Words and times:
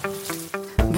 Thank 0.00 0.42
you. 0.42 0.47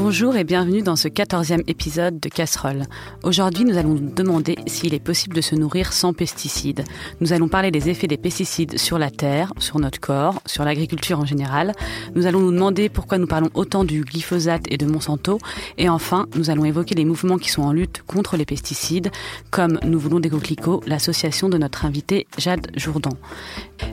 Bonjour 0.02 0.34
et 0.34 0.44
bienvenue 0.44 0.80
dans 0.80 0.96
ce 0.96 1.08
quatorzième 1.08 1.60
épisode 1.66 2.18
de 2.18 2.30
Casserole. 2.30 2.84
Aujourd'hui, 3.22 3.66
nous 3.66 3.76
allons 3.76 3.90
nous 3.90 4.10
demander 4.10 4.56
s'il 4.66 4.94
est 4.94 4.98
possible 4.98 5.36
de 5.36 5.42
se 5.42 5.54
nourrir 5.54 5.92
sans 5.92 6.14
pesticides. 6.14 6.84
Nous 7.20 7.34
allons 7.34 7.48
parler 7.48 7.70
des 7.70 7.90
effets 7.90 8.06
des 8.06 8.16
pesticides 8.16 8.78
sur 8.78 8.98
la 8.98 9.10
terre, 9.10 9.52
sur 9.58 9.78
notre 9.78 10.00
corps, 10.00 10.40
sur 10.46 10.64
l'agriculture 10.64 11.20
en 11.20 11.26
général. 11.26 11.74
Nous 12.14 12.26
allons 12.26 12.40
nous 12.40 12.50
demander 12.50 12.88
pourquoi 12.88 13.18
nous 13.18 13.26
parlons 13.26 13.50
autant 13.52 13.84
du 13.84 14.00
glyphosate 14.00 14.62
et 14.70 14.78
de 14.78 14.86
Monsanto. 14.86 15.38
Et 15.76 15.90
enfin, 15.90 16.26
nous 16.34 16.48
allons 16.48 16.64
évoquer 16.64 16.94
les 16.94 17.04
mouvements 17.04 17.36
qui 17.36 17.50
sont 17.50 17.62
en 17.62 17.72
lutte 17.72 18.02
contre 18.06 18.38
les 18.38 18.46
pesticides, 18.46 19.10
comme 19.50 19.78
Nous 19.84 19.98
voulons 19.98 20.18
des 20.18 20.30
coquelicots, 20.30 20.80
l'association 20.86 21.50
de 21.50 21.58
notre 21.58 21.84
invité 21.84 22.26
Jade 22.38 22.68
Jourdan. 22.74 23.12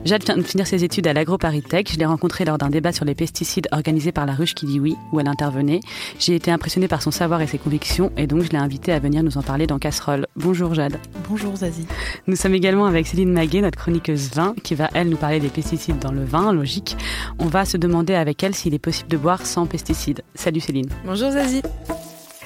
Jade 0.06 0.24
vient 0.24 0.38
de 0.38 0.42
finir 0.42 0.66
ses 0.66 0.84
études 0.84 1.06
à 1.06 1.12
l'AgroParisTech. 1.12 1.92
Je 1.92 1.98
l'ai 1.98 2.06
rencontrée 2.06 2.46
lors 2.46 2.56
d'un 2.56 2.70
débat 2.70 2.92
sur 2.92 3.04
les 3.04 3.14
pesticides 3.14 3.68
organisé 3.72 4.10
par 4.10 4.24
la 4.24 4.32
Ruche 4.32 4.54
qui 4.54 4.64
dit 4.64 4.80
oui, 4.80 4.96
où 5.12 5.20
elle 5.20 5.28
intervenait. 5.28 5.80
J'ai 6.18 6.34
été 6.34 6.50
impressionnée 6.50 6.88
par 6.88 7.02
son 7.02 7.10
savoir 7.10 7.40
et 7.40 7.46
ses 7.46 7.58
convictions 7.58 8.12
et 8.16 8.26
donc 8.26 8.42
je 8.42 8.50
l'ai 8.50 8.58
invitée 8.58 8.92
à 8.92 8.98
venir 8.98 9.22
nous 9.22 9.38
en 9.38 9.42
parler 9.42 9.66
dans 9.66 9.78
Casserole. 9.78 10.26
Bonjour 10.36 10.74
Jade. 10.74 10.98
Bonjour 11.28 11.56
Zazie. 11.56 11.86
Nous 12.26 12.36
sommes 12.36 12.54
également 12.54 12.86
avec 12.86 13.06
Céline 13.06 13.32
Maguet, 13.32 13.60
notre 13.60 13.78
chroniqueuse 13.78 14.30
vin, 14.34 14.54
qui 14.62 14.74
va 14.74 14.88
elle 14.94 15.08
nous 15.08 15.16
parler 15.16 15.40
des 15.40 15.48
pesticides 15.48 15.98
dans 15.98 16.12
le 16.12 16.24
vin, 16.24 16.52
logique. 16.52 16.96
On 17.38 17.46
va 17.46 17.64
se 17.64 17.76
demander 17.76 18.14
avec 18.14 18.42
elle 18.42 18.54
s'il 18.54 18.74
est 18.74 18.78
possible 18.78 19.10
de 19.10 19.16
boire 19.16 19.46
sans 19.46 19.66
pesticides. 19.66 20.22
Salut 20.34 20.60
Céline. 20.60 20.88
Bonjour 21.04 21.30
Zazie. 21.30 21.62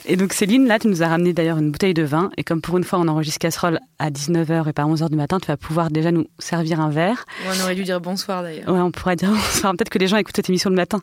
Et 0.06 0.16
donc 0.16 0.32
Céline, 0.32 0.66
là, 0.66 0.78
tu 0.78 0.88
nous 0.88 1.02
as 1.02 1.08
ramené 1.08 1.32
d'ailleurs 1.32 1.58
une 1.58 1.70
bouteille 1.70 1.94
de 1.94 2.02
vin. 2.02 2.30
Et 2.36 2.42
comme 2.42 2.60
pour 2.60 2.76
une 2.76 2.84
fois, 2.84 2.98
on 2.98 3.08
enregistre 3.08 3.38
casserole 3.38 3.78
à 3.98 4.10
19h 4.10 4.68
et 4.68 4.72
pas 4.72 4.82
à 4.82 4.86
11h 4.86 5.08
du 5.08 5.16
matin, 5.16 5.38
tu 5.38 5.46
vas 5.46 5.56
pouvoir 5.56 5.90
déjà 5.90 6.10
nous 6.10 6.26
servir 6.38 6.80
un 6.80 6.90
verre. 6.90 7.24
on 7.46 7.62
aurait 7.62 7.74
dû 7.74 7.84
dire 7.84 8.00
bonsoir 8.00 8.42
d'ailleurs. 8.42 8.68
Ouais, 8.68 8.80
on 8.80 8.90
pourrait 8.90 9.16
dire 9.16 9.30
bonsoir. 9.30 9.72
Peut-être 9.72 9.90
que 9.90 9.98
les 9.98 10.08
gens 10.08 10.16
écoutent 10.16 10.36
cette 10.36 10.48
émission 10.48 10.70
le 10.70 10.76
matin. 10.76 11.00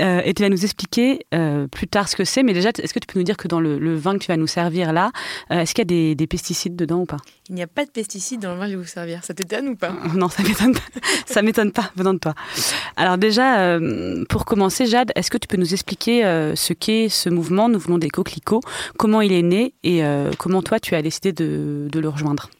Euh, 0.00 0.22
et 0.24 0.34
tu 0.34 0.42
vas 0.42 0.48
nous 0.48 0.64
expliquer 0.64 1.26
euh, 1.34 1.68
plus 1.68 1.86
tard 1.86 2.08
ce 2.08 2.16
que 2.16 2.24
c'est. 2.24 2.42
Mais 2.42 2.52
déjà, 2.52 2.70
est-ce 2.70 2.92
que 2.92 2.98
tu 2.98 3.06
peux 3.06 3.18
nous 3.18 3.24
dire 3.24 3.36
que 3.36 3.46
dans 3.46 3.60
le, 3.60 3.94
vin 3.94 4.14
que 4.14 4.24
tu 4.24 4.28
vas 4.28 4.36
nous 4.36 4.46
servir 4.46 4.92
là, 4.92 5.12
euh, 5.52 5.60
est-ce 5.60 5.74
qu'il 5.74 5.90
y 5.90 6.10
a 6.10 6.14
des, 6.14 6.26
pesticides 6.26 6.76
dedans 6.76 7.00
ou 7.00 7.06
pas? 7.06 7.18
Il 7.50 7.56
n'y 7.56 7.62
a 7.62 7.66
pas 7.66 7.84
de 7.84 7.90
pesticides 7.90 8.40
dans 8.40 8.54
le 8.54 8.58
vin 8.58 8.64
que 8.64 8.70
je 8.70 8.76
vais 8.76 8.82
vous 8.82 8.88
servir. 8.88 9.24
Ça 9.24 9.34
t'étonne 9.34 9.68
ou 9.68 9.76
pas? 9.76 9.92
Non, 10.14 10.28
ça 10.28 10.42
m'étonne 10.42 10.72
pas. 10.72 11.00
ça 11.26 11.42
m'étonne 11.42 11.72
pas 11.72 11.90
venant 11.96 12.14
de 12.14 12.18
toi. 12.18 12.34
Alors 12.96 13.18
déjà, 13.18 13.78
pour 14.28 14.44
commencer, 14.44 14.86
Jade, 14.86 15.10
est-ce 15.16 15.30
que 15.30 15.38
tu 15.38 15.48
peux 15.48 15.56
nous 15.56 15.72
expliquer 15.72 16.22
ce 16.54 16.72
qu'est 16.72 17.08
ce 17.08 17.28
mouvement 17.28 17.68
Nous 17.68 17.78
voulons 17.78 17.98
des 17.98 18.08
coquelicots? 18.08 18.60
Comment 18.96 19.20
il 19.20 19.32
est 19.32 19.42
né 19.42 19.74
et 19.82 20.04
euh, 20.04 20.30
comment 20.38 20.62
toi 20.62 20.80
tu 20.80 20.94
as 20.94 21.02
décidé 21.02 21.32
de, 21.32 21.88
le 21.92 22.08
rejoindre? 22.08 22.50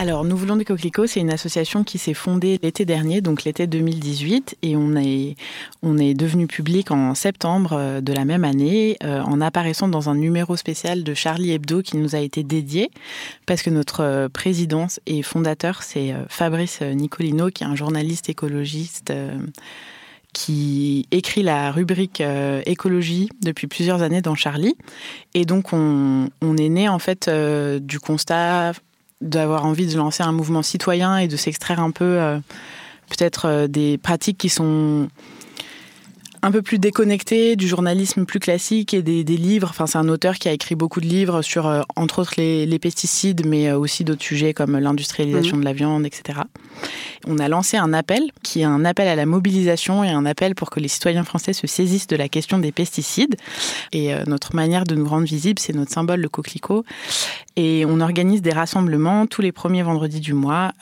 Alors, 0.00 0.24
Nous 0.24 0.34
voulons 0.34 0.56
des 0.56 0.64
coquelicots, 0.64 1.06
c'est 1.06 1.20
une 1.20 1.30
association 1.30 1.84
qui 1.84 1.98
s'est 1.98 2.14
fondée 2.14 2.58
l'été 2.62 2.86
dernier, 2.86 3.20
donc 3.20 3.44
l'été 3.44 3.66
2018, 3.66 4.56
et 4.62 4.74
on 4.74 4.96
est, 4.96 6.14
devenu 6.14 6.46
public 6.46 6.90
en 6.90 7.14
septembre 7.14 7.74
euh, 7.74 8.00
de 8.00 8.14
la 8.14 8.24
même 8.24 8.44
année, 8.44 8.96
euh, 9.04 9.20
en 9.20 9.42
apparaissant 9.42 9.88
dans 9.88 10.08
un 10.08 10.14
numéro 10.14 10.56
spécial 10.56 11.04
de 11.04 11.12
Charlie 11.12 11.50
Hebdo 11.52 11.82
qui 11.82 11.98
nous 11.98 12.14
a 12.16 12.20
été 12.20 12.42
dédié, 12.42 12.90
parce 13.44 13.60
que 13.60 13.68
notre 13.68 14.28
président 14.32 14.86
et 15.04 15.20
fondateur, 15.22 15.82
c'est 15.82 16.14
Fabrice 16.30 16.80
Nicolino, 16.80 17.50
qui 17.50 17.64
est 17.64 17.66
un 17.66 17.76
journaliste 17.76 18.30
écologiste 18.30 19.12
qui 20.32 21.06
écrit 21.10 21.42
la 21.42 21.72
rubrique 21.72 22.20
euh, 22.20 22.62
écologie 22.66 23.28
depuis 23.42 23.66
plusieurs 23.66 24.02
années 24.02 24.22
dans 24.22 24.34
Charlie. 24.34 24.76
Et 25.34 25.44
donc, 25.44 25.72
on, 25.72 26.30
est 26.56 26.68
né 26.68 26.88
en 26.88 26.98
fait 26.98 27.28
euh, 27.28 27.78
du 27.78 27.98
constat 27.98 28.72
d'avoir 29.20 29.64
envie 29.64 29.86
de 29.86 29.96
lancer 29.96 30.22
un 30.22 30.32
mouvement 30.32 30.62
citoyen 30.62 31.18
et 31.18 31.28
de 31.28 31.36
s'extraire 31.36 31.80
un 31.80 31.90
peu 31.90 32.04
euh, 32.04 32.38
peut-être 33.08 33.66
des 33.66 33.98
pratiques 33.98 34.38
qui 34.38 34.48
sont 34.48 35.08
un 36.42 36.50
peu 36.50 36.62
plus 36.62 36.78
déconnecté 36.78 37.56
du 37.56 37.68
journalisme 37.68 38.24
plus 38.24 38.40
classique 38.40 38.94
et 38.94 39.02
des, 39.02 39.22
livres. 39.22 39.68
Enfin, 39.70 39.86
c'est 39.86 39.98
un 39.98 40.08
auteur 40.08 40.36
qui 40.36 40.48
a 40.48 40.52
écrit 40.52 40.74
beaucoup 40.74 41.00
de 41.00 41.06
livres 41.06 41.42
sur, 41.42 41.66
euh, 41.66 41.82
entre 41.96 42.20
autres, 42.20 42.34
les, 42.38 42.78
pesticides, 42.78 43.46
mais 43.46 43.68
euh, 43.68 43.78
aussi 43.78 44.04
d'autres 44.04 44.22
sujets 44.22 44.54
comme 44.54 44.78
l'industrialisation 44.78 45.56
mhm. 45.56 45.62
de 45.62 45.64
la 45.66 45.72
viande, 45.72 46.06
etc. 46.06 46.40
On 47.26 47.38
a 47.38 47.48
lancé 47.48 47.76
un 47.76 47.92
appel 47.92 48.22
qui 48.42 48.60
est 48.60 48.64
un 48.64 48.84
appel 48.84 49.06
à 49.06 49.14
la 49.14 49.26
mobilisation 49.26 50.02
et 50.02 50.08
un 50.08 50.24
appel 50.24 50.54
pour 50.54 50.70
que 50.70 50.80
les 50.80 50.88
citoyens 50.88 51.24
français 51.24 51.52
se 51.52 51.66
saisissent 51.66 52.06
de 52.06 52.16
la 52.16 52.28
question 52.28 52.58
des 52.58 52.72
pesticides. 52.72 53.36
Et 53.92 54.14
euh, 54.14 54.24
notre 54.26 54.54
manière 54.54 54.84
de 54.84 54.94
nous 54.94 55.06
rendre 55.06 55.26
visibles, 55.26 55.58
c'est 55.58 55.74
notre 55.74 55.92
symbole, 55.92 56.20
le 56.20 56.28
coquelicot. 56.28 56.84
Et 57.62 57.84
on 57.84 58.00
organise 58.00 58.40
des 58.40 58.52
rassemblements 58.52 59.26
tous 59.26 59.42
les 59.42 59.52
premiers 59.52 59.82
vendredis 59.82 60.20
du 60.20 60.32
mois. 60.32 60.72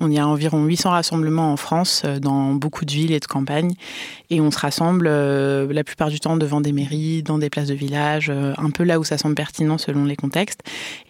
on 0.00 0.10
y 0.10 0.18
a 0.18 0.26
environ 0.26 0.64
800 0.64 0.90
rassemblements 0.90 1.52
en 1.52 1.56
France, 1.56 2.02
dans 2.20 2.52
beaucoup 2.54 2.84
de 2.84 2.90
villes 2.90 3.12
et 3.12 3.20
de 3.20 3.26
campagnes. 3.26 3.74
Et 4.30 4.40
on 4.40 4.50
se 4.50 4.58
rassemble 4.58 5.06
euh, 5.08 5.72
la 5.72 5.84
plupart 5.84 6.08
du 6.08 6.20
temps 6.20 6.36
devant 6.36 6.60
des 6.60 6.72
mairies, 6.72 7.22
dans 7.22 7.38
des 7.38 7.50
places 7.50 7.68
de 7.68 7.74
village, 7.74 8.30
euh, 8.30 8.54
un 8.58 8.70
peu 8.70 8.84
là 8.84 8.98
où 8.98 9.04
ça 9.04 9.18
semble 9.18 9.34
pertinent 9.34 9.78
selon 9.78 10.04
les 10.04 10.16
contextes. 10.16 10.60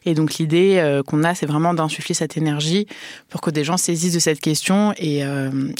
Et 0.07 0.15
donc 0.15 0.35
l'idée 0.35 0.77
euh, 0.79 1.03
qu'on 1.03 1.25
a, 1.25 1.35
c'est 1.35 1.47
vraiment 1.47 1.75
d'insuffler 1.75 2.15
cette 2.15 2.37
énergie 2.37 2.87
pour 3.29 3.41
que 3.41 3.51
des 3.51 3.65
gens 3.65 3.77
saisissent 3.77 4.15
de 4.15 4.19
cette 4.19 4.41
question 4.41 4.93
et, 4.97 5.21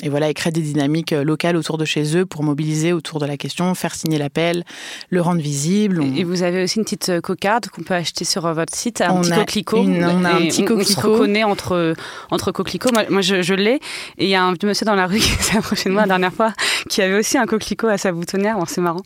et 0.03 0.09
voilà, 0.09 0.29
et 0.29 0.35
créent 0.35 0.53
des 0.53 0.61
dynamiques 0.61 1.13
locales 1.13 1.57
autour 1.57 1.79
de 1.79 1.85
chez 1.85 2.17
eux 2.17 2.27
pour 2.27 2.43
mobiliser 2.43 2.93
autour 2.93 3.19
de 3.19 3.27
la 3.27 3.37
question, 3.37 3.75
faire 3.75 3.95
signer 3.95 4.19
l'appel, 4.19 4.65
le 5.09 5.21
rendre 5.21 5.41
visible. 5.41 6.03
Et 6.17 6.25
vous 6.25 6.43
avez 6.43 6.63
aussi 6.63 6.79
une 6.79 6.85
petite 6.85 7.21
cocarde 7.21 7.69
qu'on 7.69 7.83
peut 7.83 7.95
acheter 7.95 8.25
sur 8.25 8.53
votre 8.53 8.75
site, 8.75 9.03
un 9.19 9.21
petit 9.21 9.65
coquelicot. 9.65 9.79
on 9.79 10.25
a 10.25 10.31
un 10.31 10.39
petit 10.39 10.65
coquelicot. 10.65 10.93
On, 10.99 11.03
se 11.03 11.07
reconnaît 11.07 11.45
entre, 11.45 11.95
entre 12.31 12.53
coquelicots. 12.53 12.91
Moi, 13.11 13.21
je, 13.21 13.55
l'ai. 13.55 13.81
Et 14.19 14.25
il 14.25 14.29
y 14.29 14.35
a 14.35 14.43
un 14.43 14.55
monsieur 14.63 14.85
dans 14.85 14.95
la 14.95 15.07
rue 15.07 15.19
qui 15.21 15.29
s'est 15.29 15.59
approché 15.59 15.89
de 15.89 15.95
moi 15.95 16.03
la 16.03 16.09
dernière 16.09 16.33
fois 16.33 16.53
qui 16.89 17.03
avait 17.03 17.19
aussi 17.19 17.39
un 17.39 17.47
coquelicot 17.47 17.89
à 17.89 17.99
sa 17.99 18.13
boutonnière, 18.13 18.57
c'est 18.67 18.81
marrant, 18.81 19.03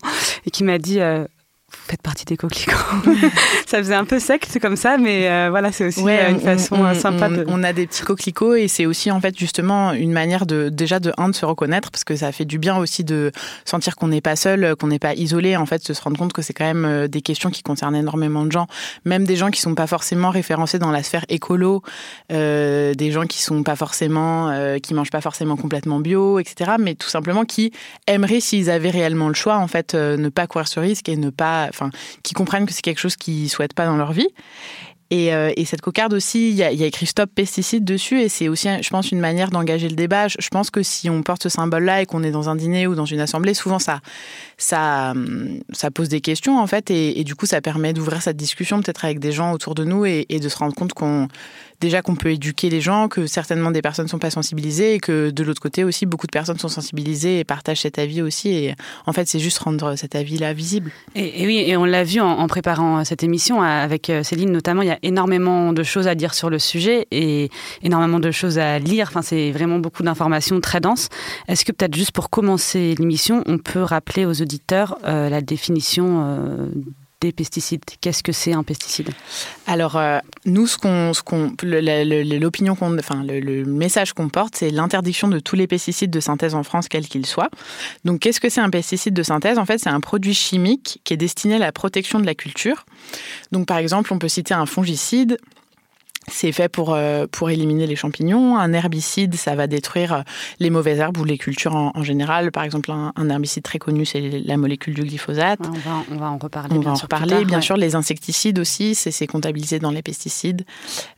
et 0.46 0.50
qui 0.50 0.64
m'a 0.64 0.78
dit 0.78 1.00
euh, 1.00 1.24
faites 1.86 2.02
partie 2.02 2.24
des 2.24 2.36
coquelicots. 2.36 2.72
ça 3.66 3.78
faisait 3.78 3.94
un 3.94 4.04
peu 4.04 4.18
sec, 4.18 4.46
c'est 4.48 4.60
comme 4.60 4.76
ça, 4.76 4.96
mais 4.98 5.28
euh, 5.28 5.48
voilà, 5.50 5.72
c'est 5.72 5.86
aussi 5.86 6.04
euh, 6.06 6.30
une 6.30 6.40
façon 6.40 6.84
euh, 6.84 6.94
sympa 6.94 7.28
de. 7.28 7.44
On 7.48 7.62
a 7.62 7.72
des 7.72 7.86
petits 7.86 8.02
coquelicots 8.02 8.54
et 8.54 8.68
c'est 8.68 8.86
aussi 8.86 9.10
en 9.10 9.20
fait 9.20 9.38
justement 9.38 9.92
une 9.92 10.12
manière 10.12 10.46
de 10.46 10.68
déjà 10.70 11.00
de 11.00 11.12
un 11.18 11.28
de 11.28 11.34
se 11.34 11.44
reconnaître 11.44 11.90
parce 11.90 12.04
que 12.04 12.16
ça 12.16 12.32
fait 12.32 12.44
du 12.44 12.58
bien 12.58 12.76
aussi 12.76 13.04
de 13.04 13.32
sentir 13.64 13.96
qu'on 13.96 14.08
n'est 14.08 14.20
pas 14.20 14.36
seul, 14.36 14.76
qu'on 14.76 14.86
n'est 14.86 14.98
pas 14.98 15.14
isolé, 15.14 15.56
en 15.56 15.66
fait, 15.66 15.86
de 15.86 15.92
se 15.92 16.02
rendre 16.02 16.18
compte 16.18 16.32
que 16.32 16.42
c'est 16.42 16.52
quand 16.52 16.72
même 16.72 17.08
des 17.08 17.20
questions 17.20 17.50
qui 17.50 17.62
concernent 17.62 17.96
énormément 17.96 18.44
de 18.44 18.52
gens, 18.52 18.66
même 19.04 19.24
des 19.24 19.36
gens 19.36 19.50
qui 19.50 19.60
sont 19.60 19.74
pas 19.74 19.86
forcément 19.86 20.30
référencés 20.30 20.78
dans 20.78 20.90
la 20.90 21.02
sphère 21.02 21.24
écolo, 21.28 21.82
des 22.30 23.10
gens 23.10 23.26
qui 23.26 23.42
sont 23.42 23.62
pas 23.62 23.76
forcément, 23.76 24.78
qui 24.82 24.94
mangent 24.94 25.10
pas 25.10 25.20
forcément 25.20 25.56
complètement 25.56 26.00
bio, 26.00 26.38
etc. 26.38 26.72
Mais 26.78 26.94
tout 26.94 27.08
simplement 27.08 27.44
qui 27.44 27.72
aimeraient 28.06 28.40
s'ils 28.40 28.70
avaient 28.70 28.90
réellement 28.90 29.28
le 29.28 29.34
choix, 29.34 29.56
en 29.56 29.68
fait, 29.68 29.94
ne 29.94 30.28
pas 30.28 30.46
courir 30.46 30.68
ce 30.68 30.80
risque 30.80 31.08
et 31.08 31.16
ne 31.16 31.30
pas 31.30 31.63
enfin, 31.68 31.90
qui 32.22 32.34
comprennent 32.34 32.66
que 32.66 32.72
c'est 32.72 32.82
quelque 32.82 33.00
chose 33.00 33.16
qu'ils 33.16 33.50
souhaitent 33.50 33.74
pas 33.74 33.86
dans 33.86 33.96
leur 33.96 34.12
vie. 34.12 34.28
Euh, 35.12 35.52
et, 35.56 35.64
cette 35.64 35.80
cocarde 35.80 36.12
aussi, 36.12 36.50
il 36.50 36.56
y, 36.56 36.62
a, 36.62 36.70
écrit 36.70 37.06
Stop 37.06 37.30
pesticides 37.34 37.84
dessus, 37.84 38.20
et 38.20 38.28
c'est 38.28 38.48
aussi, 38.48 38.68
je 38.82 38.90
pense, 38.90 39.12
une 39.12 39.20
manière 39.20 39.50
d'engager 39.50 39.88
le 39.88 39.94
débat. 39.94 40.28
Je, 40.28 40.48
pense 40.48 40.70
que 40.70 40.82
si 40.82 41.08
on 41.08 41.22
porte 41.22 41.42
ce 41.42 41.48
symbole-là 41.48 42.02
et 42.02 42.06
qu'on 42.06 42.22
est 42.22 42.30
dans 42.30 42.48
un 42.48 42.56
dîner 42.56 42.86
ou 42.86 42.94
dans 42.94 43.04
une 43.04 43.20
assemblée, 43.20 43.54
souvent 43.54 43.78
ça, 43.78 44.00
ça, 44.56 45.14
ça 45.72 45.90
pose 45.90 46.08
des 46.08 46.20
questions 46.20 46.58
en 46.58 46.66
fait, 46.66 46.90
et, 46.90 47.22
du 47.24 47.34
coup, 47.34 47.46
ça 47.46 47.60
permet 47.60 47.92
d'ouvrir 47.92 48.22
cette 48.22 48.36
discussion 48.36 48.80
peut-être 48.80 49.04
avec 49.04 49.20
des 49.20 49.32
gens 49.32 49.52
autour 49.52 49.74
de 49.74 49.84
nous 49.84 50.04
et 50.04 50.26
de 50.28 50.48
se 50.48 50.56
rendre 50.56 50.74
compte 50.74 50.94
qu'on 50.94 51.28
déjà 51.80 52.02
qu'on 52.02 52.16
peut 52.16 52.30
éduquer 52.30 52.70
les 52.70 52.80
gens, 52.80 53.08
que 53.08 53.26
certainement 53.26 53.70
des 53.70 53.82
personnes 53.82 54.06
ne 54.06 54.10
sont 54.10 54.18
pas 54.18 54.30
sensibilisées 54.30 54.94
et 54.94 55.00
que 55.00 55.30
de 55.30 55.44
l'autre 55.44 55.60
côté 55.60 55.84
aussi, 55.84 56.06
beaucoup 56.06 56.26
de 56.26 56.32
personnes 56.32 56.58
sont 56.58 56.68
sensibilisées 56.68 57.40
et 57.40 57.44
partagent 57.44 57.82
cet 57.82 57.98
avis 57.98 58.22
aussi. 58.22 58.50
Et 58.50 58.74
en 59.06 59.12
fait, 59.12 59.28
c'est 59.28 59.38
juste 59.38 59.58
rendre 59.58 59.96
cet 59.96 60.14
avis-là 60.14 60.52
visible. 60.52 60.90
Et, 61.14 61.46
oui, 61.46 61.64
et 61.66 61.76
on 61.76 61.84
l'a 61.84 62.04
vu 62.04 62.20
en, 62.20 62.46
préparant 62.46 63.04
cette 63.04 63.22
émission 63.22 63.62
avec 63.62 64.10
euh, 64.10 64.22
Céline 64.22 64.52
notamment, 64.52 64.82
il 64.82 64.88
y 64.88 64.92
a 64.92 64.98
énormément 65.02 65.72
de 65.72 65.82
choses 65.82 66.06
à 66.06 66.14
dire 66.14 66.34
sur 66.34 66.50
le 66.50 66.58
sujet 66.58 67.06
et 67.10 67.50
énormément 67.82 68.20
de 68.20 68.30
choses 68.30 68.58
à 68.58 68.78
lire. 68.78 69.08
Enfin, 69.08 69.22
c'est 69.22 69.50
vraiment 69.50 69.78
beaucoup 69.78 70.02
d'informations 70.02 70.60
très 70.60 70.80
denses. 70.80 71.08
Est-ce 71.48 71.64
que 71.64 71.72
peut-être 71.72 71.94
juste 71.94 72.12
pour 72.12 72.30
commencer 72.30 72.94
l'émission, 72.98 73.42
on 73.46 73.58
peut 73.58 73.82
rappeler 73.82 74.24
aux 74.26 74.40
auditeurs 74.42 74.98
euh, 75.04 75.28
la 75.28 75.40
définition 75.40 76.22
euh, 76.24 76.68
des 77.20 77.32
pesticides. 77.32 77.82
Qu'est-ce 78.00 78.22
que 78.22 78.32
c'est 78.32 78.52
un 78.52 78.62
pesticide? 78.62 79.10
Alors, 79.66 79.96
euh, 79.96 80.18
nous, 80.44 80.66
ce 80.66 80.76
qu'on, 80.78 81.12
l'opinion 81.62 82.74
qu'on, 82.74 82.98
enfin, 82.98 83.24
le, 83.24 83.64
message 83.64 84.12
qu'on 84.12 84.28
porte, 84.28 84.56
c'est 84.56 84.70
l'interdiction 84.70 85.28
de 85.28 85.38
tous 85.38 85.56
les 85.56 85.66
pesticides 85.66 86.10
de 86.10 86.20
synthèse 86.20 86.54
en 86.54 86.62
France, 86.62 86.88
quels 86.88 87.06
qu'ils 87.06 87.26
soient. 87.26 87.50
Donc, 88.04 88.20
qu'est-ce 88.20 88.40
que 88.40 88.48
c'est 88.48 88.60
un 88.60 88.70
pesticide 88.70 89.14
de 89.14 89.22
synthèse? 89.22 89.58
En 89.58 89.64
fait, 89.64 89.78
c'est 89.78 89.90
un 89.90 90.00
produit 90.00 90.34
chimique 90.34 91.00
qui 91.04 91.14
est 91.14 91.18
destiné 91.18 91.54
à 91.54 91.58
la 91.58 91.72
protection 91.72 92.20
de 92.20 92.26
la 92.26 92.34
culture. 92.34 92.84
Donc, 93.52 93.66
par 93.66 93.78
exemple, 93.78 94.12
on 94.12 94.18
peut 94.18 94.28
citer 94.28 94.54
un 94.54 94.66
fongicide, 94.66 95.38
c'est 96.28 96.52
fait 96.52 96.68
pour, 96.68 96.94
euh, 96.94 97.26
pour 97.30 97.50
éliminer 97.50 97.86
les 97.86 97.96
champignons. 97.96 98.56
Un 98.56 98.72
herbicide, 98.72 99.34
ça 99.34 99.54
va 99.54 99.66
détruire 99.66 100.12
euh, 100.12 100.22
les 100.58 100.70
mauvaises 100.70 100.98
herbes 100.98 101.18
ou 101.18 101.24
les 101.24 101.38
cultures 101.38 101.74
en, 101.74 102.02
général. 102.02 102.52
Par 102.52 102.64
exemple, 102.64 102.90
un, 102.90 103.30
herbicide 103.30 103.62
très 103.62 103.78
connu, 103.78 104.04
c'est 104.04 104.20
la 104.20 104.56
molécule 104.56 104.94
du 104.94 105.02
glyphosate. 105.02 105.60
on, 105.60 105.72
va, 105.72 106.04
on, 106.10 106.16
va, 106.16 106.30
en 106.30 106.38
reparler. 106.38 106.76
On 106.76 106.80
va 106.80 106.92
en 106.92 106.94
reparler. 106.94 107.44
bien 107.44 107.60
sûr, 107.60 107.76
les 107.76 107.94
insecticides 107.94 108.58
aussi, 108.58 108.94
c'est 108.94 109.26
comptabilisé 109.26 109.78
dans 109.78 109.90
les 109.90 110.02
pesticides. 110.02 110.64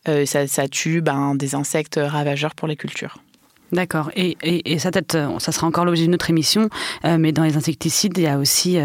Euh, 0.08 0.26
ça, 0.26 0.68
tue 0.68 1.00
ben, 1.00 1.34
des 1.34 1.54
insectes 1.54 2.00
ravageurs 2.02 2.54
pour 2.54 2.68
les 2.68 2.76
cultures. 2.76 3.18
D'accord. 3.72 4.10
Et, 4.14 4.36
ça, 4.78 4.90
ça 4.92 5.52
sera 5.52 5.66
encore 5.66 5.84
l'objet 5.84 6.06
de 6.06 6.10
notre 6.10 6.30
émission, 6.30 6.68
mais 7.04 7.32
dans 7.32 7.42
les 7.42 7.56
insecticides, 7.56 8.16
il 8.16 8.24
y 8.24 8.26
a 8.26 8.38
aussi 8.38 8.78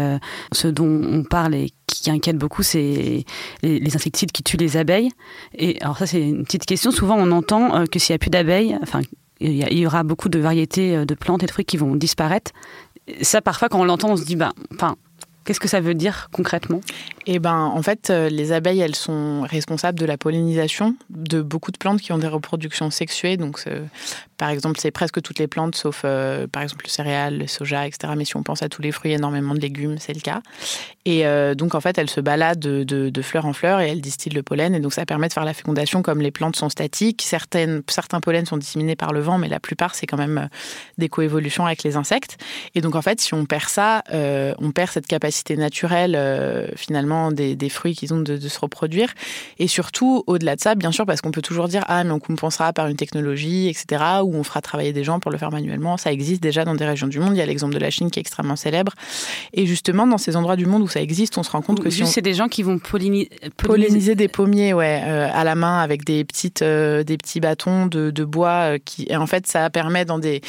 ce 0.52 0.68
dont 0.68 1.02
on 1.04 1.22
parle 1.22 1.54
et 1.54 1.70
qui 1.86 2.10
inquiète 2.10 2.36
beaucoup, 2.36 2.62
c'est 2.62 3.24
les, 3.62 3.96
insecticides 3.96 4.32
qui 4.32 4.42
tuent 4.42 4.56
les 4.56 4.76
abeilles. 4.76 5.10
Et 5.54 5.80
alors 5.82 5.98
ça, 5.98 6.06
c'est 6.06 6.20
une 6.20 6.44
petite 6.44 6.66
question. 6.66 6.90
Souvent, 6.90 7.16
on 7.16 7.30
entend 7.30 7.84
que 7.86 7.98
s'il 7.98 8.12
n'y 8.12 8.16
a 8.16 8.18
plus 8.18 8.30
d'abeilles, 8.30 8.76
enfin, 8.82 9.02
il 9.40 9.78
y, 9.78 9.86
aura 9.86 10.02
beaucoup 10.02 10.28
de 10.28 10.38
variétés 10.38 11.04
de 11.04 11.14
plantes 11.14 11.42
et 11.42 11.46
de 11.46 11.50
fruits 11.52 11.64
qui 11.64 11.76
vont 11.76 11.94
disparaître. 11.94 12.50
Ça, 13.20 13.40
parfois, 13.40 13.68
quand 13.68 13.80
on 13.80 13.84
l'entend, 13.84 14.10
on 14.10 14.16
se 14.16 14.24
dit, 14.24 14.36
bah, 14.36 14.52
enfin, 14.74 14.96
Qu'est-ce 15.44 15.58
que 15.58 15.68
ça 15.68 15.80
veut 15.80 15.94
dire 15.94 16.28
concrètement? 16.32 16.80
Eh 17.26 17.40
ben, 17.40 17.56
en 17.56 17.82
fait, 17.82 18.10
euh, 18.10 18.28
les 18.28 18.52
abeilles, 18.52 18.80
elles 18.80 18.94
sont 18.94 19.42
responsables 19.42 19.98
de 19.98 20.06
la 20.06 20.16
pollinisation 20.16 20.94
de 21.10 21.42
beaucoup 21.42 21.72
de 21.72 21.78
plantes 21.78 22.00
qui 22.00 22.12
ont 22.12 22.18
des 22.18 22.28
reproductions 22.28 22.90
sexuées. 22.90 23.36
Donc, 23.36 23.64
par 24.38 24.50
exemple, 24.50 24.78
c'est 24.80 24.90
presque 24.90 25.20
toutes 25.22 25.38
les 25.38 25.46
plantes, 25.46 25.74
sauf 25.74 26.02
euh, 26.04 26.46
par 26.46 26.62
exemple 26.62 26.84
le 26.84 26.90
céréal, 26.90 27.38
le 27.38 27.46
soja, 27.46 27.86
etc. 27.86 28.12
Mais 28.16 28.24
si 28.24 28.36
on 28.36 28.42
pense 28.42 28.62
à 28.62 28.68
tous 28.68 28.82
les 28.82 28.92
fruits, 28.92 29.12
énormément 29.12 29.54
de 29.54 29.60
légumes, 29.60 29.96
c'est 29.98 30.14
le 30.14 30.20
cas. 30.20 30.42
Et 31.04 31.26
euh, 31.26 31.54
donc, 31.54 31.74
en 31.74 31.80
fait, 31.80 31.98
elles 31.98 32.10
se 32.10 32.20
baladent 32.20 32.60
de, 32.60 33.22
fleur 33.22 33.46
en 33.46 33.52
fleur 33.52 33.80
et 33.80 33.90
elles 33.90 34.00
distillent 34.00 34.32
le 34.32 34.42
pollen. 34.42 34.74
Et 34.74 34.80
donc, 34.80 34.92
ça 34.92 35.06
permet 35.06 35.28
de 35.28 35.32
faire 35.32 35.44
la 35.44 35.54
fécondation 35.54 36.02
comme 36.02 36.20
les 36.20 36.30
plantes 36.30 36.56
sont 36.56 36.68
statiques. 36.68 37.22
Certaines, 37.22 37.82
certains 37.88 38.20
pollens 38.20 38.46
sont 38.46 38.56
disséminés 38.56 38.96
par 38.96 39.12
le 39.12 39.20
vent, 39.20 39.38
mais 39.38 39.48
la 39.48 39.60
plupart, 39.60 39.94
c'est 39.94 40.06
quand 40.06 40.16
même 40.16 40.48
des 40.98 41.08
coévolutions 41.08 41.66
avec 41.66 41.82
les 41.82 41.96
insectes. 41.96 42.38
Et 42.74 42.80
donc, 42.80 42.94
en 42.94 43.02
fait, 43.02 43.20
si 43.20 43.34
on 43.34 43.44
perd 43.44 43.68
ça, 43.68 44.02
on 44.10 44.70
perd 44.72 44.90
cette 44.90 45.06
capacité 45.06 45.56
naturelle 45.56 46.16
euh, 46.16 46.66
finalement 46.76 47.32
des, 47.32 47.68
fruits 47.68 47.94
qu'ils 47.94 48.14
ont 48.14 48.20
de, 48.20 48.38
se 48.38 48.58
reproduire. 48.58 49.12
Et 49.58 49.68
surtout, 49.68 50.24
au-delà 50.26 50.56
de 50.56 50.60
ça, 50.60 50.74
bien 50.74 50.92
sûr, 50.92 51.06
parce 51.06 51.20
qu'on 51.20 51.30
peut 51.30 51.42
toujours 51.42 51.68
dire 51.68 51.84
ah 51.88 52.04
mais 52.04 52.10
on 52.10 52.20
compensera 52.20 52.72
par 52.72 52.86
une 52.86 52.96
technologie, 52.96 53.68
etc. 53.68 54.21
Ou 54.24 54.34
on 54.34 54.42
fera 54.42 54.60
travailler 54.60 54.92
des 54.92 55.04
gens 55.04 55.20
pour 55.20 55.30
le 55.30 55.38
faire 55.38 55.50
manuellement. 55.50 55.96
Ça 55.96 56.12
existe 56.12 56.42
déjà 56.42 56.64
dans 56.64 56.74
des 56.74 56.84
régions 56.84 57.06
du 57.06 57.18
monde. 57.18 57.34
Il 57.34 57.38
y 57.38 57.42
a 57.42 57.46
l'exemple 57.46 57.74
de 57.74 57.78
la 57.78 57.90
Chine 57.90 58.10
qui 58.10 58.18
est 58.18 58.22
extrêmement 58.22 58.56
célèbre. 58.56 58.92
Et 59.52 59.66
justement, 59.66 60.06
dans 60.06 60.18
ces 60.18 60.36
endroits 60.36 60.56
du 60.56 60.66
monde 60.66 60.82
où 60.82 60.88
ça 60.88 61.00
existe, 61.00 61.38
on 61.38 61.42
se 61.42 61.50
rend 61.50 61.62
compte 61.62 61.80
que 61.80 61.90
si 61.90 62.06
c'est 62.06 62.22
des 62.22 62.34
gens 62.34 62.48
qui 62.48 62.62
vont 62.62 62.78
polliniser, 62.78 63.30
polliniser 63.56 64.14
des 64.14 64.28
pommiers, 64.28 64.74
ouais, 64.74 65.02
euh, 65.04 65.28
à 65.32 65.44
la 65.44 65.54
main 65.54 65.80
avec 65.80 66.04
des 66.04 66.24
petites, 66.24 66.62
euh, 66.62 67.04
des 67.04 67.16
petits 67.16 67.40
bâtons 67.40 67.86
de, 67.86 68.10
de 68.10 68.24
bois 68.24 68.78
qui, 68.84 69.06
et 69.08 69.16
en 69.16 69.26
fait, 69.26 69.46
ça 69.46 69.68
permet 69.70 70.04
dans 70.04 70.18
des 70.18 70.40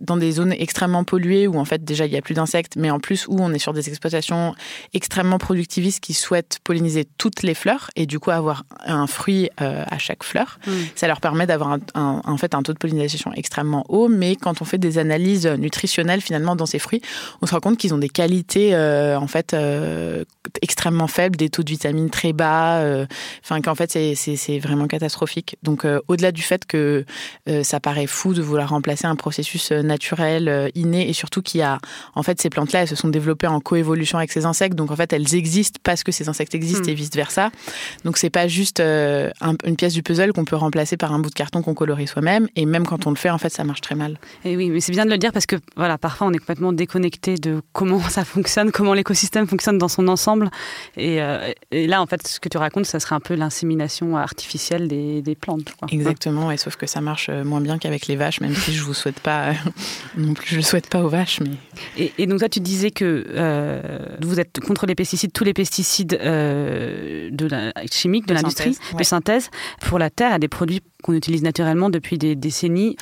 dans 0.00 0.16
des 0.16 0.32
zones 0.32 0.52
extrêmement 0.52 1.04
polluées 1.04 1.46
où 1.46 1.58
en 1.58 1.64
fait 1.64 1.84
déjà 1.84 2.06
il 2.06 2.12
y 2.12 2.16
a 2.16 2.22
plus 2.22 2.34
d'insectes, 2.34 2.74
mais 2.76 2.90
en 2.90 3.00
plus 3.00 3.26
où 3.28 3.36
on 3.40 3.52
est 3.52 3.58
sur 3.58 3.72
des 3.72 3.88
exploitations 3.88 4.54
extrêmement 4.94 5.38
productivistes 5.38 6.00
qui 6.00 6.14
souhaitent 6.14 6.58
polliniser 6.64 7.06
toutes 7.18 7.42
les 7.42 7.54
fleurs 7.54 7.90
et 7.96 8.06
du 8.06 8.18
coup 8.18 8.30
avoir 8.30 8.64
un 8.84 9.06
fruit 9.06 9.50
euh, 9.60 9.84
à 9.88 9.98
chaque 9.98 10.24
fleur. 10.24 10.58
Mm. 10.66 10.70
Ça 10.94 11.06
leur 11.06 11.20
permet 11.20 11.46
d'avoir 11.46 11.78
un, 11.94 12.22
en 12.24 12.36
fait 12.36 12.54
un 12.54 12.62
taux 12.62 12.72
de 12.72 12.78
pollinisation 12.78 13.01
extrêmement 13.34 13.84
haut, 13.88 14.08
mais 14.08 14.36
quand 14.36 14.62
on 14.62 14.64
fait 14.64 14.78
des 14.78 14.98
analyses 14.98 15.46
nutritionnelles 15.46 16.20
finalement 16.20 16.56
dans 16.56 16.66
ces 16.66 16.78
fruits, 16.78 17.02
on 17.40 17.46
se 17.46 17.52
rend 17.52 17.60
compte 17.60 17.78
qu'ils 17.78 17.94
ont 17.94 17.98
des 17.98 18.08
qualités 18.08 18.74
euh, 18.74 19.18
en 19.18 19.26
fait 19.26 19.54
euh, 19.54 20.24
extrêmement 20.60 21.06
faibles, 21.06 21.36
des 21.36 21.48
taux 21.48 21.62
de 21.62 21.70
vitamines 21.70 22.10
très 22.10 22.32
bas, 22.32 22.82
enfin 23.42 23.60
qu'en 23.60 23.74
fait 23.74 23.90
c'est 24.14 24.58
vraiment 24.58 24.86
catastrophique. 24.86 25.56
Donc 25.62 25.86
au-delà 26.08 26.32
du 26.32 26.42
fait 26.42 26.66
que 26.66 27.04
ça 27.62 27.80
paraît 27.80 28.06
fou 28.06 28.34
de 28.34 28.42
vouloir 28.42 28.70
remplacer 28.70 29.06
un 29.06 29.16
processus 29.16 29.70
naturel 29.72 30.70
inné 30.74 31.08
et 31.08 31.12
surtout 31.12 31.42
qu'il 31.42 31.60
y 31.60 31.62
a 31.62 31.78
en 32.14 32.22
fait 32.22 32.40
ces 32.40 32.50
plantes-là 32.50 32.82
elles 32.82 32.88
se 32.88 32.96
sont 32.96 33.08
développées 33.08 33.46
en 33.46 33.60
coévolution 33.60 34.18
avec 34.18 34.32
ces 34.32 34.44
insectes. 34.44 34.74
Donc 34.74 34.90
en 34.90 34.96
fait, 34.96 35.12
elles 35.12 35.34
existent 35.34 35.78
parce 35.82 36.02
que 36.02 36.12
ces 36.12 36.28
insectes 36.28 36.54
existent 36.54 36.88
et 36.88 36.92
hmm. 36.92 36.96
vice 36.96 37.10
versa. 37.14 37.50
Donc 38.04 38.18
c'est 38.18 38.30
pas 38.30 38.48
juste 38.48 38.80
euh, 38.80 39.30
une 39.64 39.76
pièce 39.76 39.94
du 39.94 40.02
puzzle 40.02 40.32
qu'on 40.32 40.44
peut 40.44 40.56
remplacer 40.56 40.96
par 40.96 41.12
un 41.12 41.18
bout 41.18 41.30
de 41.30 41.34
carton 41.34 41.62
qu'on 41.62 41.74
colorie 41.74 42.06
soi-même. 42.06 42.48
Et 42.56 42.66
même 42.66 42.86
quand 42.86 42.91
on 43.06 43.10
le 43.10 43.16
fait, 43.16 43.30
en 43.30 43.38
fait, 43.38 43.50
ça 43.50 43.64
marche 43.64 43.80
très 43.80 43.94
mal. 43.94 44.18
Et 44.44 44.56
oui, 44.56 44.70
mais 44.70 44.80
c'est 44.80 44.92
bien 44.92 45.04
de 45.04 45.10
le 45.10 45.18
dire 45.18 45.32
parce 45.32 45.46
que 45.46 45.56
voilà, 45.76 45.98
parfois 45.98 46.26
on 46.26 46.32
est 46.32 46.38
complètement 46.38 46.72
déconnecté 46.72 47.36
de 47.36 47.62
comment 47.72 48.00
ça 48.00 48.24
fonctionne, 48.24 48.72
comment 48.72 48.94
l'écosystème 48.94 49.46
fonctionne 49.46 49.78
dans 49.78 49.88
son 49.88 50.08
ensemble. 50.08 50.50
Et, 50.96 51.22
euh, 51.22 51.52
là, 51.72 52.02
en 52.02 52.06
fait, 52.06 52.26
ce 52.26 52.40
que 52.40 52.48
tu 52.48 52.58
racontes, 52.58 52.86
ça 52.86 53.00
serait 53.00 53.14
un 53.14 53.20
peu 53.20 53.34
l'insémination 53.34 54.16
artificielle 54.16 54.88
des, 54.88 55.36
plantes. 55.40 55.74
Exactement. 55.90 56.50
Et 56.50 56.56
sauf 56.56 56.76
que 56.76 56.86
ça 56.86 57.00
marche 57.00 57.28
euh, 57.30 57.42
moins 57.42 57.60
bien 57.60 57.78
qu'avec 57.78 58.06
les 58.06 58.16
vaches, 58.16 58.40
même 58.40 58.54
si 58.54 58.72
je 58.72 58.82
vous 58.82 58.94
souhaite 58.94 59.18
pas 59.20 59.52
non 60.16 60.34
plus, 60.34 60.46
je 60.46 60.56
le 60.56 60.62
souhaite 60.62 60.88
pas 60.88 61.02
aux 61.02 61.08
vaches. 61.08 61.40
Mais 61.40 62.12
et, 62.18 62.26
donc 62.26 62.38
toi, 62.38 62.48
tu 62.48 62.60
disais 62.60 62.90
que 62.90 63.26
euh, 63.28 63.80
vous 64.20 64.40
êtes 64.40 64.60
contre 64.60 64.86
les 64.86 64.94
pesticides, 64.94 65.32
tous 65.32 65.44
les 65.44 65.54
pesticides 65.54 66.18
euh, 66.20 67.28
de 67.30 67.46
la 67.46 67.72
chimique, 67.90 68.26
de, 68.26 68.34
l'industrie, 68.34 68.76
de 68.96 69.02
synthèse. 69.02 69.50
Pour 69.80 69.98
la 69.98 70.10
terre, 70.10 70.32
a 70.32 70.38
des 70.38 70.48
produits 70.48 70.82
qu'on 71.02 71.12
utilise 71.12 71.42
naturellement 71.42 71.90
depuis 71.90 72.18
des 72.18 72.34
décennies. 72.34 72.96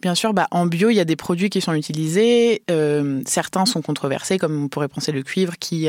Bien 0.00 0.14
sûr, 0.14 0.34
bah, 0.34 0.48
en 0.50 0.66
bio, 0.66 0.90
il 0.90 0.94
y 0.94 1.00
a 1.00 1.04
des 1.04 1.16
produits 1.16 1.50
qui 1.50 1.60
sont 1.60 1.74
utilisés. 1.74 2.62
Euh, 2.70 3.20
certains 3.26 3.66
sont 3.66 3.82
controversés, 3.82 4.38
comme 4.38 4.64
on 4.64 4.68
pourrait 4.68 4.88
penser 4.88 5.12
le 5.12 5.22
cuivre, 5.22 5.54
qui 5.58 5.88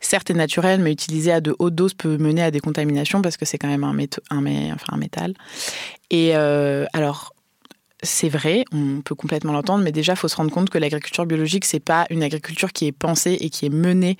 certes 0.00 0.30
est 0.30 0.34
naturel, 0.34 0.80
mais 0.80 0.92
utilisé 0.92 1.32
à 1.32 1.40
de 1.40 1.54
hautes 1.58 1.74
doses 1.74 1.94
peut 1.94 2.16
mener 2.16 2.42
à 2.42 2.50
des 2.50 2.60
contaminations 2.60 3.20
parce 3.20 3.36
que 3.36 3.44
c'est 3.44 3.58
quand 3.58 3.68
même 3.68 3.84
un, 3.84 4.96
métal. 4.96 5.34
Et 6.10 6.34
alors, 6.34 7.34
c'est 8.02 8.28
vrai, 8.28 8.64
on 8.72 9.00
peut 9.00 9.14
complètement 9.14 9.52
l'entendre, 9.52 9.84
mais 9.84 9.92
déjà, 9.92 10.14
il 10.14 10.16
faut 10.16 10.26
se 10.26 10.34
rendre 10.34 10.50
compte 10.50 10.70
que 10.70 10.78
l'agriculture 10.78 11.24
biologique, 11.24 11.64
c'est 11.64 11.80
pas 11.80 12.06
une 12.10 12.22
agriculture 12.24 12.72
qui 12.72 12.86
est 12.86 12.92
pensée 12.92 13.36
et 13.40 13.48
qui 13.48 13.66
est 13.66 13.70
menée 13.72 14.16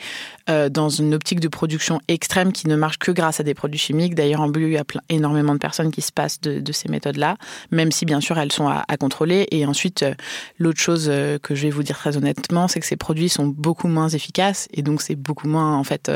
euh, 0.48 0.68
dans 0.68 0.88
une 0.88 1.14
optique 1.14 1.40
de 1.40 1.48
production 1.48 2.00
extrême 2.06 2.52
qui 2.52 2.68
ne 2.68 2.76
marche 2.76 2.98
que 2.98 3.10
grâce 3.10 3.40
à 3.40 3.42
des 3.42 3.54
produits 3.54 3.80
chimiques. 3.80 4.14
D'ailleurs, 4.14 4.40
en 4.40 4.48
bio, 4.48 4.68
il 4.68 4.74
y 4.74 4.78
a 4.78 4.84
plein, 4.84 5.00
énormément 5.08 5.52
de 5.52 5.58
personnes 5.58 5.90
qui 5.90 6.00
se 6.00 6.12
passent 6.12 6.40
de, 6.40 6.72
ces 6.72 6.88
méthodes-là, 6.88 7.36
même 7.70 7.90
si 7.90 8.06
bien 8.06 8.20
sûr 8.20 8.38
elles 8.38 8.52
sont 8.52 8.68
à, 8.68 8.84
contrôler. 8.98 9.48
Et 9.50 9.66
ensuite, 9.66 10.04
euh, 10.04 10.14
l'autre 10.58 10.80
chose 10.80 11.08
euh, 11.08 11.38
que 11.38 11.54
je 11.54 11.62
vais 11.62 11.70
vous 11.70 11.82
dire 11.82 11.98
très 11.98 12.16
honnêtement, 12.16 12.68
c'est 12.68 12.78
que 12.78 12.86
ces 12.86 12.96
produits 12.96 13.28
sont 13.28 13.46
beaucoup 13.46 13.88
moins 13.88 14.08
efficaces 14.08 14.68
et 14.72 14.82
donc 14.82 15.02
c'est 15.02 15.16
beaucoup 15.16 15.48
moins, 15.48 15.76
en 15.76 15.84
fait, 15.84 16.10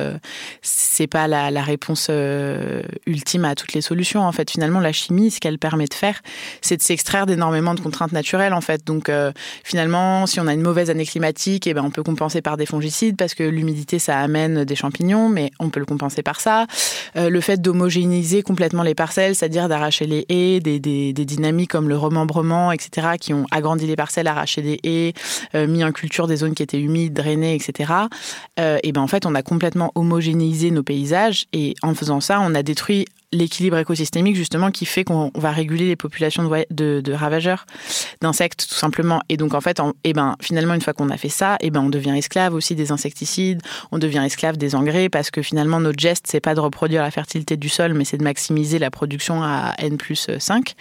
c'est 0.62 1.08
pas 1.08 1.26
la, 1.26 1.50
la 1.50 1.62
réponse 1.62 2.10
ultime 3.06 3.44
à 3.44 3.54
toutes 3.54 3.72
les 3.72 3.80
solutions. 3.80 4.22
En 4.22 4.32
fait, 4.32 4.50
finalement, 4.50 4.80
la 4.80 4.92
chimie, 4.92 5.30
ce 5.30 5.40
qu'elle 5.40 5.58
permet 5.58 5.86
de 5.86 5.94
faire, 5.94 6.22
c'est 6.62 6.76
de 6.76 6.82
s'extraire 6.82 7.26
d'énormément 7.26 7.55
de 7.56 7.80
contraintes 7.80 8.12
naturelles 8.12 8.52
en 8.52 8.60
fait. 8.60 8.86
Donc 8.86 9.08
euh, 9.08 9.32
finalement, 9.64 10.26
si 10.26 10.40
on 10.40 10.46
a 10.46 10.54
une 10.54 10.62
mauvaise 10.62 10.90
année 10.90 11.06
climatique, 11.06 11.66
et 11.66 11.70
eh 11.70 11.74
ben 11.74 11.82
on 11.84 11.90
peut 11.90 12.02
compenser 12.02 12.42
par 12.42 12.56
des 12.56 12.66
fongicides 12.66 13.16
parce 13.16 13.34
que 13.34 13.42
l'humidité 13.42 13.98
ça 13.98 14.18
amène 14.18 14.64
des 14.64 14.74
champignons, 14.74 15.28
mais 15.28 15.50
on 15.58 15.70
peut 15.70 15.80
le 15.80 15.86
compenser 15.86 16.22
par 16.22 16.40
ça. 16.40 16.66
Euh, 17.16 17.30
le 17.30 17.40
fait 17.40 17.60
d'homogénéiser 17.60 18.42
complètement 18.42 18.82
les 18.82 18.94
parcelles, 18.94 19.34
c'est-à-dire 19.34 19.68
d'arracher 19.68 20.06
les 20.06 20.26
haies, 20.28 20.60
des, 20.60 20.78
des, 20.78 21.12
dynamiques 21.12 21.70
comme 21.70 21.88
le 21.88 21.96
remembrement, 21.96 22.70
etc., 22.72 23.08
qui 23.20 23.34
ont 23.34 23.46
agrandi 23.50 23.86
les 23.86 23.96
parcelles, 23.96 24.28
arraché 24.28 24.62
des 24.62 24.80
haies, 24.84 25.12
euh, 25.54 25.66
mis 25.66 25.82
en 25.82 25.92
culture 25.92 26.26
des 26.26 26.36
zones 26.36 26.54
qui 26.54 26.62
étaient 26.62 26.80
humides, 26.80 27.14
drainées, 27.14 27.54
etc. 27.54 27.92
et 28.58 28.92
ben 28.92 29.00
en 29.00 29.06
fait, 29.06 29.26
on 29.26 29.34
a 29.34 29.42
complètement 29.42 29.92
homogénéisé 29.94 30.70
nos 30.70 30.82
paysages 30.82 31.46
et 31.52 31.74
en 31.82 31.94
faisant 31.94 32.20
ça, 32.20 32.40
on 32.40 32.54
a 32.54 32.62
détruit 32.62 33.06
l'équilibre 33.32 33.78
écosystémique 33.78 34.36
justement 34.36 34.70
qui 34.70 34.86
fait 34.86 35.04
qu'on 35.04 35.30
va 35.34 35.50
réguler 35.50 35.86
les 35.88 35.96
populations 35.96 36.48
de, 36.70 37.12
ravageurs 37.12 37.66
d'insectes 38.20 38.66
tout 38.68 38.74
simplement. 38.74 39.20
Et 39.28 39.36
donc 39.36 39.54
en 39.54 39.60
fait 39.60 39.78
et 39.80 39.82
eh 40.04 40.12
ben 40.12 40.36
finalement 40.40 40.74
une 40.74 40.80
fois 40.80 40.92
qu'on 40.92 41.10
a 41.10 41.16
fait 41.16 41.28
ça 41.28 41.56
eh 41.60 41.70
ben 41.70 41.80
on 41.80 41.88
devient 41.88 42.14
esclave 42.16 42.54
aussi 42.54 42.74
des 42.74 42.92
insecticides 42.92 43.62
on 43.92 43.98
devient 43.98 44.22
esclave 44.24 44.56
des 44.56 44.74
engrais 44.74 45.08
parce 45.08 45.30
que 45.30 45.42
finalement 45.42 45.80
notre 45.80 45.98
geste 45.98 46.26
c'est 46.28 46.40
pas 46.40 46.54
de 46.54 46.60
reproduire 46.60 47.02
la 47.02 47.10
fertilité 47.10 47.56
du 47.56 47.68
sol 47.68 47.94
mais 47.94 48.04
c'est 48.04 48.16
de 48.16 48.24
maximiser 48.24 48.78
la 48.78 48.90
production 48.90 49.42
à 49.42 49.74
n 49.78 49.96
plus 49.96 50.30
5 50.38 50.74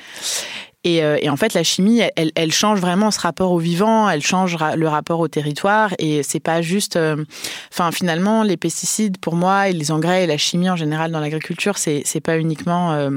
euh, 0.86 1.18
et, 1.22 1.30
en 1.30 1.38
fait, 1.38 1.54
la 1.54 1.64
chimie, 1.64 2.02
elle, 2.16 2.52
change 2.52 2.80
vraiment 2.80 3.12
ce 3.12 3.20
rapport 3.20 3.52
au 3.52 3.60
vivant, 3.60 4.10
elle 4.10 4.22
change 4.22 4.58
le 4.76 4.88
rapport 4.88 5.20
au 5.20 5.28
territoire. 5.28 5.94
Et 6.00 6.24
c'est 6.24 6.40
pas 6.40 6.62
juste. 6.62 6.96
Euh, 6.96 7.24
enfin, 7.72 7.92
finalement, 7.92 8.44
les 8.44 8.58
pesticides, 8.58 9.18
pour 9.18 9.36
moi, 9.36 9.70
et 9.70 9.74
les 9.74 9.92
engrais 9.92 10.24
et 10.24 10.28
la 10.28 10.38
chimie 10.38 10.70
en 10.70 10.76
général 10.76 11.12
dans 11.12 11.20
l'agriculture, 11.20 11.78
c'est 11.78 12.22
pas 12.24 12.38
uniquement. 12.38 13.10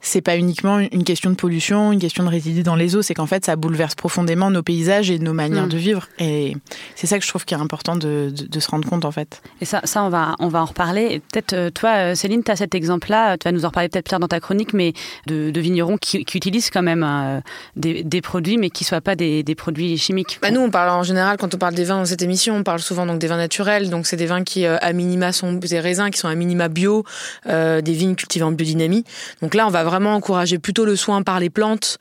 C'est 0.00 0.20
pas 0.20 0.36
uniquement 0.36 0.78
une 0.78 1.02
question 1.02 1.28
de 1.28 1.34
pollution, 1.34 1.90
une 1.90 1.98
question 1.98 2.22
de 2.22 2.28
résidus 2.28 2.62
dans 2.62 2.76
les 2.76 2.94
eaux, 2.94 3.02
c'est 3.02 3.14
qu'en 3.14 3.26
fait 3.26 3.44
ça 3.44 3.56
bouleverse 3.56 3.96
profondément 3.96 4.48
nos 4.48 4.62
paysages 4.62 5.10
et 5.10 5.18
nos 5.18 5.32
manières 5.32 5.66
mm. 5.66 5.70
de 5.70 5.76
vivre. 5.76 6.08
Et 6.20 6.56
c'est 6.94 7.08
ça 7.08 7.18
que 7.18 7.24
je 7.24 7.28
trouve 7.28 7.44
qui 7.44 7.54
est 7.54 7.58
important 7.58 7.96
de, 7.96 8.32
se 8.58 8.70
rendre 8.70 8.88
compte 8.88 9.04
en 9.04 9.10
fait. 9.10 9.42
Et 9.60 9.64
ça, 9.64 9.80
ça 9.84 10.04
on, 10.04 10.08
va, 10.08 10.36
on 10.38 10.48
va 10.48 10.62
en 10.62 10.66
reparler. 10.66 11.20
Peut-être 11.32 11.52
euh, 11.52 11.70
toi, 11.70 11.90
euh, 11.96 12.14
Céline, 12.14 12.44
tu 12.44 12.50
as 12.50 12.56
cet 12.56 12.76
exemple-là, 12.76 13.36
tu 13.38 13.44
vas 13.44 13.52
nous 13.52 13.64
en 13.64 13.68
reparler 13.68 13.88
peut-être 13.88 14.06
Pierre 14.06 14.20
dans 14.20 14.28
ta 14.28 14.38
chronique, 14.38 14.72
mais 14.72 14.92
de, 15.26 15.58
vignerons 15.60 15.96
qui, 15.98 16.18
utilisent 16.18 16.70
quand 16.70 16.82
même 16.82 17.04
euh, 17.04 17.40
des, 17.74 18.20
produits, 18.20 18.56
mais 18.56 18.70
qui 18.70 18.84
ne 18.84 18.86
soient 18.86 19.00
pas 19.00 19.16
des, 19.16 19.42
produits 19.56 19.98
chimiques. 19.98 20.38
Bah 20.40 20.52
nous, 20.52 20.60
on 20.60 20.70
parle 20.70 20.90
en 20.90 21.02
général, 21.02 21.38
quand 21.38 21.52
on 21.54 21.58
parle 21.58 21.74
des 21.74 21.84
vins 21.84 21.96
dans 21.96 22.04
cette 22.04 22.22
émission, 22.22 22.54
on 22.54 22.62
parle 22.62 22.78
souvent 22.78 23.04
donc 23.04 23.18
des 23.18 23.26
vins 23.26 23.36
naturels. 23.36 23.90
Donc 23.90 24.06
c'est 24.06 24.16
des 24.16 24.26
vins 24.26 24.44
qui, 24.44 24.64
à 24.64 24.92
minima, 24.92 25.32
sont 25.32 25.54
des 25.54 25.80
raisins 25.80 26.10
qui 26.10 26.18
sont 26.18 26.28
à 26.28 26.34
minima 26.36 26.68
bio, 26.68 27.04
des 27.46 27.82
vignes 27.82 28.14
cultivées 28.14 28.44
en 28.44 28.52
biodynamie. 28.52 29.04
Donc 29.42 29.54
là, 29.54 29.66
on 29.66 29.70
va 29.70 29.87
vraiment 29.88 30.14
encouragé 30.14 30.58
plutôt 30.58 30.84
le 30.84 30.96
soin 30.96 31.22
par 31.22 31.40
les 31.40 31.50
plantes 31.50 31.98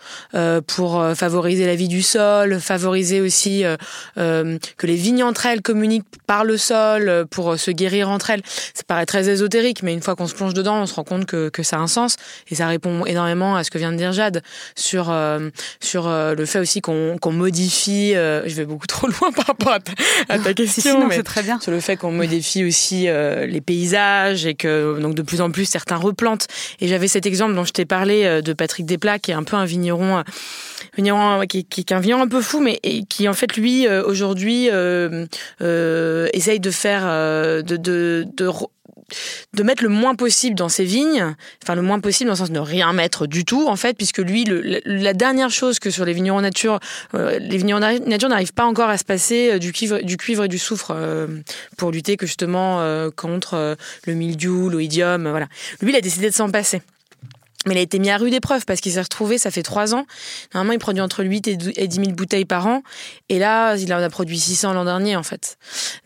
pour 0.68 1.04
favoriser 1.16 1.66
la 1.66 1.76
vie 1.76 1.88
du 1.88 2.02
sol, 2.02 2.60
favoriser 2.60 3.22
aussi 3.22 3.64
que 4.16 4.88
les 4.88 4.96
vignes 4.96 5.24
entre 5.24 5.46
elles 5.46 5.62
communiquent 5.62 6.06
par 6.26 6.44
le 6.44 6.58
sol 6.58 7.26
pour 7.30 7.58
se 7.58 7.72
guérir 7.72 8.10
entre 8.10 8.30
elles. 8.30 8.42
Ça 8.74 8.84
paraît 8.86 9.06
très 9.06 9.30
ésotérique, 9.30 9.84
mais 9.84 9.94
une 9.94 10.02
fois 10.02 10.16
qu'on 10.16 10.28
se 10.28 10.36
plonge 10.36 10.54
dedans, 10.54 10.82
on 10.82 10.86
se 10.86 10.94
rend 10.94 11.04
compte 11.04 11.26
que, 11.26 11.50
que 11.50 11.64
ça 11.64 11.78
a 11.78 11.80
un 11.80 11.88
sens 11.88 12.18
et 12.50 12.56
ça 12.56 12.68
répond 12.68 13.06
énormément 13.06 13.56
à 13.56 13.64
ce 13.64 13.72
que 13.72 13.78
vient 13.78 13.92
de 13.92 13.98
dire 13.98 14.12
Jade 14.12 14.42
sur 14.76 15.14
sur 15.80 16.10
le 16.10 16.46
fait 16.46 16.60
aussi 16.60 16.82
qu'on 16.82 17.32
modifie. 17.32 18.14
je 18.14 18.54
vais 18.54 18.66
beaucoup 18.66 18.88
trop 18.88 19.08
loin 19.08 19.32
par 19.32 19.48
rapport 19.48 19.74
à 20.30 20.40
ta, 20.40 20.54
question, 20.54 21.08
mais 21.08 21.22
très 21.24 21.44
bien. 21.44 21.60
sur 21.60 21.72
le 21.72 21.80
fait 21.80 21.98
qu'on 21.98 22.12
modifie 22.12 22.64
aussi 22.64 23.08
les 23.08 23.62
paysages 23.62 24.46
et 24.46 24.56
que 24.56 25.00
donc 25.00 25.16
de 25.16 25.22
plus 25.22 25.42
en 25.42 25.52
plus 25.52 25.66
certains 25.66 25.98
replantent. 25.98 26.48
Et 26.80 26.88
j'avais 26.88 27.08
cet 27.08 27.26
exemple 27.26 27.56
dont 27.56 27.66
je 27.66 27.74
t'ai 27.78 27.86
parlé 27.86 28.42
de 28.42 28.54
Patrick 28.54 28.86
Desplat, 28.86 29.20
qui 29.20 29.32
est 29.32 29.36
un 29.36 29.44
peu 29.44 29.56
un 29.56 29.66
vigneron 29.66 30.24
vigneron 30.96 31.46
qui, 31.48 31.66
qui, 31.66 31.82
est 31.82 31.92
un 31.92 32.00
vigneron 32.00 32.24
un 32.24 32.28
peu 32.28 32.42
fou, 32.42 32.60
mais 32.60 32.80
qui 33.10 33.28
en 33.28 33.34
fait 33.34 33.56
lui 33.56 33.88
aujourd'hui 33.88 34.70
euh, 34.72 35.26
euh, 35.62 36.28
essaye 36.34 36.60
de 36.60 36.72
faire 36.72 37.04
de, 37.06 37.78
de, 37.78 38.26
de 39.54 39.64
mettre 39.64 39.84
le 39.84 39.90
moins 39.90 40.16
possible 40.16 40.56
dans 40.56 40.70
ses 40.70 40.84
vignes, 40.84 41.36
enfin 41.64 41.76
le 41.76 41.82
moins 41.82 42.00
possible 42.00 42.28
dans 42.28 42.34
le 42.34 42.38
sens 42.38 42.50
de 42.50 42.56
ne 42.56 42.60
rien 42.60 42.92
mettre 42.94 43.28
du 43.28 43.46
tout 43.46 43.68
en 43.68 43.76
fait, 43.76 43.96
puisque 43.96 44.18
lui, 44.20 44.46
la 44.86 45.14
dernière 45.14 45.50
chose 45.50 45.80
que 45.80 45.90
sur 45.90 46.04
les 46.04 46.14
vignerons 46.14 46.42
nature, 46.42 46.80
euh, 47.14 47.40
les 47.40 47.58
vignerons 47.58 47.80
nature 47.80 48.30
n'arrivent 48.30 48.54
pas 48.54 48.66
encore 48.66 48.90
à 48.90 48.98
se 48.98 49.06
passer 49.06 49.54
euh, 49.54 49.60
du 49.60 49.72
cuivre, 49.72 50.00
du 50.00 50.18
cuivre 50.18 50.46
et 50.46 50.48
du 50.48 50.58
soufre 50.58 50.92
euh, 50.92 51.28
pour 51.78 51.92
lutter 51.92 52.18
que 52.18 52.26
justement 52.26 52.58
contre 53.16 53.78
le 54.06 54.14
mildiou, 54.14 54.70
l'oïdium, 54.70 55.30
voilà. 55.30 55.48
Lui, 55.82 55.92
il 55.92 55.96
a 55.96 56.02
décidé 56.02 56.30
de 56.30 56.36
s'en 56.36 56.50
passer. 56.50 56.82
Mais 57.66 57.74
il 57.74 57.78
a 57.80 57.82
été 57.82 58.00
mis 58.00 58.10
à 58.10 58.18
rude 58.18 58.34
épreuve 58.34 58.66
parce 58.66 58.80
qu'il 58.80 58.92
s'est 58.92 59.02
retrouvé, 59.02 59.38
ça 59.38 59.52
fait 59.52 59.64
trois 59.64 59.94
ans. 59.96 60.06
Normalement, 60.54 60.74
il 60.74 60.80
produit 60.80 61.02
entre 61.02 61.24
8 61.24 61.48
et 61.48 61.88
10 61.88 61.96
000 61.96 62.12
bouteilles 62.12 62.46
par 62.46 62.68
an. 62.68 62.84
Et 63.30 63.40
là, 63.40 63.76
il 63.76 63.94
en 63.94 64.02
a 64.02 64.10
produit 64.10 64.40
600 64.40 64.74
l'an 64.74 64.86
dernier, 64.86 65.16
en 65.16 65.24
fait. 65.24 65.58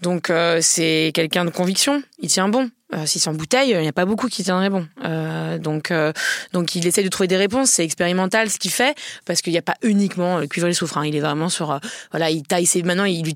Donc, 0.01 0.31
c'est 0.61 1.11
quelqu'un 1.13 1.45
de 1.45 1.51
conviction. 1.51 2.01
Il 2.19 2.29
tient 2.29 2.47
bon. 2.49 2.69
600 3.05 3.31
euh, 3.31 3.35
bouteilles, 3.35 3.71
il 3.71 3.79
n'y 3.79 3.87
a 3.87 3.93
pas 3.93 4.05
beaucoup 4.05 4.27
qui 4.27 4.43
tiendraient 4.43 4.69
bon. 4.69 4.85
Euh, 5.05 5.57
donc, 5.57 5.91
euh, 5.91 6.11
donc 6.53 6.75
il 6.75 6.85
essaie 6.85 7.03
de 7.03 7.09
trouver 7.09 7.27
des 7.27 7.37
réponses. 7.37 7.71
C'est 7.71 7.83
expérimental 7.83 8.49
ce 8.49 8.59
qu'il 8.59 8.71
fait 8.71 8.95
parce 9.25 9.41
qu'il 9.41 9.53
n'y 9.53 9.59
a 9.59 9.63
pas 9.63 9.75
uniquement 9.81 10.39
le 10.39 10.47
cuivre 10.47 10.67
et 10.67 10.69
le 10.69 10.75
soufre. 10.75 10.97
Hein. 10.97 11.05
Il 11.05 11.15
est 11.15 11.21
vraiment 11.21 11.49
sur, 11.49 11.79
voilà, 12.11 12.29
il 12.29 12.43
taille 12.43 12.65
ses, 12.65 12.83
maintenant 12.83 13.05
il, 13.05 13.27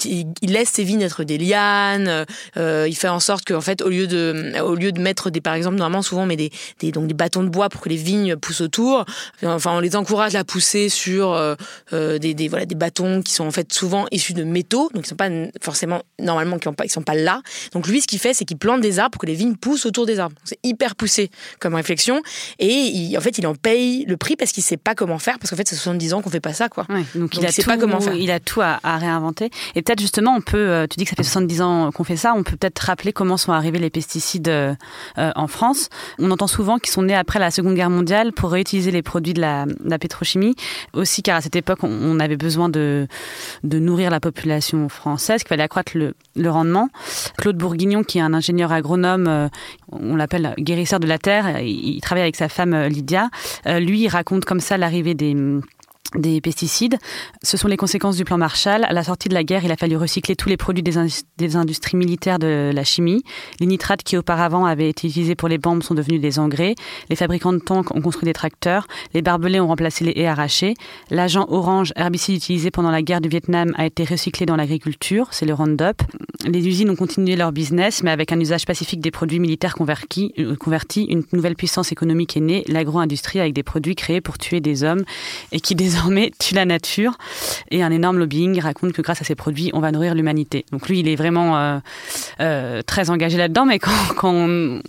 il, 0.41 0.51
laisse 0.51 0.69
ses 0.69 0.83
vignes 0.83 1.01
être 1.01 1.23
des 1.23 1.37
lianes. 1.37 2.25
il 2.57 2.95
fait 2.95 3.07
en 3.07 3.19
sorte 3.19 3.45
qu'en 3.45 3.61
fait, 3.61 3.81
au 3.81 3.89
lieu 3.89 4.07
de, 4.07 4.59
au 4.61 4.75
lieu 4.75 4.91
de 4.91 5.01
mettre 5.01 5.29
des, 5.29 5.41
par 5.41 5.53
exemple, 5.53 5.77
normalement 5.77 6.01
souvent 6.01 6.25
met 6.25 6.37
des, 6.37 6.51
des, 6.79 6.91
donc 6.91 7.07
des 7.07 7.13
bâtons 7.13 7.43
de 7.43 7.49
bois 7.49 7.69
pour 7.69 7.81
que 7.81 7.89
les 7.89 7.95
vignes 7.95 8.35
poussent 8.35 8.61
autour. 8.61 9.05
Enfin, 9.43 9.75
on 9.75 9.79
les 9.79 9.95
encourage 9.95 10.35
à 10.35 10.43
pousser 10.43 10.89
sur 10.89 11.55
des, 11.91 12.33
des, 12.33 12.47
voilà, 12.47 12.65
des 12.65 12.75
bâtons 12.75 13.21
qui 13.21 13.33
sont 13.33 13.45
en 13.45 13.51
fait 13.51 13.71
souvent 13.71 14.05
issus 14.11 14.33
de 14.33 14.43
métaux, 14.43 14.89
donc 14.93 15.05
ils 15.05 15.09
sont 15.09 15.15
pas 15.15 15.29
forcément 15.61 16.01
normalement 16.19 16.59
qui 16.59 16.67
ont 16.67 16.73
pas, 16.73 16.85
ils 16.85 16.91
sont 16.91 17.01
pas 17.01 17.15
là. 17.15 17.41
Donc 17.71 17.87
lui, 17.87 18.01
ce 18.01 18.07
qu'il 18.07 18.19
fait, 18.19 18.33
c'est 18.33 18.45
qu'il 18.45 18.57
plante 18.57 18.81
des 18.81 18.99
arbres 18.99 19.11
pour 19.11 19.21
que 19.21 19.27
les 19.27 19.33
vignes 19.33 19.44
pousse 19.53 19.85
autour 19.85 20.05
des 20.05 20.19
arbres. 20.19 20.35
C'est 20.43 20.59
hyper 20.63 20.95
poussé 20.95 21.29
comme 21.59 21.75
réflexion. 21.75 22.21
Et 22.59 23.13
en 23.17 23.21
fait, 23.21 23.37
il 23.37 23.47
en 23.47 23.55
paye 23.55 24.05
le 24.05 24.17
prix 24.17 24.35
parce 24.35 24.51
qu'il 24.51 24.63
sait 24.63 24.77
pas 24.77 24.95
comment 24.95 25.19
faire, 25.19 25.39
parce 25.39 25.51
qu'en 25.51 25.55
fait, 25.55 25.67
c'est 25.67 25.75
70 25.75 26.13
ans 26.13 26.21
qu'on 26.21 26.29
fait 26.29 26.39
pas 26.39 26.53
ça, 26.53 26.69
quoi. 26.69 26.85
donc, 27.15 27.35
il, 27.37 27.45
a 27.45 27.51
sait 27.51 27.61
tout, 27.61 27.69
pas 27.69 27.77
comment 27.77 27.99
faire. 27.99 28.13
Il 28.13 28.31
a 28.31 28.39
tout 28.39 28.61
à, 28.61 28.79
réinventer. 28.83 29.49
Et 29.75 29.81
peut-être 29.81 29.99
justement, 29.99 30.35
on 30.35 30.41
peut, 30.41 30.57
euh, 30.57 30.87
tu 30.87 30.97
dis 30.97 31.03
que 31.03 31.09
ça 31.11 31.15
fait 31.15 31.23
70 31.23 31.61
ans 31.61 31.91
qu'on 31.91 32.03
fait 32.03 32.17
ça, 32.17 32.33
on 32.35 32.43
peut 32.43 32.55
peut-être 32.55 32.79
rappeler 32.79 33.13
comment 33.13 33.37
sont 33.37 33.51
arrivés 33.51 33.79
les 33.79 33.89
pesticides 33.89 34.47
euh, 34.47 34.75
en 35.17 35.47
France. 35.47 35.89
On 36.19 36.31
entend 36.31 36.47
souvent 36.47 36.79
qu'ils 36.79 36.91
sont 36.91 37.03
nés 37.03 37.15
après 37.15 37.39
la 37.39 37.51
Seconde 37.51 37.75
Guerre 37.75 37.89
mondiale 37.89 38.31
pour 38.31 38.51
réutiliser 38.51 38.91
les 38.91 39.01
produits 39.01 39.33
de 39.33 39.41
la, 39.41 39.65
pétrochimie. 39.99 40.55
Aussi, 40.93 41.23
car 41.23 41.37
à 41.37 41.41
cette 41.41 41.55
époque, 41.55 41.79
on, 41.83 42.19
avait 42.19 42.37
besoin 42.37 42.69
de, 42.69 43.07
de 43.63 43.79
nourrir 43.79 44.09
la 44.09 44.19
population 44.19 44.87
française, 44.89 45.41
qu'il 45.41 45.49
fallait 45.49 45.63
accroître 45.63 45.91
le, 45.95 46.13
le 46.35 46.49
rendement. 46.49 46.89
Claude 47.37 47.57
Bourguignon, 47.57 48.03
qui 48.03 48.17
est 48.17 48.21
un 48.21 48.33
ingénieur 48.33 48.71
agronome 48.71 49.27
euh, 49.35 49.49
on 49.91 50.15
l'appelle 50.15 50.53
guérisseur 50.59 50.99
de 50.99 51.07
la 51.07 51.17
terre. 51.17 51.59
Il 51.61 51.99
travaille 52.01 52.23
avec 52.23 52.35
sa 52.35 52.49
femme 52.49 52.73
euh, 52.73 52.89
Lydia. 52.89 53.29
Euh, 53.67 53.79
lui, 53.79 54.01
il 54.03 54.07
raconte 54.07 54.45
comme 54.45 54.59
ça 54.59 54.77
l'arrivée 54.77 55.13
des 55.13 55.35
des 56.17 56.41
pesticides. 56.41 56.97
Ce 57.43 57.57
sont 57.57 57.67
les 57.67 57.77
conséquences 57.77 58.17
du 58.17 58.25
plan 58.25 58.37
Marshall. 58.37 58.85
À 58.85 58.93
la 58.93 59.03
sortie 59.03 59.29
de 59.29 59.33
la 59.33 59.43
guerre, 59.43 59.63
il 59.65 59.71
a 59.71 59.75
fallu 59.75 59.97
recycler 59.97 60.35
tous 60.35 60.49
les 60.49 60.57
produits 60.57 60.83
des, 60.83 61.55
industries 61.55 61.97
militaires 61.97 62.39
de 62.39 62.71
la 62.73 62.83
chimie. 62.83 63.23
Les 63.59 63.65
nitrates 63.65 64.03
qui 64.03 64.17
auparavant 64.17 64.65
avaient 64.65 64.89
été 64.89 65.07
utilisés 65.07 65.35
pour 65.35 65.49
les 65.49 65.57
bombes 65.57 65.83
sont 65.83 65.93
devenus 65.93 66.21
des 66.21 66.39
engrais. 66.39 66.75
Les 67.09 67.15
fabricants 67.15 67.53
de 67.53 67.59
tanks 67.59 67.93
ont 67.95 68.01
construit 68.01 68.25
des 68.25 68.33
tracteurs. 68.33 68.87
Les 69.13 69.21
barbelés 69.21 69.59
ont 69.59 69.67
remplacé 69.67 70.05
les 70.05 70.13
haies 70.15 70.27
arrachées. 70.27 70.73
L'agent 71.09 71.45
orange, 71.49 71.93
herbicide 71.95 72.35
utilisé 72.35 72.71
pendant 72.71 72.91
la 72.91 73.01
guerre 73.01 73.21
du 73.21 73.29
Vietnam, 73.29 73.73
a 73.77 73.85
été 73.85 74.03
recyclé 74.03 74.45
dans 74.45 74.55
l'agriculture. 74.55 75.27
C'est 75.31 75.45
le 75.45 75.53
Roundup. 75.53 76.01
Les 76.45 76.67
usines 76.67 76.89
ont 76.89 76.95
continué 76.95 77.35
leur 77.35 77.51
business, 77.51 78.03
mais 78.03 78.11
avec 78.11 78.31
un 78.31 78.39
usage 78.39 78.65
pacifique 78.65 79.01
des 79.01 79.11
produits 79.11 79.39
militaires. 79.39 79.75
Euh, 80.37 80.55
convertis 80.55 81.05
une 81.09 81.23
nouvelle 81.33 81.55
puissance 81.55 81.91
économique 81.91 82.37
est 82.37 82.41
née, 82.41 82.63
l'agro-industrie 82.67 83.39
avec 83.39 83.53
des 83.53 83.63
produits 83.63 83.95
créés 83.95 84.21
pour 84.21 84.37
tuer 84.37 84.59
des 84.59 84.83
hommes 84.83 85.03
et 85.51 85.59
qui 85.59 85.75
désormais 85.75 86.04
désormais 86.05 86.31
tue 86.39 86.53
la 86.53 86.65
nature. 86.65 87.17
Et 87.71 87.83
un 87.83 87.91
énorme 87.91 88.19
lobbying 88.19 88.59
raconte 88.59 88.93
que 88.93 89.01
grâce 89.01 89.21
à 89.21 89.25
ces 89.25 89.35
produits, 89.35 89.71
on 89.73 89.79
va 89.79 89.91
nourrir 89.91 90.13
l'humanité. 90.15 90.65
Donc 90.71 90.87
lui, 90.87 90.99
il 90.99 91.07
est 91.07 91.15
vraiment 91.15 91.57
euh, 91.57 91.79
euh, 92.39 92.81
très 92.81 93.09
engagé 93.09 93.37
là-dedans, 93.37 93.65
mais 93.65 93.79
quand, 93.79 93.91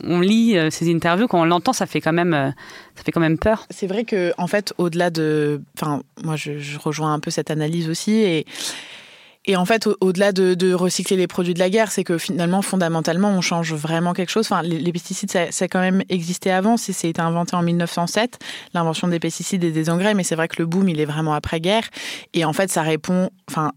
on, 0.04 0.20
lit 0.20 0.56
euh, 0.56 0.70
ces 0.70 0.92
interviews, 0.92 1.26
quand 1.26 1.40
on 1.40 1.44
l'entend, 1.44 1.72
ça 1.72 1.86
fait 1.86 2.00
quand 2.00 2.12
même, 2.12 2.52
ça 2.94 3.02
fait 3.02 3.12
quand 3.12 3.20
même 3.20 3.38
peur. 3.38 3.66
C'est 3.70 3.86
vrai 3.86 4.04
que, 4.04 4.32
en 4.38 4.46
fait, 4.46 4.74
au-delà 4.78 5.10
de, 5.10 5.60
enfin, 5.76 6.02
moi, 6.22 6.36
je, 6.36 6.58
je, 6.58 6.78
rejoins 6.78 7.12
un 7.12 7.20
peu 7.20 7.30
cette 7.30 7.50
analyse 7.50 7.88
aussi, 7.88 8.12
et 8.12 8.46
et 9.46 9.56
en 9.56 9.64
fait, 9.64 9.88
au-delà 10.00 10.32
de, 10.32 10.74
recycler 10.74 11.16
les 11.16 11.26
produits 11.26 11.54
de 11.54 11.58
la 11.58 11.70
guerre, 11.70 11.90
c'est 11.90 12.04
que 12.04 12.18
finalement, 12.18 12.62
fondamentalement, 12.62 13.30
on 13.30 13.40
change 13.40 13.72
vraiment 13.72 14.12
quelque 14.12 14.30
chose. 14.30 14.46
Enfin, 14.50 14.62
les, 14.62 14.92
pesticides, 14.92 15.30
ça, 15.30 15.52
ça, 15.52 15.66
a 15.66 15.68
quand 15.68 15.80
même 15.80 16.02
existé 16.08 16.50
avant. 16.50 16.76
C'est 16.76 17.08
été 17.08 17.20
inventé 17.20 17.54
en 17.54 17.62
1907, 17.62 18.38
l'invention 18.74 19.08
des 19.08 19.20
pesticides 19.20 19.62
et 19.62 19.70
des 19.70 19.88
engrais. 19.88 20.14
Mais 20.14 20.24
c'est 20.24 20.34
vrai 20.34 20.48
que 20.48 20.56
le 20.58 20.66
boom, 20.66 20.88
il 20.88 21.00
est 21.00 21.04
vraiment 21.04 21.34
après-guerre. 21.34 21.88
Et 22.34 22.44
en 22.44 22.52
fait, 22.52 22.70
ça 22.70 22.82
répond. 22.82 23.30
Enfin, 23.48 23.72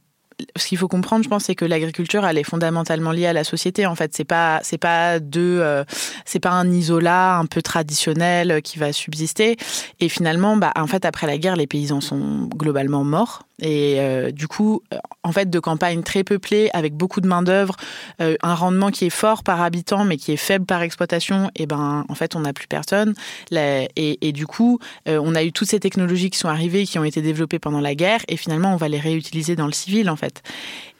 ce 0.56 0.68
qu'il 0.68 0.78
faut 0.78 0.88
comprendre, 0.88 1.24
je 1.24 1.30
pense, 1.30 1.46
c'est 1.46 1.56
que 1.56 1.66
l'agriculture, 1.66 2.26
elle 2.26 2.38
est 2.38 2.44
fondamentalement 2.44 3.12
liée 3.12 3.28
à 3.28 3.34
la 3.34 3.44
société. 3.44 3.86
En 3.86 3.96
fait, 3.96 4.16
c'est 4.16 4.24
pas, 4.24 4.60
c'est 4.64 4.78
pas 4.78 5.20
deux, 5.20 5.60
euh, 5.62 5.84
c'est 6.26 6.40
pas 6.40 6.52
un 6.52 6.72
isolat 6.72 7.38
un 7.38 7.46
peu 7.46 7.62
traditionnel 7.62 8.62
qui 8.64 8.80
va 8.80 8.94
subsister. 8.94 9.58
Et 10.00 10.10
finalement, 10.10 10.58
bah, 10.58 10.72
en 10.76 10.88
fait, 10.88 11.06
après 11.06 11.28
la 11.28 11.38
guerre, 11.38 11.56
les 11.56 11.68
paysans 11.68 12.02
sont 12.02 12.48
globalement 12.56 13.04
morts. 13.04 13.44
Et 13.62 14.00
euh, 14.00 14.32
du 14.32 14.48
coup, 14.48 14.82
euh, 14.94 14.98
en 15.24 15.32
fait, 15.32 15.50
de 15.50 15.60
campagnes 15.60 16.04
très 16.04 16.24
peuplées, 16.24 16.70
avec 16.74 16.94
beaucoup 16.94 17.22
de 17.22 17.28
main-d'œuvre, 17.28 17.75
un 18.20 18.56
rendement 18.56 18.92
qui 18.92 19.06
est 19.06 19.10
fort 19.10 19.44
par 19.44 19.62
habitant, 19.62 20.06
mais 20.06 20.18
qui 20.18 20.32
est 20.32 20.38
faible 20.38 20.66
par 20.66 20.82
exploitation, 20.82 21.50
et 21.56 21.66
ben, 21.66 22.06
en 22.08 22.16
fait, 22.16 22.36
on 22.36 22.42
n'a 22.42 22.54
plus 22.54 22.68
personne. 22.68 23.13
Et, 23.51 24.32
du 24.32 24.48
coup, 24.48 24.80
on 25.06 25.36
a 25.36 25.44
eu 25.44 25.51
toutes 25.51 25.70
ces 25.70 25.80
technologies 25.80 26.30
qui 26.30 26.38
sont 26.38 26.48
arrivées, 26.48 26.86
qui 26.86 27.00
ont 27.00 27.04
été 27.04 27.22
développées 27.22 27.60
pendant 27.60 27.82
la 27.82 27.96
guerre, 27.96 28.22
et 28.28 28.38
finalement, 28.38 28.74
on 28.74 28.78
va 28.78 28.88
les 28.88 29.00
réutiliser 29.00 29.56
dans 29.56 29.68
le 29.68 29.72
civil, 29.74 30.10
en 30.10 30.16
fait. 30.16 30.42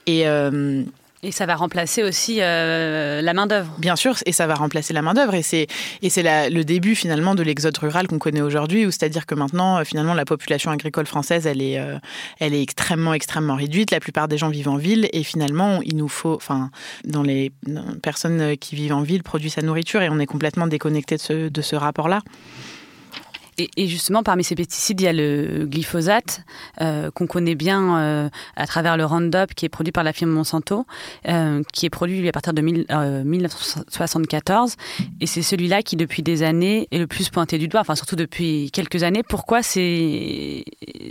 Et, 0.06 0.28
euh, 0.28 0.84
et 1.22 1.32
ça 1.32 1.46
va 1.46 1.56
remplacer 1.56 2.04
aussi 2.04 2.38
euh, 2.40 3.22
la 3.22 3.34
main-d'œuvre. 3.34 3.72
Bien 3.78 3.96
sûr, 3.96 4.16
et 4.26 4.32
ça 4.32 4.48
va 4.48 4.56
remplacer 4.56 4.94
la 4.94 5.02
main-d'œuvre. 5.02 5.36
Et 5.36 5.42
c'est, 5.42 5.68
et 6.02 6.10
c'est 6.10 6.50
le 6.50 6.64
début 6.64 6.96
finalement 6.96 7.36
de 7.36 7.44
l'exode 7.44 7.78
rural 7.78 8.08
qu'on 8.08 8.20
connaît 8.20 8.42
aujourd'hui, 8.42 8.86
c'est-à-dire 8.86 9.26
que 9.26 9.36
maintenant, 9.36 9.80
euh, 9.80 9.84
finalement, 9.84 10.14
la 10.14 10.26
population 10.26 10.72
agricole 10.72 11.06
française, 11.06 11.46
elle 11.46 11.62
est, 11.62 11.80
elle 12.40 12.54
est 12.54 12.62
extrêmement, 12.62 13.14
extrêmement 13.14 13.56
réduite. 13.56 13.92
La 13.92 14.00
plupart 14.00 14.28
des 14.28 14.38
gens 14.38 14.50
vivent 14.50 14.70
en 14.70 14.78
ville. 14.78 15.10
Et 15.14 15.24
finalement, 15.24 15.82
il 15.84 15.98
nous 15.98 16.08
faut, 16.08 16.36
enfin, 16.36 16.72
dans 17.06 17.24
les 17.24 17.52
personnes 18.02 18.58
qui 18.58 18.76
vivent 18.76 18.94
en 18.94 19.02
ville, 19.02 19.24
produisent 19.24 19.54
sa 19.54 19.62
nourriture 19.62 20.02
et 20.02 20.10
on 20.10 20.20
est 20.20 20.26
complètement 20.26 20.68
déconnecté 20.68 21.16
de 21.16 21.22
ce, 21.22 21.50
de 21.50 21.62
ce 21.62 21.76
rapport-là. 21.76 22.22
Et, 23.60 23.88
justement, 23.88 24.24
parmi 24.24 24.44
ces 24.44 24.56
pesticides, 24.56 25.00
il 25.02 25.04
y 25.04 25.08
a 25.08 25.14
le 25.14 25.66
glyphosate, 25.66 26.42
euh, 26.82 27.12
qu'on 27.12 27.28
connaît 27.28 27.54
bien 27.56 27.98
euh, 27.98 28.30
à 28.56 28.66
travers 28.68 28.96
le 28.98 29.06
Roundup, 29.06 29.54
qui 29.56 29.66
est 29.66 29.70
produit 29.70 29.92
par 29.92 30.04
la 30.04 30.14
firme 30.14 30.32
Monsanto, 30.32 30.86
euh, 31.28 31.62
qui 31.74 31.86
est 31.86 31.90
produit 31.90 32.28
à 32.28 32.32
partir 32.32 32.54
de 32.54 32.62
1974. 32.62 34.76
Et 35.20 35.28
c'est 35.28 35.42
celui-là 35.42 35.82
qui, 35.82 35.98
depuis 35.98 36.24
des 36.24 36.44
années, 36.44 36.88
est 36.92 37.00
le 37.00 37.08
plus 37.08 37.30
pointé 37.30 37.58
du 37.58 37.68
doigt, 37.68 37.82
enfin 37.82 37.96
surtout 37.96 38.16
depuis 38.16 38.72
quelques 38.72 39.04
années. 39.04 39.24
Pourquoi 39.24 39.62
c'est 39.64 40.64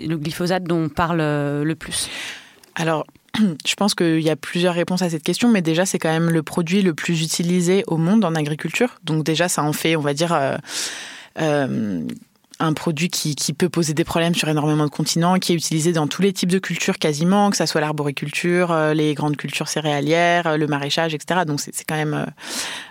le 0.06 0.16
glyphosate 0.16 0.64
dont 0.64 0.84
on 0.84 0.88
parle 0.88 1.18
le 1.18 1.74
plus? 1.74 2.08
Alors, 2.74 3.04
je 3.66 3.74
pense 3.74 3.94
qu'il 3.94 4.20
y 4.20 4.30
a 4.30 4.36
plusieurs 4.36 4.74
réponses 4.74 5.02
à 5.02 5.10
cette 5.10 5.22
question, 5.22 5.50
mais 5.50 5.60
déjà, 5.60 5.84
c'est 5.84 5.98
quand 5.98 6.08
même 6.08 6.30
le 6.30 6.42
produit 6.42 6.80
le 6.82 6.94
plus 6.94 7.22
utilisé 7.22 7.84
au 7.88 7.98
monde 7.98 8.24
en 8.24 8.34
agriculture. 8.34 8.96
Donc 9.04 9.22
déjà, 9.24 9.48
ça 9.48 9.62
en 9.62 9.74
fait, 9.74 9.96
on 9.96 10.00
va 10.00 10.14
dire... 10.14 10.58
un 12.60 12.72
produit 12.72 13.08
qui, 13.08 13.34
qui, 13.34 13.52
peut 13.52 13.68
poser 13.68 13.94
des 13.94 14.04
problèmes 14.04 14.34
sur 14.34 14.48
énormément 14.48 14.84
de 14.84 14.90
continents, 14.90 15.38
qui 15.38 15.52
est 15.52 15.54
utilisé 15.54 15.92
dans 15.92 16.06
tous 16.06 16.22
les 16.22 16.32
types 16.32 16.50
de 16.50 16.58
cultures 16.58 16.98
quasiment, 16.98 17.50
que 17.50 17.56
ce 17.56 17.66
soit 17.66 17.80
l'arboriculture, 17.80 18.72
euh, 18.72 18.94
les 18.94 19.14
grandes 19.14 19.36
cultures 19.36 19.68
céréalières, 19.68 20.46
euh, 20.46 20.56
le 20.56 20.66
maraîchage, 20.66 21.14
etc. 21.14 21.40
Donc 21.46 21.60
c'est 21.60 21.72
quand 21.86 21.96
même, 21.96 22.14
euh, 22.14 22.26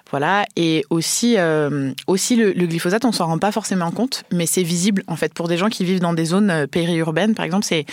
Voilà. 0.09 0.45
Et 0.55 0.85
aussi, 0.89 1.35
euh, 1.37 1.91
aussi 2.07 2.35
le, 2.35 2.51
glyphosate, 2.53 3.03
on 3.03 3.11
s'en 3.11 3.27
rend 3.27 3.39
pas 3.39 3.51
forcément 3.51 3.91
compte, 3.91 4.23
mais 4.31 4.45
c'est 4.45 4.63
visible 4.63 5.03
en 5.07 5.17
fait 5.17 5.33
pour 5.33 5.47
des 5.47 5.57
gens 5.57 5.69
qui 5.69 5.83
vivent 5.83 5.99
dans 5.99 6.13
des 6.13 6.25
zones 6.25 6.67
périurbaines, 6.67 7.35
par 7.35 7.45
exemple. 7.45 7.65
C'est 7.65 7.85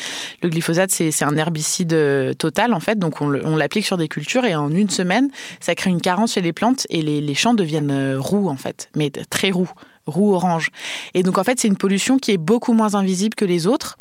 le 0.43 0.49
glyphosate, 0.49 0.90
c'est 0.90 1.25
un 1.25 1.37
herbicide 1.37 2.37
total 2.38 2.73
en 2.73 2.81
fait, 2.81 2.99
donc 2.99 3.21
on 3.21 3.57
l'applique 3.57 3.87
sur 3.87 3.97
des 3.97 4.09
cultures 4.09 4.45
et 4.45 4.54
en 4.54 4.71
une 4.71 4.90
semaine, 4.90 5.28
ça 5.61 5.75
crée 5.75 5.90
une 5.90 6.00
carence 6.00 6.35
chez 6.35 6.40
les 6.40 6.52
plantes 6.52 6.87
et 6.90 7.02
les, 7.02 7.21
les 7.21 7.35
champs 7.35 7.54
deviennent 7.54 8.16
roux 8.16 8.49
en 8.49 8.57
fait, 8.57 8.90
mais 8.95 9.11
très 9.11 9.50
roux 9.50 9.71
roux 10.06 10.34
orange. 10.34 10.70
Et 11.14 11.23
donc 11.23 11.38
en 11.38 11.44
fait, 11.44 11.58
c'est 11.61 11.68
une 11.68 11.76
pollution 11.76 12.18
qui 12.18 12.32
est 12.32 12.38
beaucoup 12.38 12.73
moins 12.73 12.94
invisible 12.94 13.34
que 13.34 13.44
les 13.44 13.66
autres. 13.66 13.96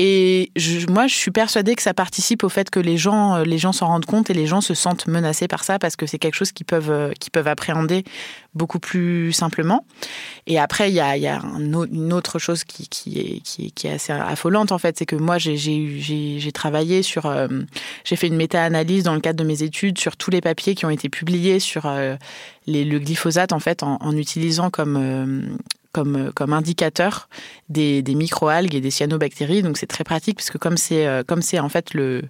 Et 0.00 0.52
moi, 0.88 1.08
je 1.08 1.14
suis 1.16 1.32
persuadée 1.32 1.74
que 1.74 1.82
ça 1.82 1.92
participe 1.92 2.44
au 2.44 2.48
fait 2.48 2.70
que 2.70 2.78
les 2.78 2.96
gens, 2.96 3.34
euh, 3.34 3.42
les 3.42 3.58
gens 3.58 3.72
s'en 3.72 3.88
rendent 3.88 4.06
compte 4.06 4.30
et 4.30 4.34
les 4.34 4.46
gens 4.46 4.60
se 4.60 4.72
sentent 4.72 5.08
menacés 5.08 5.48
par 5.48 5.64
ça 5.64 5.80
parce 5.80 5.96
que 5.96 6.06
c'est 6.06 6.20
quelque 6.20 6.36
chose 6.36 6.52
qu'ils 6.52 6.66
peuvent, 6.66 6.92
euh, 6.92 7.10
qu'ils 7.18 7.32
peuvent 7.32 7.48
appréhender 7.48 8.04
beaucoup 8.54 8.78
plus 8.78 9.32
simplement. 9.32 9.84
Et 10.46 10.56
après, 10.56 10.90
il 10.90 10.94
y 10.94 11.00
a, 11.00 11.40
une 11.56 12.12
autre 12.12 12.38
chose 12.38 12.62
qui, 12.62 13.42
est, 13.84 13.86
assez 13.86 14.12
affolante 14.12 14.70
en 14.70 14.78
fait, 14.78 14.96
c'est 14.96 15.06
que 15.06 15.16
moi, 15.16 15.36
j'ai 15.38 16.52
travaillé 16.54 17.02
sur, 17.02 17.26
euh, 17.26 17.48
j'ai 18.04 18.14
fait 18.14 18.28
une 18.28 18.36
méta-analyse 18.36 19.02
dans 19.02 19.14
le 19.14 19.20
cadre 19.20 19.38
de 19.38 19.44
mes 19.44 19.64
études 19.64 19.98
sur 19.98 20.16
tous 20.16 20.30
les 20.30 20.40
papiers 20.40 20.76
qui 20.76 20.86
ont 20.86 20.90
été 20.90 21.08
publiés 21.08 21.58
sur 21.58 21.90
le 22.66 22.98
glyphosate 22.98 23.52
en 23.52 23.60
fait 23.60 23.82
en, 23.82 24.16
utilisant 24.16 24.70
comme 24.70 25.58
comme 26.34 26.52
indicateur 26.52 27.28
des, 27.68 28.02
des 28.02 28.14
microalgues 28.14 28.74
et 28.74 28.80
des 28.80 28.90
cyanobactéries. 28.90 29.62
Donc 29.62 29.78
c'est 29.78 29.86
très 29.86 30.04
pratique 30.04 30.36
puisque 30.36 30.58
comme 30.58 30.76
c'est 30.76 31.06
euh, 31.06 31.22
comme 31.26 31.42
c'est 31.42 31.58
en 31.58 31.68
fait 31.68 31.94
le 31.94 32.22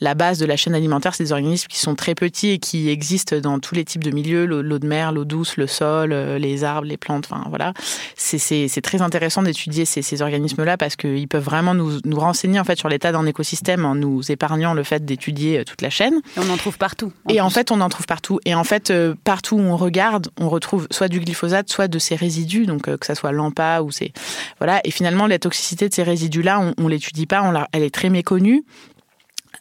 la 0.00 0.14
base 0.14 0.38
de 0.38 0.46
la 0.46 0.56
chaîne 0.56 0.74
alimentaire, 0.74 1.14
c'est 1.14 1.24
des 1.24 1.32
organismes 1.32 1.68
qui 1.68 1.78
sont 1.78 1.94
très 1.94 2.14
petits 2.14 2.50
et 2.50 2.58
qui 2.58 2.88
existent 2.88 3.38
dans 3.38 3.58
tous 3.58 3.74
les 3.74 3.84
types 3.84 4.04
de 4.04 4.10
milieux, 4.10 4.46
l'eau 4.46 4.78
de 4.78 4.86
mer, 4.86 5.12
l'eau 5.12 5.24
douce, 5.24 5.56
le 5.56 5.66
sol, 5.66 6.12
euh, 6.12 6.38
les 6.38 6.64
arbres, 6.64 6.86
les 6.86 6.96
plantes. 6.96 7.28
Enfin 7.30 7.44
voilà, 7.48 7.72
c'est 8.16 8.80
très 8.82 9.02
intéressant 9.02 9.42
d'étudier 9.42 9.84
ces, 9.84 10.02
ces 10.02 10.22
organismes-là 10.22 10.76
parce 10.76 10.96
qu'ils 10.96 11.28
peuvent 11.28 11.44
vraiment 11.44 11.74
nous, 11.74 12.00
nous 12.04 12.18
renseigner 12.18 12.58
en 12.58 12.64
fait 12.64 12.78
sur 12.78 12.88
l'état 12.88 13.12
d'un 13.12 13.26
écosystème 13.26 13.84
en 13.84 13.94
nous 13.94 14.30
épargnant 14.30 14.74
le 14.74 14.82
fait 14.82 15.04
d'étudier 15.04 15.64
toute 15.64 15.82
la 15.82 15.90
chaîne. 15.90 16.20
Et 16.36 16.40
on 16.40 16.50
en 16.50 16.56
trouve 16.56 16.78
partout. 16.78 17.12
En 17.24 17.32
et 17.32 17.40
en 17.40 17.50
fait, 17.50 17.70
on 17.70 17.80
en 17.80 17.88
trouve 17.88 18.06
partout. 18.06 18.40
Et 18.44 18.54
en 18.54 18.64
fait, 18.64 18.92
partout 19.24 19.56
où 19.56 19.60
on 19.60 19.76
regarde, 19.76 20.28
on 20.38 20.48
retrouve 20.48 20.86
soit 20.90 21.08
du 21.08 21.20
glyphosate, 21.20 21.70
soit 21.70 21.88
de 21.88 21.98
ses 21.98 22.16
résidus. 22.16 22.66
Donc 22.66 22.88
que 22.98 23.09
ça 23.14 23.20
soit 23.20 23.32
l'AMPA 23.32 23.82
ou 23.82 23.90
c'est 23.90 24.12
voilà. 24.58 24.80
Et 24.84 24.90
finalement, 24.90 25.26
la 25.26 25.38
toxicité 25.38 25.88
de 25.88 25.94
ces 25.94 26.02
résidus-là, 26.02 26.60
on, 26.60 26.74
on 26.78 26.88
l'étudie 26.88 27.26
pas, 27.26 27.42
on 27.42 27.64
elle 27.72 27.82
est 27.82 27.94
très 27.94 28.10
méconnue. 28.10 28.64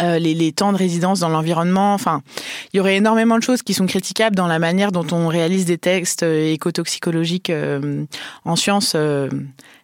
Euh, 0.01 0.17
les, 0.17 0.33
les, 0.33 0.53
temps 0.53 0.71
de 0.71 0.77
résidence 0.77 1.19
dans 1.19 1.27
l'environnement. 1.27 1.93
Enfin, 1.93 2.21
il 2.71 2.77
y 2.77 2.79
aurait 2.79 2.95
énormément 2.95 3.37
de 3.37 3.43
choses 3.43 3.63
qui 3.63 3.73
sont 3.73 3.85
critiquables 3.85 4.33
dans 4.33 4.47
la 4.47 4.57
manière 4.57 4.93
dont 4.93 5.05
on 5.11 5.27
réalise 5.27 5.65
des 5.65 5.77
textes 5.77 6.23
euh, 6.23 6.53
écotoxicologiques 6.53 7.49
euh, 7.49 8.05
en 8.45 8.55
sciences. 8.55 8.93
Euh, 8.95 9.27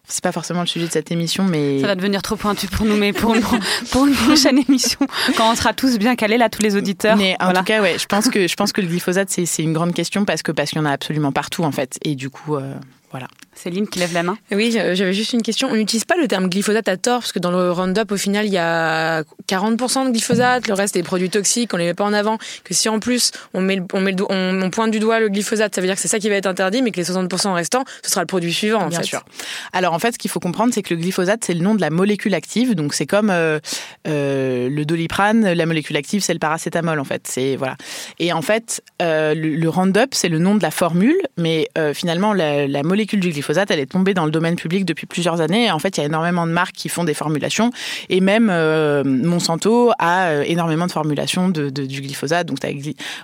c'est 0.08 0.24
pas 0.24 0.32
forcément 0.32 0.60
le 0.60 0.66
sujet 0.68 0.86
de 0.86 0.90
cette 0.90 1.10
émission, 1.10 1.44
mais 1.44 1.82
ça 1.82 1.88
va 1.88 1.96
devenir 1.96 2.22
trop 2.22 2.36
pointu 2.36 2.66
pour 2.66 2.86
nous, 2.86 2.96
mais 2.96 3.12
pour 3.12 3.34
une, 3.34 3.42
pour 3.90 4.06
une 4.06 4.14
prochaine 4.14 4.58
émission, 4.66 5.00
quand 5.36 5.52
on 5.52 5.54
sera 5.54 5.74
tous 5.74 5.98
bien 5.98 6.16
calés 6.16 6.38
là, 6.38 6.48
tous 6.48 6.62
les 6.62 6.76
auditeurs. 6.76 7.18
Mais 7.18 7.36
en 7.38 7.52
tout 7.52 7.64
cas, 7.64 7.82
ouais, 7.82 7.98
je 7.98 8.06
pense 8.06 8.30
que 8.30 8.48
je 8.48 8.54
pense 8.54 8.72
que 8.72 8.80
le 8.80 8.86
glyphosate 8.86 9.28
c'est 9.28 9.62
une 9.62 9.74
grande 9.74 9.92
question 9.92 10.24
parce 10.24 10.42
que 10.42 10.50
parce 10.50 10.70
qu'il 10.70 10.78
y 10.78 10.80
en 10.80 10.86
a 10.86 10.92
absolument 10.92 11.32
partout 11.32 11.64
en 11.64 11.72
fait, 11.72 11.98
et 12.04 12.14
du 12.14 12.30
coup. 12.30 12.56
Voilà. 13.10 13.28
Céline 13.58 13.88
qui 13.88 13.98
lève 13.98 14.12
la 14.12 14.22
main. 14.22 14.38
Oui, 14.52 14.70
j'avais 14.70 15.12
juste 15.12 15.32
une 15.32 15.42
question. 15.42 15.68
On 15.70 15.76
n'utilise 15.76 16.04
pas 16.04 16.16
le 16.16 16.28
terme 16.28 16.48
glyphosate 16.48 16.88
à 16.88 16.96
tort, 16.96 17.20
parce 17.20 17.32
que 17.32 17.38
dans 17.38 17.50
le 17.50 17.70
Roundup, 17.72 18.12
au 18.12 18.16
final, 18.16 18.46
il 18.46 18.52
y 18.52 18.58
a 18.58 19.22
40% 19.48 20.06
de 20.06 20.10
glyphosate, 20.10 20.68
le 20.68 20.74
reste 20.74 20.96
est 20.96 21.00
des 21.00 21.02
produits 21.02 21.30
toxiques, 21.30 21.72
on 21.74 21.76
les 21.76 21.86
met 21.86 21.94
pas 21.94 22.04
en 22.04 22.12
avant. 22.12 22.38
Que 22.64 22.74
si 22.74 22.88
en 22.88 23.00
plus 23.00 23.32
on, 23.54 23.60
met, 23.60 23.80
on, 23.92 24.00
met 24.00 24.14
on, 24.28 24.70
pointe 24.70 24.90
du 24.90 24.98
doigt 24.98 25.20
le 25.20 25.28
glyphosate, 25.28 25.74
ça 25.74 25.80
veut 25.80 25.86
dire 25.86 25.96
que 25.96 26.00
c'est 26.00 26.08
ça 26.08 26.18
qui 26.18 26.28
va 26.28 26.36
être 26.36 26.46
interdit, 26.46 26.82
mais 26.82 26.90
que 26.90 26.98
les 26.98 27.04
60% 27.04 27.52
restants, 27.54 27.84
ce 28.02 28.10
sera 28.10 28.20
le 28.22 28.26
produit 28.26 28.52
suivant. 28.52 28.80
En 28.80 28.88
Bien 28.88 29.02
sûr. 29.02 29.24
Alors 29.72 29.92
en 29.92 29.98
fait, 29.98 30.12
ce 30.12 30.18
qu'il 30.18 30.30
faut 30.30 30.40
comprendre, 30.40 30.72
c'est 30.74 30.82
que 30.82 30.94
le 30.94 31.00
glyphosate, 31.00 31.44
c'est 31.44 31.54
le 31.54 31.60
nom 31.60 31.74
de 31.74 31.80
la 31.80 31.90
molécule 31.90 32.34
active. 32.34 32.74
Donc 32.74 32.94
c'est 32.94 33.06
comme 33.06 33.30
euh, 33.30 33.58
euh, 34.08 34.68
le 34.68 34.84
doliprane, 34.84 35.52
la 35.52 35.66
molécule 35.66 35.96
active, 35.96 36.22
c'est 36.22 36.32
le 36.32 36.38
paracétamol 36.38 36.98
en 36.98 37.04
fait. 37.04 37.26
C'est 37.26 37.56
voilà. 37.56 37.76
Et 38.18 38.32
en 38.32 38.42
fait, 38.42 38.82
euh, 39.02 39.34
le, 39.34 39.68
Roundup, 39.68 40.14
c'est 40.14 40.28
le 40.28 40.38
nom 40.38 40.54
de 40.54 40.62
la 40.62 40.70
formule, 40.70 41.16
mais 41.36 41.68
finalement 41.94 42.32
la, 42.32 42.66
la 42.66 42.82
molécule 42.82 43.20
du 43.20 43.30
glyphosate, 43.30 43.45
elle 43.70 43.80
est 43.80 43.90
tombée 43.90 44.14
dans 44.14 44.24
le 44.24 44.30
domaine 44.30 44.56
public 44.56 44.84
depuis 44.84 45.06
plusieurs 45.06 45.40
années. 45.40 45.70
En 45.70 45.78
fait, 45.78 45.96
il 45.96 46.00
y 46.00 46.02
a 46.02 46.06
énormément 46.06 46.46
de 46.46 46.52
marques 46.52 46.74
qui 46.74 46.88
font 46.88 47.04
des 47.04 47.14
formulations 47.14 47.70
et 48.08 48.20
même 48.20 48.48
euh, 48.50 49.02
Monsanto 49.04 49.92
a 49.98 50.28
euh, 50.28 50.44
énormément 50.46 50.86
de 50.86 50.92
formulations 50.92 51.48
de, 51.48 51.70
du 51.70 52.00
glyphosate. 52.00 52.46
Donc, 52.46 52.60
tu 52.60 52.66
as 52.66 52.70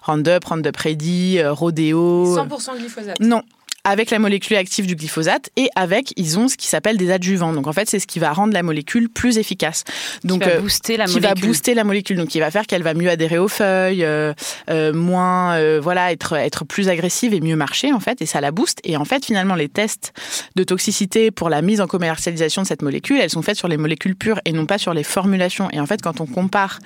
Roundup, 0.02 0.44
Roundup 0.44 0.76
Ready, 0.76 1.38
euh, 1.38 1.52
Rodeo. 1.52 2.36
100% 2.36 2.78
glyphosate. 2.78 3.20
Non, 3.20 3.42
avec 3.84 4.10
la 4.10 4.18
molécule 4.18 4.56
active 4.56 4.86
du 4.86 4.94
glyphosate 4.94 5.50
et 5.56 5.68
avec 5.74 6.12
ils 6.16 6.38
ont 6.38 6.48
ce 6.48 6.56
qui 6.56 6.68
s'appelle 6.68 6.96
des 6.96 7.10
adjuvants. 7.10 7.52
Donc 7.52 7.66
en 7.66 7.72
fait, 7.72 7.88
c'est 7.88 7.98
ce 7.98 8.06
qui 8.06 8.18
va 8.18 8.32
rendre 8.32 8.52
la 8.52 8.62
molécule 8.62 9.08
plus 9.08 9.38
efficace. 9.38 9.84
Donc 10.24 10.42
qui 10.42 10.48
va 10.48 10.60
booster 10.60 10.96
la 10.96 11.06
qui 11.06 11.14
molécule. 11.14 11.40
va 11.40 11.46
booster 11.46 11.74
la 11.74 11.84
molécule. 11.84 12.16
Donc 12.16 12.28
qui 12.28 12.40
va 12.40 12.50
faire 12.50 12.66
qu'elle 12.66 12.82
va 12.82 12.94
mieux 12.94 13.10
adhérer 13.10 13.38
aux 13.38 13.48
feuilles, 13.48 14.04
euh, 14.04 14.32
euh, 14.70 14.92
moins 14.92 15.54
euh, 15.54 15.80
voilà, 15.82 16.12
être 16.12 16.34
être 16.34 16.64
plus 16.64 16.88
agressive 16.88 17.34
et 17.34 17.40
mieux 17.40 17.56
marcher 17.56 17.92
en 17.92 18.00
fait 18.00 18.22
et 18.22 18.26
ça 18.26 18.40
la 18.40 18.50
booste 18.50 18.78
et 18.84 18.96
en 18.96 19.04
fait 19.04 19.24
finalement 19.24 19.54
les 19.54 19.68
tests 19.68 20.12
de 20.56 20.64
toxicité 20.64 21.30
pour 21.30 21.50
la 21.50 21.62
mise 21.62 21.80
en 21.80 21.86
commercialisation 21.86 22.62
de 22.62 22.66
cette 22.66 22.82
molécule, 22.82 23.18
elles 23.20 23.30
sont 23.30 23.42
faites 23.42 23.56
sur 23.56 23.68
les 23.68 23.76
molécules 23.76 24.14
pures 24.14 24.40
et 24.44 24.52
non 24.52 24.66
pas 24.66 24.78
sur 24.78 24.94
les 24.94 25.02
formulations 25.02 25.68
et 25.72 25.80
en 25.80 25.86
fait 25.86 26.02
quand 26.02 26.20
on 26.20 26.26
compare 26.26 26.78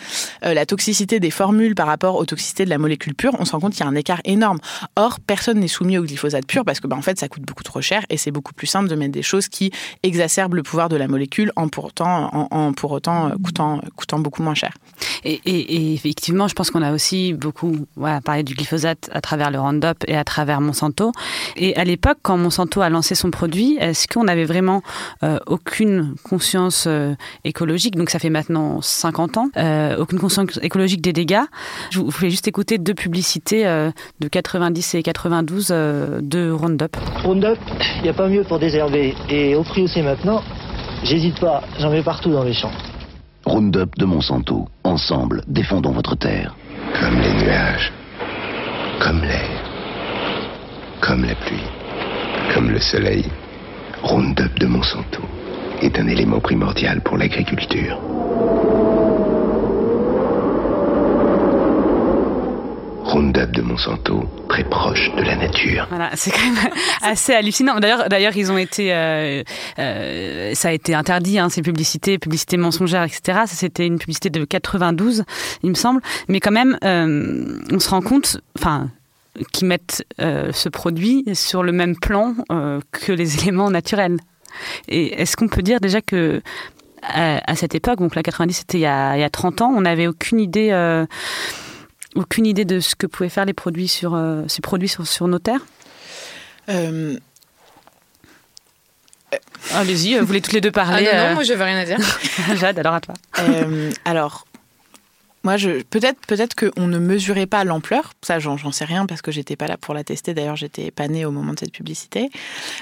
la 0.43 0.67
toxicité 0.67 1.21
des 1.21 1.31
formules 1.31 1.75
par 1.75 1.87
rapport 1.87 2.17
aux 2.17 2.25
toxicités 2.25 2.65
de 2.65 2.71
la 2.71 2.79
molécule 2.79 3.15
pure, 3.15 3.37
on 3.39 3.45
se 3.45 3.53
rend 3.53 3.61
compte 3.61 3.73
qu'il 3.73 3.85
y 3.85 3.87
a 3.87 3.91
un 3.91 3.95
écart 3.95 4.21
énorme. 4.25 4.59
Or, 4.97 5.19
personne 5.21 5.59
n'est 5.61 5.69
soumis 5.69 5.99
au 5.99 6.03
glyphosate 6.03 6.47
pur 6.47 6.65
parce 6.65 6.81
que 6.81 6.86
bah, 6.87 6.97
en 6.97 7.03
fait, 7.03 7.19
ça 7.19 7.29
coûte 7.29 7.43
beaucoup 7.43 7.63
trop 7.63 7.81
cher 7.81 8.05
et 8.11 8.17
c'est 8.17 8.31
beaucoup 8.31 8.55
plus 8.55 8.67
simple 8.67 8.89
de 8.89 8.95
mettre 8.95 9.13
des 9.13 9.23
choses 9.23 9.49
qui 9.49 9.71
exacerbent 10.03 10.55
le 10.55 10.63
pouvoir 10.63 10.89
de 10.89 10.97
la 10.97 11.09
molécule 11.09 11.53
en 11.57 11.69
pour 11.69 11.87
autant, 11.87 12.31
en, 12.51 12.73
pour 12.73 12.93
autant 12.93 13.29
euh, 13.29 13.35
coûtant, 13.97 14.19
beaucoup 14.19 14.43
moins 14.43 14.55
cher. 14.55 14.73
Et, 15.25 15.95
effectivement, 15.95 16.47
je 16.49 16.55
pense 16.55 16.71
qu'on 16.71 16.83
a 16.83 16.93
aussi 16.93 17.33
beaucoup 17.33 17.87
parlé 18.25 18.43
du 18.43 18.55
glyphosate 18.55 19.11
à 19.13 19.21
travers 19.21 19.51
le 19.51 19.59
Roundup 19.59 20.05
et 20.07 20.17
à 20.17 20.25
travers 20.25 20.61
Monsanto. 20.61 21.13
Et 21.57 21.75
à 21.77 21.85
l'époque, 21.85 22.19
quand 22.23 22.37
Monsanto 22.37 22.81
a 22.81 22.89
lancé 22.89 23.15
son 23.15 23.31
produit, 23.31 23.77
est-ce 23.81 24.07
qu'on 24.07 24.29
avait 24.29 24.45
vraiment 24.45 24.83
euh, 25.23 25.39
aucune 25.47 26.15
conscience 26.23 26.85
euh, 26.87 27.15
écologique? 27.45 27.97
Donc 27.97 28.11
ça 28.11 28.19
fait 28.19 28.31
maintenant 28.31 28.81
50 28.81 29.37
ans, 29.37 29.49
aucune 29.99 30.19
conscience 30.19 30.59
écologique 30.63 31.01
des 31.01 31.13
dégâts. 31.13 31.45
Je 31.91 32.01
voulais 32.01 32.31
juste 32.31 32.47
écouter 32.47 32.79
deux 32.79 32.95
publicités 32.95 33.65
de 33.65 34.29
90 34.29 34.95
et 34.95 35.03
92 35.03 35.69
de 35.69 36.51
Roundup. 36.51 36.76
Roundup, 37.25 37.59
il 37.97 38.03
n'y 38.03 38.09
a 38.09 38.13
pas 38.13 38.29
mieux 38.29 38.45
pour 38.45 38.59
désherber. 38.59 39.15
Et 39.29 39.55
au 39.55 39.63
prix 39.63 39.83
aussi 39.83 40.03
maintenant, 40.03 40.43
j'hésite 41.03 41.39
pas, 41.41 41.63
j'en 41.79 41.91
mets 41.91 42.03
partout 42.03 42.33
dans 42.33 42.45
les 42.45 42.53
champs. 42.53 42.73
Roundup 43.45 43.97
de 43.97 44.05
Monsanto. 44.05 44.69
Ensemble, 44.85 45.43
défendons 45.47 45.93
votre 45.93 46.17
terre. 46.17 46.55
Comme 47.01 47.21
les 47.21 47.33
nuages, 47.45 47.93
comme 49.01 49.21
l'air, 49.23 49.63
comme 51.01 51.25
la 51.25 51.35
pluie, 51.35 51.69
comme 52.55 52.71
le 52.71 52.81
soleil. 52.81 53.25
Roundup 54.03 54.59
de 54.59 54.67
Monsanto 54.67 55.23
est 55.83 55.99
un 55.99 56.07
élément 56.09 56.41
primordial 56.41 57.01
pour 57.03 57.17
l'agriculture. 57.19 57.99
Roundup 63.07 63.53
de 63.53 63.63
Monsanto, 63.63 64.29
très 64.49 64.65
proche 64.65 65.15
de 65.17 65.23
la 65.23 65.37
nature. 65.37 65.87
Voilà, 65.91 66.11
c'est 66.15 66.33
quand 66.33 66.45
même 66.45 66.73
assez 67.03 67.33
hallucinant. 67.33 67.79
D'ailleurs, 67.79 68.09
d'ailleurs, 68.09 68.37
ils 68.37 68.51
ont 68.51 68.59
été, 68.59 68.93
euh, 68.93 69.45
euh, 69.79 70.55
ça 70.55 70.69
a 70.69 70.73
été 70.73 70.93
interdit, 70.93 71.39
hein, 71.39 71.49
ces 71.49 71.63
publicités, 71.63 72.19
publicités 72.19 72.57
mensongères, 72.57 73.05
etc. 73.05 73.43
Ça, 73.47 73.55
c'était 73.55 73.87
une 73.87 74.01
publicité 74.01 74.29
de 74.29 74.45
92, 74.45 75.23
il 75.63 75.71
me 75.71 75.75
semble. 75.75 76.01
Mais 76.27 76.41
quand 76.41 76.51
même, 76.51 76.77
euh, 76.83 77.61
on 77.71 77.79
se 77.79 77.89
rend 77.91 78.03
compte, 78.03 78.39
enfin, 78.59 78.91
qu'ils 79.53 79.69
mettent 79.69 80.05
ce 80.19 80.69
produit 80.69 81.25
sur 81.35 81.63
le 81.63 81.71
même 81.71 81.97
plan 81.97 82.35
que 82.91 83.13
les 83.13 83.37
éléments 83.43 83.71
naturels. 83.71 84.17
Et 84.89 85.21
est-ce 85.23 85.37
qu'on 85.37 85.49
peut 85.49 85.63
dire 85.63 85.79
déjà 85.81 86.01
que 86.01 86.43
à, 87.03 87.55
cette 87.55 87.77
époque, 87.77 88.01
donc 88.01 88.17
la 88.17 88.25
90, 88.25 88.53
c'était 88.53 88.79
il, 88.79 88.81
y 88.81 88.87
a, 88.87 89.17
il 89.17 89.21
y 89.21 89.25
a 89.25 89.31
30 89.31 89.63
ans, 89.63 89.73
on 89.77 89.83
n'avait 89.83 90.09
aucune 90.09 90.41
idée 90.41 90.73
aucune 92.17 92.47
idée 92.47 92.65
de 92.65 92.81
ce 92.81 92.95
que 92.95 93.07
pouvaient 93.07 93.29
faire 93.29 93.45
les 93.45 93.53
produits 93.53 93.89
sur, 93.89 94.15
euh, 94.15 94.43
ces 94.49 94.61
produits 94.61 94.89
sur, 94.89 95.07
sur 95.07 95.29
nos 95.29 95.39
terres 95.39 95.65
euh... 96.69 97.19
Allez-y, 99.75 100.19
vous 100.19 100.27
voulez 100.27 100.41
toutes 100.41 100.53
les 100.53 100.61
deux 100.61 100.71
parler 100.71 101.09
ah 101.13 101.17
non, 101.17 101.29
non, 101.29 101.35
moi 101.35 101.43
je 101.43 101.53
veux 101.53 101.63
rien 101.63 101.79
à 101.79 101.85
dire. 101.85 101.99
Jade, 102.57 102.79
alors 102.79 102.95
à 102.95 103.01
toi. 103.01 103.15
Euh, 103.41 103.91
alors, 104.05 104.47
moi, 105.47 105.57
je, 105.57 105.83
peut-être, 105.83 106.19
peut-être 106.27 106.55
qu'on 106.57 106.87
ne 106.89 106.99
mesurait 106.99 107.47
pas 107.47 107.63
l'ampleur. 107.65 108.15
Ça, 108.23 108.39
j'en, 108.39 108.57
sais 108.73 108.85
rien 108.85 109.07
parce 109.07 109.23
que 109.23 109.31
j'étais 109.31 109.55
pas 109.55 109.69
là 109.69 109.77
pour 109.77 109.95
la 109.95 110.03
tester. 110.03 110.35
D'ailleurs, 110.35 110.57
j'étais 110.57 110.91
pas 110.91 111.09
née 111.09 111.25
au 111.25 111.31
moment 111.31 111.53
de 111.53 111.61
cette 111.61 111.73
publicité. 111.73 112.31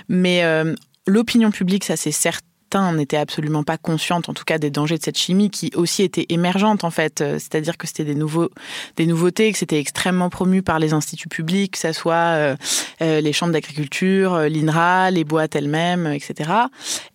Mais 0.09 0.45
euh, 0.45 0.75
l'opinion 1.07 1.51
publique, 1.51 1.85
ça 1.85 1.97
c'est 1.97 2.13
certain 2.13 2.47
certains 2.75 2.93
n'étaient 2.93 3.17
absolument 3.17 3.63
pas 3.63 3.79
conscientes, 3.79 4.29
en 4.29 4.35
tout 4.35 4.45
cas, 4.45 4.59
des 4.59 4.71
dangers 4.71 4.99
de 4.99 5.03
cette 5.03 5.19
chimie 5.19 5.51
qui 5.51 5.71
aussi 5.77 6.03
était 6.03 6.27
émergente 6.29 6.83
en 6.83 6.91
fait. 6.91 7.19
C'est-à-dire 7.19 7.77
que 7.77 7.87
c'était 7.87 8.05
des 8.05 8.17
nouveaux, 8.17 8.51
des 8.97 9.07
nouveautés, 9.07 9.53
que 9.53 9.59
c'était 9.59 9.79
extrêmement 9.79 10.29
promu 10.29 10.63
par 10.63 10.79
les 10.81 10.93
instituts 10.93 11.29
publics, 11.29 11.73
que 11.73 11.79
ça 11.79 11.93
soit 11.93 12.57
les 13.01 13.33
chambres 13.33 13.53
d'agriculture, 13.53 14.39
l'INRA, 14.49 15.11
les 15.11 15.25
boîtes 15.25 15.55
elles-mêmes, 15.55 16.07
etc. 16.09 16.51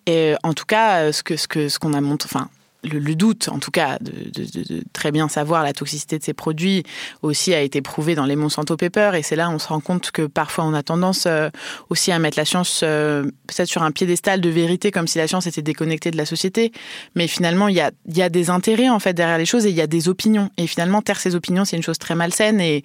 Et 0.06 0.36
en 0.43 0.54
tout 0.54 0.65
cas, 0.65 1.12
ce 1.12 1.24
que 1.24 1.36
ce 1.36 1.48
que 1.48 1.67
ce 1.67 1.78
qu'on 1.78 1.93
a 1.93 2.02
montré, 2.02 2.30
enfin 2.32 2.50
le, 2.84 3.15
doute, 3.15 3.50
en 3.50 3.60
tout 3.60 3.72
cas, 3.72 3.98
de, 4.00 4.84
très 4.94 5.12
bien 5.12 5.28
savoir 5.28 5.63
la 5.63 5.74
toxicité 5.74 6.18
de 6.18 6.24
ces 6.24 6.34
produits 6.34 6.84
aussi 7.22 7.54
a 7.54 7.62
été 7.62 7.82
prouvé 7.82 8.15
dans 8.15 8.26
les 8.26 8.36
Monsanto 8.36 8.78
Papers. 8.78 9.15
Et 9.15 9.24
c'est 9.24 9.36
là 9.36 9.50
on 9.50 9.60
se 9.60 9.68
rend 9.68 9.80
compte 9.80 10.12
que 10.12 10.24
parfois 10.24 10.63
on 10.63 10.74
a 10.74 10.84
tendance 10.84 11.26
euh, 11.28 11.50
aussi 11.89 12.12
à 12.12 12.20
mettre 12.20 12.38
la 12.38 12.46
science 12.46 12.82
euh, 12.84 13.24
peut-être 13.48 13.68
sur 13.68 13.84
un 13.84 13.92
piédestal 13.92 14.39
de 14.39 14.50
vérité, 14.50 14.92
comme 14.92 15.08
si 15.08 15.18
la 15.18 15.28
science 15.28 15.48
était 15.48 15.62
déconnectée 15.62 16.12
de 16.12 16.18
la 16.18 16.26
société. 16.26 16.72
Mais 17.15 17.28
finalement, 17.28 17.68
il 17.68 17.76
y 17.76 17.82
a, 17.82 17.92
y 18.08 18.22
a 18.22 18.30
des 18.30 18.50
intérêts 18.50 18.89
en 18.89 19.00
fait 19.00 19.13
derrière 19.13 19.38
les 19.38 19.46
choses 19.46 19.65
et 19.65 19.70
il 19.70 19.76
y 19.76 19.82
a 19.82 19.88
des 19.88 20.08
opinions. 20.08 20.50
Et 20.58 20.68
finalement, 20.68 21.02
taire 21.02 21.20
ces 21.20 21.36
opinions, 21.36 21.65
c'est 21.65 21.76
une 21.76 21.84
chose 21.84 22.00
très 22.00 22.15
malsaine. 22.15 22.62
Et, 22.62 22.84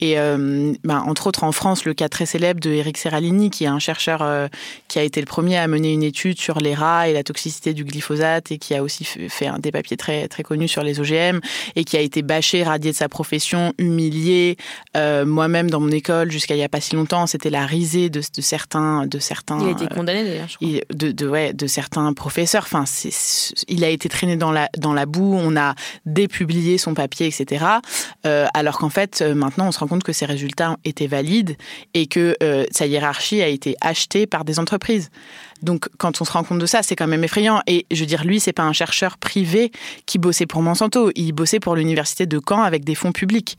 et 0.00 0.18
euh, 0.18 0.72
ben, 0.84 1.00
entre 1.06 1.26
autres 1.26 1.44
en 1.44 1.52
France, 1.52 1.84
le 1.84 1.92
cas 1.92 2.08
très 2.08 2.26
célèbre 2.26 2.60
de 2.60 2.70
Eric 2.70 2.96
Serralini, 2.96 3.50
qui 3.50 3.64
est 3.64 3.68
un 3.68 3.78
chercheur 3.78 4.48
qui 4.88 4.98
a 4.98 5.02
été 5.02 5.20
le 5.20 5.26
premier 5.26 5.58
à 5.58 5.66
mener 5.66 5.92
une 5.92 6.02
étude 6.02 6.40
sur 6.40 6.58
les 6.58 6.74
rats 6.74 7.08
et 7.08 7.12
la 7.12 7.22
toxicité 7.22 7.74
du 7.74 7.84
glyphosate 7.84 8.50
et 8.52 8.58
qui 8.58 8.74
a 8.74 8.82
aussi 8.82 9.04
fait 9.04 9.33
fait 9.34 9.46
un, 9.46 9.58
des 9.58 9.72
papiers 9.72 9.96
très, 9.96 10.28
très 10.28 10.42
connus 10.42 10.68
sur 10.68 10.82
les 10.82 11.00
OGM 11.00 11.40
et 11.76 11.84
qui 11.84 11.96
a 11.96 12.00
été 12.00 12.22
bâché, 12.22 12.62
radié 12.62 12.92
de 12.92 12.96
sa 12.96 13.08
profession, 13.08 13.74
humilié. 13.78 14.56
Euh, 14.96 15.24
moi-même, 15.24 15.70
dans 15.70 15.80
mon 15.80 15.90
école, 15.90 16.30
jusqu'à 16.30 16.54
il 16.54 16.58
n'y 16.58 16.64
a 16.64 16.68
pas 16.68 16.80
si 16.80 16.94
longtemps, 16.94 17.26
c'était 17.26 17.50
la 17.50 17.66
risée 17.66 18.10
de, 18.10 18.20
de, 18.20 18.40
certains, 18.42 19.06
de 19.06 19.18
certains. 19.18 19.58
Il 19.60 19.68
a 19.68 19.70
été 19.70 19.86
condamné 19.86 20.24
d'ailleurs, 20.24 20.48
je 20.48 20.56
crois. 20.56 20.68
De, 20.94 21.12
de, 21.12 21.26
ouais, 21.26 21.52
de 21.52 21.66
certains 21.66 22.12
professeurs. 22.12 22.64
Enfin, 22.64 22.84
il 23.68 23.84
a 23.84 23.88
été 23.88 24.08
traîné 24.08 24.36
dans 24.36 24.52
la, 24.52 24.68
dans 24.78 24.92
la 24.92 25.06
boue. 25.06 25.34
On 25.36 25.56
a 25.56 25.74
dépublié 26.06 26.78
son 26.78 26.94
papier, 26.94 27.26
etc. 27.26 27.64
Euh, 28.26 28.46
alors 28.54 28.78
qu'en 28.78 28.90
fait, 28.90 29.20
euh, 29.20 29.34
maintenant, 29.34 29.68
on 29.68 29.72
se 29.72 29.78
rend 29.78 29.86
compte 29.86 30.04
que 30.04 30.12
ses 30.12 30.26
résultats 30.26 30.76
étaient 30.84 31.06
valides 31.06 31.56
et 31.94 32.06
que 32.06 32.36
euh, 32.42 32.64
sa 32.70 32.86
hiérarchie 32.86 33.42
a 33.42 33.48
été 33.48 33.76
achetée 33.80 34.26
par 34.26 34.44
des 34.44 34.58
entreprises. 34.58 35.10
Donc, 35.62 35.88
quand 35.98 36.20
on 36.20 36.24
se 36.24 36.32
rend 36.32 36.44
compte 36.44 36.58
de 36.58 36.66
ça, 36.66 36.82
c'est 36.82 36.96
quand 36.96 37.06
même 37.06 37.24
effrayant. 37.24 37.60
Et 37.66 37.86
je 37.90 38.00
veux 38.00 38.06
dire, 38.06 38.24
lui, 38.24 38.40
c'est 38.40 38.52
pas 38.52 38.62
un 38.62 38.72
chercheur 38.72 39.16
privé 39.16 39.72
qui 40.06 40.18
bossait 40.18 40.46
pour 40.46 40.62
Monsanto. 40.62 41.10
Il 41.14 41.32
bossait 41.32 41.60
pour 41.60 41.76
l'université 41.76 42.26
de 42.26 42.40
Caen 42.46 42.62
avec 42.62 42.84
des 42.84 42.94
fonds 42.94 43.12
publics. 43.12 43.56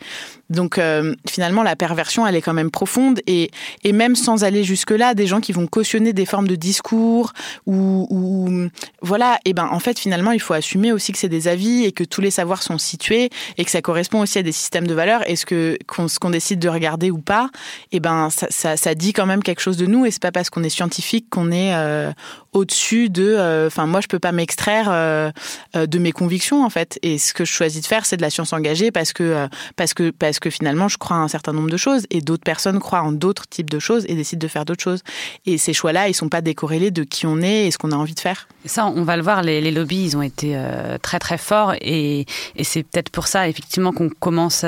Donc, 0.49 0.77
euh, 0.77 1.15
finalement, 1.27 1.63
la 1.63 1.75
perversion, 1.75 2.27
elle 2.27 2.35
est 2.35 2.41
quand 2.41 2.53
même 2.53 2.71
profonde. 2.71 3.21
Et, 3.27 3.51
même 3.91 4.15
sans 4.15 4.43
aller 4.43 4.65
jusque-là, 4.65 5.13
des 5.13 5.25
gens 5.25 5.39
qui 5.39 5.53
vont 5.53 5.67
cautionner 5.67 6.11
des 6.11 6.25
formes 6.25 6.49
de 6.49 6.55
discours 6.55 7.31
ou, 7.65 8.67
voilà, 9.01 9.39
et 9.45 9.53
ben, 9.53 9.69
en 9.71 9.79
fait, 9.79 9.97
finalement, 9.97 10.31
il 10.31 10.41
faut 10.41 10.53
assumer 10.53 10.91
aussi 10.91 11.13
que 11.13 11.17
c'est 11.17 11.29
des 11.29 11.47
avis 11.47 11.85
et 11.85 11.93
que 11.93 12.03
tous 12.03 12.19
les 12.19 12.31
savoirs 12.31 12.61
sont 12.61 12.77
situés 12.77 13.29
et 13.57 13.63
que 13.63 13.71
ça 13.71 13.81
correspond 13.81 14.21
aussi 14.21 14.37
à 14.37 14.43
des 14.43 14.51
systèmes 14.51 14.85
de 14.85 14.93
valeurs. 14.93 15.27
Et 15.29 15.37
ce 15.37 15.45
que 15.45 15.77
qu'on 15.87 16.29
décide 16.29 16.59
de 16.59 16.67
regarder 16.67 17.09
ou 17.09 17.19
pas, 17.19 17.49
et 17.93 18.01
ben, 18.01 18.29
ça, 18.29 18.47
ça, 18.49 18.75
ça, 18.75 18.95
dit 18.95 19.13
quand 19.13 19.25
même 19.25 19.41
quelque 19.41 19.61
chose 19.61 19.77
de 19.77 19.85
nous. 19.85 20.05
Et 20.05 20.11
c'est 20.11 20.21
pas 20.21 20.31
parce 20.33 20.49
qu'on 20.49 20.63
est 20.63 20.69
scientifique 20.69 21.27
qu'on 21.29 21.51
est 21.51 21.73
euh, 21.73 21.84
诶 21.85 22.13
au-dessus 22.55 23.09
de. 23.09 23.35
Euh, 23.37 23.67
enfin, 23.67 23.85
moi, 23.85 24.01
je 24.01 24.07
peux 24.07 24.17
pas 24.17 24.31
m'extraire 24.31 24.87
euh, 24.89 25.31
de 25.75 25.99
mes 25.99 26.11
convictions 26.11 26.65
en 26.65 26.69
fait. 26.69 26.97
Et 27.03 27.17
ce 27.17 27.33
que 27.33 27.45
je 27.45 27.51
choisis 27.51 27.81
de 27.81 27.85
faire, 27.85 28.05
c'est 28.05 28.17
de 28.17 28.21
la 28.21 28.29
science 28.29 28.53
engagée 28.53 28.91
parce 28.91 29.13
que 29.13 29.47
parce 29.75 29.93
que 29.93 30.09
parce 30.09 30.39
que 30.39 30.49
finalement, 30.49 30.87
je 30.87 30.97
crois 30.97 31.17
à 31.17 31.19
un 31.19 31.27
certain 31.27 31.53
nombre 31.53 31.69
de 31.69 31.77
choses 31.77 32.07
et 32.09 32.21
d'autres 32.21 32.43
personnes 32.43 32.79
croient 32.79 33.01
en 33.01 33.11
d'autres 33.11 33.47
types 33.47 33.69
de 33.69 33.79
choses 33.79 34.05
et 34.07 34.15
décident 34.15 34.39
de 34.39 34.47
faire 34.47 34.65
d'autres 34.65 34.83
choses. 34.83 35.03
Et 35.45 35.57
ces 35.57 35.73
choix-là, 35.73 36.07
ils 36.07 36.13
sont 36.13 36.29
pas 36.29 36.41
décorrélés 36.41 36.91
de 36.91 37.03
qui 37.03 37.27
on 37.27 37.41
est 37.41 37.67
et 37.67 37.71
ce 37.71 37.77
qu'on 37.77 37.91
a 37.91 37.95
envie 37.95 38.15
de 38.15 38.19
faire. 38.19 38.47
Ça, 38.65 38.87
on 38.87 39.03
va 39.03 39.17
le 39.17 39.23
voir. 39.23 39.43
Les, 39.43 39.71
lobbies, 39.71 40.03
ils 40.03 40.17
ont 40.17 40.21
été 40.21 40.57
très 41.01 41.19
très 41.19 41.37
forts 41.37 41.73
et, 41.81 42.25
et 42.55 42.63
c'est 42.63 42.83
peut-être 42.83 43.09
pour 43.09 43.27
ça 43.27 43.49
effectivement 43.49 43.91
qu'on 43.91 44.09
commence 44.09 44.65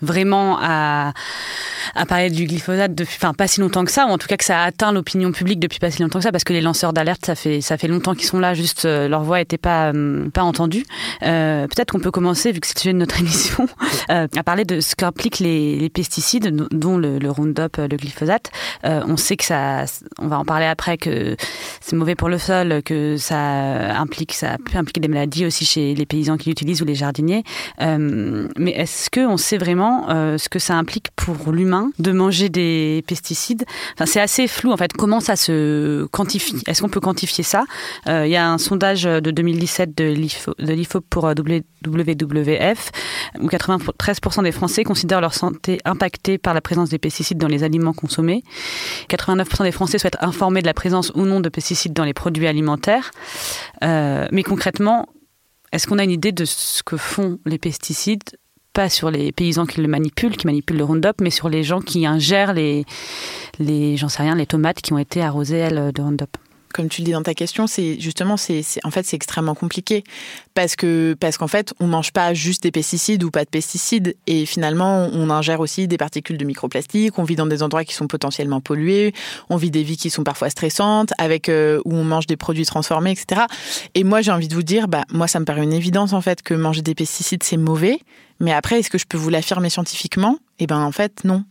vraiment 0.00 0.58
à, 0.60 1.12
à 1.94 2.06
parler 2.06 2.30
du 2.30 2.46
glyphosate 2.46 2.94
depuis, 2.94 3.16
enfin, 3.16 3.34
pas 3.34 3.46
si 3.46 3.60
longtemps 3.60 3.84
que 3.84 3.90
ça, 3.90 4.06
ou 4.06 4.10
en 4.10 4.18
tout 4.18 4.26
cas 4.26 4.36
que 4.36 4.44
ça 4.44 4.60
a 4.60 4.64
atteint 4.64 4.92
l'opinion 4.92 5.32
publique 5.32 5.60
depuis 5.60 5.78
pas 5.78 5.90
si 5.90 6.02
longtemps 6.02 6.18
que 6.18 6.24
ça, 6.24 6.32
parce 6.32 6.44
que 6.44 6.52
les 6.52 6.60
lanceurs 6.60 6.92
d'alerte, 6.92 7.11
ça 7.24 7.34
fait, 7.34 7.60
ça 7.60 7.76
fait 7.76 7.88
longtemps 7.88 8.14
qu'ils 8.14 8.26
sont 8.26 8.38
là, 8.38 8.54
juste 8.54 8.84
euh, 8.84 9.08
leur 9.08 9.22
voix 9.22 9.38
n'était 9.38 9.58
pas, 9.58 9.92
euh, 9.92 10.28
pas 10.30 10.42
entendue. 10.42 10.84
Euh, 11.22 11.66
peut-être 11.66 11.92
qu'on 11.92 12.00
peut 12.00 12.10
commencer, 12.10 12.52
vu 12.52 12.60
que 12.60 12.66
c'est 12.66 12.74
le 12.76 12.80
sujet 12.80 12.92
de 12.92 12.98
notre 12.98 13.20
émission, 13.20 13.68
à 14.08 14.42
parler 14.44 14.64
de 14.64 14.80
ce 14.80 14.94
qu'impliquent 14.94 15.38
les, 15.38 15.90
pesticides, 15.90 16.54
dont 16.70 16.96
le, 16.96 17.18
le 17.18 17.30
Roundup, 17.30 17.76
le 17.76 17.96
glyphosate. 17.96 18.50
on 18.84 19.16
sait 19.16 19.36
que 19.36 19.44
ça, 19.44 19.84
on 20.18 20.28
va 20.28 20.38
en 20.38 20.44
parler 20.44 20.66
après, 20.66 20.96
que 20.96 21.36
c'est 21.80 21.96
mauvais 21.96 22.14
pour 22.14 22.28
le 22.28 22.38
sol, 22.38 22.82
que 22.82 23.16
ça 23.16 23.98
implique, 23.98 24.32
ça 24.32 24.56
peut 24.58 24.78
impliquer 24.78 25.00
des 25.00 25.08
maladies 25.08 25.44
aussi 25.44 25.64
chez 25.64 25.94
les 25.94 26.06
paysans 26.06 26.36
qui 26.36 26.48
l'utilisent 26.48 26.82
ou 26.82 26.84
les 26.84 26.94
jardiniers. 26.94 27.42
mais 27.80 28.72
est-ce 28.72 29.10
qu'on 29.10 29.36
sait 29.36 29.58
vraiment 29.58 30.06
ce 30.08 30.48
que 30.48 30.58
ça 30.58 30.74
implique 30.74 31.08
pour 31.16 31.52
l'humain 31.52 31.90
de 31.98 32.12
manger 32.12 32.48
des 32.48 33.04
pesticides? 33.06 33.64
Enfin, 33.94 34.06
c'est 34.06 34.20
assez 34.20 34.46
flou 34.48 34.72
en 34.72 34.76
fait. 34.76 34.92
Comment 34.92 35.20
ça 35.20 35.36
se 35.36 36.06
quantifie? 36.06 36.62
Est-ce 36.66 36.82
qu'on 36.82 36.88
peut 36.88 37.00
quantifier 37.02 37.44
ça 37.44 37.64
euh, 38.08 38.26
Il 38.26 38.32
y 38.32 38.36
a 38.36 38.48
un 38.48 38.58
sondage 38.58 39.02
de 39.02 39.30
2017 39.30 39.94
de 39.96 40.04
l'IFOP 40.58 41.04
pour 41.10 41.24
WWF 41.24 42.90
où 43.40 43.48
93% 43.48 44.42
des 44.42 44.52
Français 44.52 44.84
considèrent 44.84 45.20
leur 45.20 45.34
santé 45.34 45.78
impactée 45.84 46.38
par 46.38 46.54
la 46.54 46.60
présence 46.60 46.88
des 46.88 46.98
pesticides 46.98 47.38
dans 47.38 47.48
les 47.48 47.64
aliments 47.64 47.92
consommés. 47.92 48.42
89% 49.10 49.64
des 49.64 49.72
Français 49.72 49.98
souhaitent 49.98 50.22
informer 50.22 50.62
de 50.62 50.66
la 50.66 50.74
présence 50.74 51.12
ou 51.14 51.22
non 51.22 51.40
de 51.40 51.48
pesticides 51.48 51.92
dans 51.92 52.04
les 52.04 52.14
produits 52.14 52.46
alimentaires. 52.46 53.10
Euh, 53.82 54.26
mais 54.32 54.42
concrètement, 54.42 55.06
est-ce 55.72 55.86
qu'on 55.86 55.98
a 55.98 56.04
une 56.04 56.10
idée 56.10 56.32
de 56.32 56.44
ce 56.44 56.82
que 56.82 56.96
font 56.96 57.38
les 57.44 57.58
pesticides? 57.58 58.22
Pas 58.72 58.88
sur 58.88 59.10
les 59.10 59.32
paysans 59.32 59.66
qui 59.66 59.82
le 59.82 59.88
manipulent, 59.88 60.36
qui 60.36 60.46
manipulent 60.46 60.78
le 60.78 60.84
Roundup, 60.84 61.20
mais 61.20 61.30
sur 61.30 61.50
les 61.50 61.62
gens 61.62 61.80
qui 61.80 62.06
ingèrent 62.06 62.54
les, 62.54 62.86
les 63.58 63.98
sais 63.98 64.22
rien, 64.22 64.34
les 64.34 64.46
tomates 64.46 64.80
qui 64.80 64.94
ont 64.94 64.98
été 64.98 65.20
arrosées, 65.20 65.58
elles, 65.58 65.92
de 65.92 66.02
Roundup 66.02 66.36
comme 66.72 66.88
tu 66.88 67.02
le 67.02 67.06
dis 67.06 67.12
dans 67.12 67.22
ta 67.22 67.34
question, 67.34 67.66
c'est 67.66 68.00
justement, 68.00 68.36
c'est 68.36 68.62
en 68.84 68.90
fait, 68.90 69.04
c'est 69.04 69.16
extrêmement 69.16 69.54
compliqué 69.54 70.04
parce 70.54 70.76
que 70.76 71.16
parce 71.18 71.38
qu'en 71.38 71.48
fait, 71.48 71.72
on 71.80 71.86
mange 71.86 72.12
pas 72.12 72.34
juste 72.34 72.62
des 72.62 72.70
pesticides 72.70 73.22
ou 73.24 73.30
pas 73.30 73.44
de 73.44 73.50
pesticides 73.50 74.16
et 74.26 74.46
finalement, 74.46 75.08
on 75.12 75.30
ingère 75.30 75.60
aussi 75.60 75.88
des 75.88 75.98
particules 75.98 76.38
de 76.38 76.44
microplastique. 76.44 77.18
On 77.18 77.24
vit 77.24 77.36
dans 77.36 77.46
des 77.46 77.62
endroits 77.62 77.84
qui 77.84 77.94
sont 77.94 78.06
potentiellement 78.06 78.60
pollués. 78.60 79.12
On 79.50 79.56
vit 79.56 79.70
des 79.70 79.82
vies 79.82 79.96
qui 79.96 80.10
sont 80.10 80.24
parfois 80.24 80.50
stressantes, 80.50 81.12
avec 81.18 81.48
euh, 81.48 81.80
où 81.84 81.94
on 81.94 82.04
mange 82.04 82.26
des 82.26 82.36
produits 82.36 82.66
transformés, 82.66 83.12
etc. 83.12 83.42
Et 83.94 84.04
moi, 84.04 84.20
j'ai 84.22 84.32
envie 84.32 84.48
de 84.48 84.54
vous 84.54 84.62
dire, 84.62 84.88
bah 84.88 85.04
moi, 85.10 85.28
ça 85.28 85.40
me 85.40 85.44
paraît 85.44 85.62
une 85.62 85.72
évidence 85.72 86.12
en 86.12 86.20
fait 86.20 86.42
que 86.42 86.54
manger 86.54 86.82
des 86.82 86.94
pesticides 86.94 87.42
c'est 87.42 87.56
mauvais. 87.56 88.00
Mais 88.40 88.52
après, 88.52 88.80
est-ce 88.80 88.90
que 88.90 88.98
je 88.98 89.06
peux 89.06 89.18
vous 89.18 89.30
l'affirmer 89.30 89.70
scientifiquement? 89.70 90.38
Eh 90.58 90.66
ben, 90.66 90.80
en 90.80 90.92
fait, 90.92 91.22
non. 91.24 91.44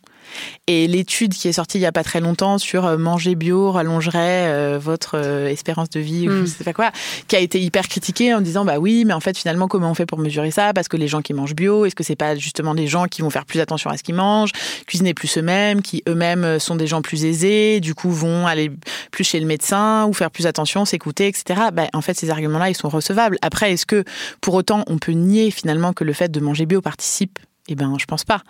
Et 0.68 0.88
l'étude 0.88 1.34
qui 1.34 1.48
est 1.48 1.54
sortie 1.54 1.78
il 1.78 1.82
y 1.82 1.86
a 1.86 1.92
pas 1.92 2.04
très 2.04 2.20
longtemps 2.20 2.58
sur 2.58 2.86
euh, 2.86 2.98
manger 2.98 3.36
bio 3.36 3.72
rallongerait 3.72 4.48
euh, 4.48 4.80
votre 4.80 5.18
euh, 5.18 5.48
espérance 5.48 5.90
de 5.90 6.00
vie 6.00 6.30
ou 6.30 6.32
je 6.32 6.42
mm. 6.42 6.48
sais 6.48 6.64
pas 6.64 6.74
quoi, 6.74 6.92
qui 7.28 7.36
a 7.36 7.40
été 7.40 7.60
hyper 7.60 7.88
critiquée 7.88 8.34
en 8.34 8.42
disant 8.42 8.66
bah 8.66 8.80
oui, 8.80 9.04
mais 9.06 9.14
en 9.14 9.20
fait 9.20 9.38
finalement 9.38 9.68
comment 9.68 9.92
on 9.92 9.94
fait 9.94 10.06
pour 10.06 10.20
mesurer 10.20 10.52
ça? 10.52 10.74
Parce 10.74 10.88
que 10.88 10.98
les 10.98 11.08
gens 11.08 11.22
qui 11.22 11.34
mangent 11.34 11.56
bio, 11.56 11.86
est-ce 11.86 11.96
que 11.96 12.04
c'est 12.04 12.16
pas 12.16 12.36
justement 12.36 12.76
des 12.76 12.88
gens 12.88 13.06
qui 13.06 13.22
vont 13.22 13.30
faire 13.30 13.46
plus 13.46 13.60
attention 13.60 13.90
à 13.90 13.98
ce 13.98 14.04
qu'ils 14.04 14.16
mangent, 14.16 14.52
cuisiner 14.88 15.14
plus 15.14 15.38
eux-mêmes, 15.38 15.82
qui 15.82 16.04
eux-mêmes 16.08 16.60
sont 16.60 16.76
des 16.76 16.88
gens 16.88 17.02
plus 17.02 17.26
aisés, 17.26 17.80
du 17.80 17.96
coup 17.96 18.12
vont 18.12 18.48
aller 18.48 18.72
plus 19.12 19.24
chez 19.24 19.40
le 19.40 19.46
médecin 19.46 20.06
ou 20.08 20.14
faire 20.14 20.32
plus 20.32 20.48
attention, 20.48 20.86
s'écouter, 20.86 21.28
etc. 21.28 21.62
Bah, 21.74 21.88
en 21.94 22.02
fait 22.02 22.14
ces 22.14 22.30
arguments-là 22.30 22.70
ils 22.70 22.78
sont 22.78 22.90
recevables. 22.90 23.38
Après 23.42 23.72
est-ce 23.72 23.86
que 23.86 24.04
pour 24.42 24.54
autant 24.54 24.84
on 24.88 24.98
peut 24.98 25.14
nier 25.14 25.52
finalement 25.52 25.94
que 25.94 26.04
le 26.04 26.14
fait 26.14 26.30
de 26.30 26.40
manger 26.40 26.66
bio 26.66 26.82
participe 26.82 27.40
eh 27.72 27.76
ben, 27.76 27.96
je 28.00 28.06
pense 28.06 28.24
pas. 28.24 28.42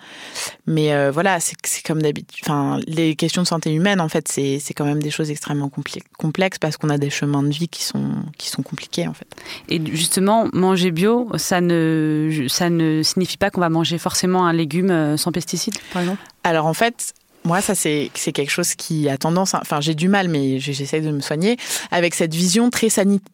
Mais 0.66 0.94
euh, 0.94 1.12
voilà, 1.12 1.40
c'est 1.40 1.56
comme 1.86 2.02
d'habitude. 2.02 2.44
Enfin, 2.46 2.80
les 2.88 3.16
questions 3.16 3.42
de 3.42 3.48
santé 3.48 3.74
humaine, 3.74 4.02
en 4.02 4.10
fait, 4.10 4.28
c'est 4.28 4.74
quand 4.76 4.86
même 4.86 5.02
des 5.02 5.12
choses 5.12 5.30
extrêmement 5.30 5.70
complexes 6.18 6.60
parce 6.60 6.78
qu'on 6.78 6.90
a 6.90 6.98
des 6.98 7.10
chemins 7.10 7.44
de 7.44 7.50
vie 7.50 7.68
qui 7.68 7.84
sont, 7.84 8.10
qui 8.38 8.50
sont 8.50 8.64
compliqués, 8.64 9.08
en 9.08 9.14
fait. 9.14 9.28
Et 9.70 9.82
justement, 9.86 10.48
manger 10.54 10.92
bio, 10.92 11.30
ça 11.38 11.62
ne, 11.62 12.46
ça 12.48 12.70
ne 12.70 13.04
signifie 13.04 13.38
pas 13.38 13.50
qu'on 13.50 13.62
va 13.62 13.70
manger 13.70 13.98
forcément 13.98 14.46
un 14.46 14.54
légume 14.54 14.92
euh, 14.92 15.18
sans 15.18 15.32
pesticides, 15.32 15.78
par 15.94 16.02
exemple? 16.02 16.22
Alors, 16.44 16.66
en 16.66 16.74
fait, 16.74 17.14
moi, 17.44 17.62
ça, 17.62 17.74
c'est 17.74 18.10
quelque 18.14 18.52
chose 18.52 18.76
qui 18.76 19.10
a 19.10 19.18
tendance, 19.18 19.56
enfin, 19.56 19.82
j'ai 19.82 19.96
du 19.96 20.08
mal, 20.08 20.28
mais 20.28 20.60
j'essaie 20.60 21.02
de 21.02 21.12
me 21.12 21.22
soigner, 21.22 21.58
avec 21.90 22.14
cette 22.14 22.36
vision 22.36 22.70
très 22.70 22.90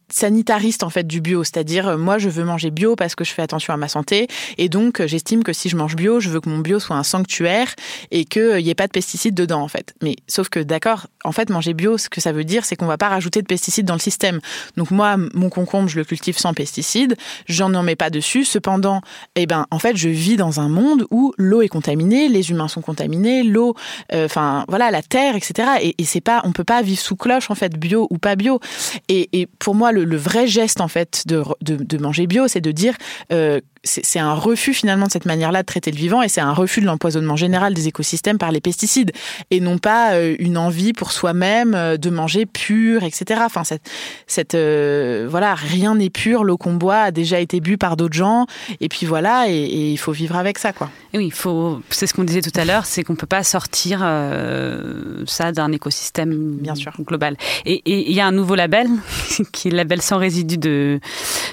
sanitariste, 0.08 0.82
en 0.82 0.90
fait, 0.90 1.06
du 1.06 1.20
bio. 1.20 1.44
C'est-à-dire, 1.44 1.88
euh, 1.88 1.96
moi, 1.98 2.18
je 2.18 2.28
veux 2.28 2.44
manger 2.44 2.70
bio 2.70 2.96
parce 2.96 3.14
que 3.14 3.24
je 3.24 3.32
fais 3.32 3.42
attention 3.42 3.74
à 3.74 3.76
ma 3.76 3.88
santé. 3.88 4.28
Et 4.56 4.68
donc, 4.68 5.04
j'estime 5.06 5.44
que 5.44 5.52
si 5.52 5.68
je 5.68 5.76
mange 5.76 5.94
bio, 5.94 6.20
je 6.20 6.30
veux 6.30 6.40
que 6.40 6.48
mon 6.48 6.58
bio 6.58 6.80
soit 6.80 6.96
un 6.96 7.02
sanctuaire 7.02 7.74
et 8.10 8.24
qu'il 8.24 8.42
n'y 8.42 8.68
euh, 8.68 8.70
ait 8.70 8.74
pas 8.74 8.86
de 8.86 8.92
pesticides 8.92 9.34
dedans, 9.34 9.60
en 9.60 9.68
fait. 9.68 9.94
Mais 10.02 10.16
sauf 10.26 10.48
que, 10.48 10.60
d'accord, 10.60 11.06
en 11.24 11.32
fait, 11.32 11.50
manger 11.50 11.74
bio, 11.74 11.98
ce 11.98 12.08
que 12.08 12.20
ça 12.20 12.32
veut 12.32 12.44
dire, 12.44 12.64
c'est 12.64 12.76
qu'on 12.76 12.86
va 12.86 12.98
pas 12.98 13.08
rajouter 13.08 13.42
de 13.42 13.46
pesticides 13.46 13.86
dans 13.86 13.94
le 13.94 14.00
système. 14.00 14.40
Donc, 14.76 14.90
moi, 14.90 15.16
mon 15.34 15.50
concombre, 15.50 15.88
je 15.88 15.98
le 15.98 16.04
cultive 16.04 16.38
sans 16.38 16.54
pesticides. 16.54 17.16
J'en 17.46 17.74
en 17.74 17.82
mets 17.82 17.96
pas 17.96 18.10
dessus. 18.10 18.44
Cependant, 18.44 19.02
eh 19.34 19.46
ben, 19.46 19.66
en 19.70 19.78
fait, 19.78 19.96
je 19.96 20.08
vis 20.08 20.36
dans 20.36 20.60
un 20.60 20.68
monde 20.68 21.04
où 21.10 21.34
l'eau 21.36 21.60
est 21.60 21.68
contaminée, 21.68 22.28
les 22.28 22.50
humains 22.50 22.68
sont 22.68 22.80
contaminés, 22.80 23.42
l'eau 23.42 23.74
enfin 24.12 24.64
voilà, 24.68 24.90
la 24.90 25.02
terre, 25.02 25.36
etc. 25.36 25.68
Et, 25.82 25.94
et 25.98 26.04
c'est 26.04 26.20
pas, 26.20 26.42
on 26.44 26.52
peut 26.52 26.64
pas 26.64 26.82
vivre 26.82 27.00
sous 27.00 27.16
cloche 27.16 27.50
en 27.50 27.54
fait, 27.54 27.78
bio 27.78 28.06
ou 28.10 28.18
pas 28.18 28.36
bio. 28.36 28.60
Et, 29.08 29.28
et 29.32 29.46
pour 29.46 29.74
moi, 29.74 29.92
le, 29.92 30.04
le, 30.04 30.16
vrai 30.16 30.46
geste 30.46 30.80
en 30.80 30.88
fait 30.88 31.24
de, 31.26 31.42
de, 31.62 31.76
de 31.76 31.98
manger 31.98 32.26
bio, 32.26 32.48
c'est 32.48 32.60
de 32.60 32.72
dire 32.72 32.94
euh, 33.32 33.60
c'est 33.84 34.18
un 34.18 34.34
refus 34.34 34.74
finalement 34.74 35.06
de 35.06 35.10
cette 35.12 35.26
manière-là 35.26 35.62
de 35.62 35.66
traiter 35.66 35.90
le 35.90 35.96
vivant 35.96 36.22
et 36.22 36.28
c'est 36.28 36.40
un 36.40 36.52
refus 36.52 36.80
de 36.80 36.86
l'empoisonnement 36.86 37.36
général 37.36 37.74
des 37.74 37.88
écosystèmes 37.88 38.38
par 38.38 38.52
les 38.52 38.60
pesticides 38.60 39.12
et 39.50 39.60
non 39.60 39.78
pas 39.78 40.14
euh, 40.14 40.36
une 40.38 40.58
envie 40.58 40.92
pour 40.92 41.12
soi-même 41.12 41.74
euh, 41.74 41.96
de 41.96 42.10
manger 42.10 42.46
pur, 42.46 43.04
etc. 43.04 43.42
Enfin, 43.44 43.64
cette, 43.64 43.88
cette 44.26 44.54
euh, 44.54 45.26
voilà, 45.30 45.54
rien 45.54 45.94
n'est 45.94 46.10
pur. 46.10 46.44
L'eau 46.44 46.56
qu'on 46.56 46.74
boit 46.74 47.00
a 47.00 47.10
déjà 47.10 47.40
été 47.40 47.60
bu 47.60 47.78
par 47.78 47.96
d'autres 47.96 48.14
gens 48.14 48.46
et 48.80 48.88
puis 48.88 49.06
voilà, 49.06 49.48
et, 49.48 49.54
et, 49.54 49.90
il 49.92 49.96
faut 49.96 50.12
vivre 50.12 50.36
avec 50.36 50.58
ça, 50.58 50.72
quoi. 50.72 50.90
Et 51.12 51.18
oui, 51.18 51.26
il 51.26 51.32
faut. 51.32 51.80
C'est 51.90 52.06
ce 52.06 52.14
qu'on 52.14 52.24
disait 52.24 52.42
tout 52.42 52.58
à 52.58 52.64
l'heure, 52.64 52.86
c'est 52.86 53.02
qu'on 53.02 53.16
peut 53.16 53.26
pas 53.26 53.42
sortir 53.42 54.00
euh, 54.02 55.24
ça 55.26 55.52
d'un 55.52 55.72
écosystème 55.72 56.56
Bien 56.60 56.74
sûr. 56.74 56.92
global. 57.00 57.36
Et 57.64 57.82
il 57.86 58.12
y 58.12 58.20
a 58.20 58.26
un 58.26 58.32
nouveau 58.32 58.54
label 58.54 58.88
qui 59.52 59.68
est 59.68 59.70
le 59.70 59.76
label 59.76 60.02
sans 60.02 60.18
résidus 60.18 60.58
de, 60.58 61.00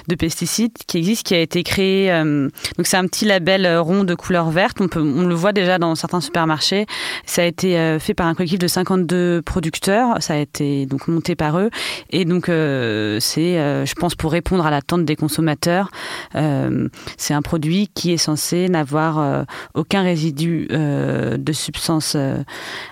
de 0.08 0.14
pesticides 0.14 0.72
qui 0.86 0.98
existe, 0.98 1.26
qui 1.26 1.34
a 1.34 1.40
été 1.40 1.62
créé 1.62 2.10
euh, 2.24 2.48
donc 2.76 2.86
c'est 2.86 2.96
un 2.96 3.06
petit 3.06 3.24
label 3.24 3.66
euh, 3.66 3.80
rond 3.80 4.04
de 4.04 4.14
couleur 4.14 4.50
verte. 4.50 4.80
On, 4.80 5.26
le 5.26 5.34
voit 5.34 5.52
déjà 5.52 5.78
dans 5.78 5.94
certains 5.94 6.20
supermarchés. 6.20 6.86
Ça 7.24 7.42
a 7.42 7.44
été 7.44 7.78
euh, 7.78 7.98
fait 7.98 8.14
par 8.14 8.26
un 8.26 8.34
collectif 8.34 8.58
de 8.58 8.68
52 8.68 9.42
producteurs. 9.42 10.16
Ça 10.20 10.34
a 10.34 10.36
été 10.38 10.86
donc 10.86 11.08
monté 11.08 11.34
par 11.34 11.58
eux. 11.58 11.70
Et 12.10 12.24
donc 12.24 12.46
c'est, 12.46 13.54
je 13.86 13.94
pense, 13.94 14.14
pour 14.14 14.32
répondre 14.32 14.66
à 14.66 14.70
l'attente 14.70 15.04
des 15.04 15.16
consommateurs, 15.16 15.90
c'est 16.32 17.34
un 17.34 17.42
produit 17.42 17.88
qui 17.94 18.12
est 18.12 18.16
censé 18.16 18.68
n'avoir 18.68 19.44
aucun 19.74 20.02
résidu 20.02 20.66
de 20.68 21.52
substance 21.52 22.16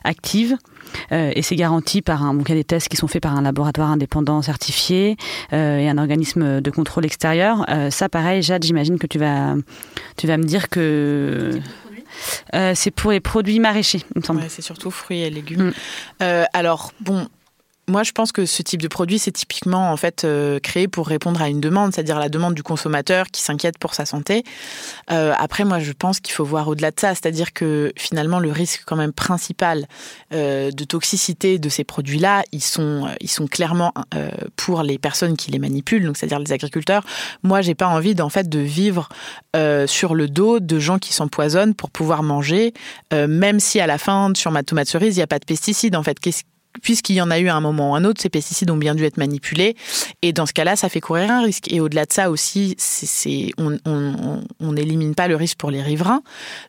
active. 0.04 0.56
Euh, 1.12 1.32
et 1.34 1.42
c'est 1.42 1.56
garanti 1.56 2.02
par 2.02 2.22
un. 2.22 2.34
Donc 2.34 2.48
il 2.48 2.52
y 2.52 2.54
a 2.54 2.58
des 2.58 2.64
tests 2.64 2.88
qui 2.88 2.96
sont 2.96 3.08
faits 3.08 3.22
par 3.22 3.36
un 3.36 3.42
laboratoire 3.42 3.90
indépendant 3.90 4.42
certifié 4.42 5.16
euh, 5.52 5.78
et 5.78 5.88
un 5.88 5.98
organisme 5.98 6.60
de 6.60 6.70
contrôle 6.70 7.04
extérieur. 7.04 7.64
Euh, 7.68 7.90
ça, 7.90 8.08
pareil, 8.08 8.42
Jade, 8.42 8.64
j'imagine 8.64 8.98
que 8.98 9.06
tu 9.06 9.18
vas, 9.18 9.54
tu 10.16 10.26
vas 10.26 10.36
me 10.36 10.44
dire 10.44 10.68
que. 10.68 11.58
c'est 12.74 12.90
pour 12.90 13.10
les 13.10 13.20
produits 13.20 13.60
maraîchers, 13.60 14.02
il 14.14 14.20
me 14.20 14.24
semble. 14.24 14.40
Ouais, 14.40 14.48
c'est 14.48 14.62
surtout 14.62 14.90
fruits 14.90 15.22
et 15.22 15.30
légumes. 15.30 15.72
Mm. 16.20 16.44
alors, 16.52 16.92
bon, 17.00 17.26
moi, 17.86 18.02
je 18.02 18.12
pense 18.12 18.32
que 18.32 18.46
ce 18.46 18.62
type 18.62 18.80
de 18.80 18.88
produit, 18.88 19.18
c'est 19.18 19.32
typiquement 19.32 19.92
en 19.92 19.96
fait 19.96 20.24
euh, 20.24 20.58
créé 20.58 20.88
pour 20.88 21.06
répondre 21.06 21.42
à 21.42 21.48
une 21.48 21.60
demande, 21.60 21.94
c'est-à-dire 21.94 22.18
la 22.18 22.28
demande 22.30 22.54
du 22.54 22.62
consommateur 22.62 23.26
qui 23.26 23.42
s'inquiète 23.42 23.78
pour 23.78 23.94
sa 23.94 24.06
santé. 24.06 24.42
Euh, 25.10 25.34
après, 25.38 25.64
moi, 25.64 25.80
je 25.80 25.92
pense 25.92 26.20
qu'il 26.20 26.32
faut 26.32 26.44
voir 26.44 26.68
au-delà 26.68 26.90
de 26.90 26.98
ça, 26.98 27.10
c'est-à-dire 27.10 27.52
que 27.52 27.92
finalement, 27.96 28.38
le 28.38 28.50
risque 28.50 28.84
quand 28.86 28.96
même 28.96 29.12
principal 29.12 29.86
euh, 30.32 30.70
de 30.70 30.84
toxicité 30.84 31.58
de 31.58 31.68
ces 31.68 31.84
produits-là, 31.84 32.42
ils 32.52 32.62
sont, 32.62 33.08
ils 33.20 33.30
sont 33.30 33.46
clairement 33.46 33.92
pour 34.56 34.82
les 34.82 34.98
personnes 34.98 35.36
qui 35.36 35.50
les 35.50 35.58
manipulent, 35.58 36.04
donc 36.04 36.16
c'est-à-dire 36.16 36.38
les 36.38 36.52
agriculteurs. 36.52 37.04
Moi, 37.42 37.60
j'ai 37.60 37.74
pas 37.74 37.88
envie 37.88 38.14
fait 38.30 38.48
de 38.48 38.58
vivre 38.58 39.08
sur 39.86 40.14
le 40.14 40.28
dos 40.28 40.60
de 40.60 40.78
gens 40.78 40.98
qui 40.98 41.12
s'empoisonnent 41.12 41.74
pour 41.74 41.90
pouvoir 41.90 42.22
manger, 42.22 42.72
même 43.12 43.60
si 43.60 43.80
à 43.80 43.86
la 43.86 43.98
fin, 43.98 44.32
sur 44.34 44.50
ma 44.50 44.62
tomate 44.62 44.88
cerise, 44.88 45.16
il 45.16 45.18
n'y 45.18 45.22
a 45.22 45.26
pas 45.26 45.38
de 45.38 45.44
pesticides. 45.44 45.96
En 45.96 46.02
fait, 46.02 46.18
puisqu'il 46.82 47.14
y 47.14 47.20
en 47.20 47.30
a 47.30 47.38
eu 47.38 47.48
à 47.48 47.54
un 47.54 47.60
moment 47.60 47.92
ou 47.92 47.94
un 47.94 48.04
autre, 48.04 48.20
ces 48.20 48.28
pesticides 48.28 48.70
ont 48.70 48.76
bien 48.76 48.94
dû 48.94 49.04
être 49.04 49.16
manipulés. 49.16 49.76
Et 50.22 50.32
dans 50.32 50.46
ce 50.46 50.52
cas-là, 50.52 50.76
ça 50.76 50.88
fait 50.88 51.00
courir 51.00 51.30
un 51.30 51.42
risque. 51.42 51.72
Et 51.72 51.80
au-delà 51.80 52.04
de 52.04 52.12
ça 52.12 52.30
aussi, 52.30 52.74
c'est, 52.78 53.50
on 53.58 54.72
n'élimine 54.72 55.14
pas 55.14 55.28
le 55.28 55.36
risque 55.36 55.58
pour 55.58 55.70
les 55.70 55.82
riverains. 55.82 56.22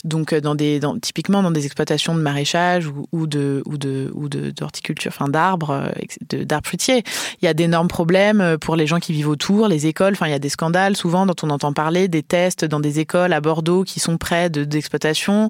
Donc, 0.04 0.34
euh, 0.34 0.42
dans 0.42 0.56
des, 0.56 0.80
typiquement 1.02 1.42
dans 1.42 1.52
des 1.52 1.66
exploitations 1.66 2.16
de 2.16 2.22
maraîchage 2.22 2.88
ou, 3.12 3.28
de, 3.28 3.64
ou 3.66 3.78
de, 3.78 4.12
ou 4.14 4.30
de, 4.30 4.52
d'horticulture, 4.52 5.14
d'arbres, 5.28 5.92
euh, 6.32 6.44
d'arbres 6.44 6.68
fruitiers, 6.68 7.04
il 7.42 7.46
y 7.46 7.48
a 7.48 7.54
d'énormes 7.54 7.88
problèmes 7.88 8.42
euh, 8.42 8.58
pour 8.58 8.76
les 8.76 8.88
gens 8.88 9.00
qui 9.00 9.14
vivent 9.14 9.30
autour, 9.30 9.68
les 9.68 9.88
écoles. 9.88 10.14
Enfin, 10.14 10.28
il 10.28 10.32
y 10.32 10.36
a 10.36 10.40
des 10.40 10.50
scandales 10.50 10.96
souvent 10.96 11.26
dont 11.26 11.36
on 11.44 11.50
entend 11.50 11.74
parler, 11.74 12.08
des 12.08 12.24
tests 12.24 12.66
dans 12.66 12.80
des 12.80 13.00
écoles 13.00 13.34
à 13.34 13.42
Bordeaux 13.42 13.84
qui 13.84 14.00
sont 14.00 14.18
près 14.18 14.50
de, 14.50 14.64
d'exploitations, 14.64 15.50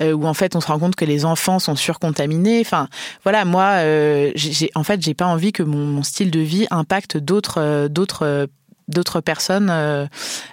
euh, 0.00 0.12
où 0.12 0.26
en 0.26 0.34
fait 0.34 0.56
on 0.56 0.60
se 0.60 0.68
rend 0.68 0.78
compte 0.78 0.96
que 0.96 1.04
les 1.04 1.24
enfants 1.24 1.58
sont 1.58 1.76
surcontaminés. 1.76 2.60
Enfin, 2.60 2.88
voilà, 3.24 3.44
moi. 3.44 3.95
J'ai, 4.34 4.70
en 4.74 4.84
fait, 4.84 5.02
j'ai 5.02 5.14
pas 5.14 5.26
envie 5.26 5.52
que 5.52 5.62
mon, 5.62 6.02
style 6.02 6.30
de 6.30 6.40
vie 6.40 6.66
impacte 6.70 7.16
d'autres, 7.16 7.88
d'autres 7.88 8.48
d'autres 8.88 9.20
personnes 9.20 9.68
euh, 9.70 10.06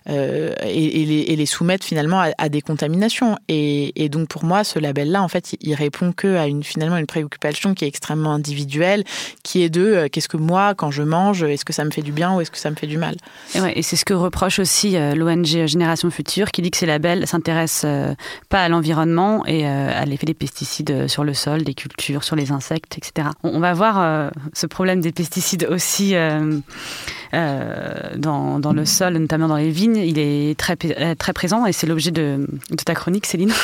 euh, 0.10 0.54
et, 0.64 1.06
les, 1.06 1.20
et, 1.28 1.36
les, 1.36 1.46
soumettre 1.46 1.86
finalement 1.86 2.24
à, 2.38 2.50
des 2.50 2.62
contaminations. 2.62 3.38
Et, 3.48 4.10
donc 4.10 4.28
pour 4.28 4.44
moi, 4.44 4.64
ce 4.64 4.80
label-là, 4.80 5.22
en 5.22 5.28
fait, 5.28 5.56
il 5.62 5.74
répond 5.76 6.12
que 6.12 6.36
à 6.38 6.48
une 6.48 6.64
finalement 6.64 6.98
une 6.98 7.06
préoccupation 7.06 7.74
qui 7.74 7.86
est 7.86 7.88
extrêmement 7.88 8.34
individuelle, 8.34 9.04
qui 9.44 9.64
est 9.64 9.70
de 9.70 9.82
euh, 9.82 10.08
qu'est-ce 10.12 10.28
que 10.28 10.38
moi, 10.38 10.74
quand 10.76 10.92
je 10.92 11.04
mange, 11.04 11.44
est-ce 11.44 11.66
que 11.66 11.74
ça 11.74 11.86
me 11.86 11.92
fait 11.92 12.02
du 12.02 12.12
bien 12.12 12.36
ou 12.36 12.42
est-ce 12.42 12.52
que 12.52 12.58
ça 12.58 12.70
me 12.70 12.76
fait 12.76 12.88
du 12.88 12.98
mal? 12.98 13.16
Et, 13.76 13.82
c'est 13.84 13.96
ce 13.96 14.06
que 14.06 14.14
reproche 14.14 14.60
aussi 14.60 14.96
l'ONG 15.16 15.66
Génération 15.66 16.10
Future, 16.10 16.52
qui 16.52 16.62
dit 16.62 16.72
que 16.72 16.78
ces 16.78 16.86
labels 16.86 17.28
s'intéressent 17.28 18.16
pas 18.50 18.64
à 18.64 18.70
l'environnement 18.70 19.46
et 19.46 19.68
à 19.68 20.06
l'effet 20.06 20.26
des 20.26 20.34
pesticides 20.34 21.08
sur 21.08 21.24
le 21.24 21.34
sol, 21.34 21.64
des 21.64 21.74
cultures, 21.74 22.24
sur 22.24 22.36
les 22.36 22.52
insectes, 22.52 22.98
etc. 22.98 23.30
On, 23.44 23.56
on 23.56 23.60
va 23.60 23.74
voir 23.74 24.32
ce 24.54 24.66
problème 24.66 25.02
des 25.02 25.12
pesticides 25.12 25.68
aussi 25.70 26.16
dans, 28.24 28.60
dans, 28.60 28.74
le 28.74 28.86
sol, 28.86 29.14
notamment 29.18 29.48
dans 29.48 29.58
les 29.58 29.70
vignes, 29.70 29.98
il 29.98 30.18
est 30.18 30.58
très, 30.58 30.76
très 30.76 31.34
présent 31.34 31.66
et 31.68 31.72
c'est 31.72 31.86
l'objet 31.86 32.12
de, 32.12 32.48
de, 32.72 32.84
ta 32.84 32.96
chronique, 32.96 33.26
Céline. 33.26 33.54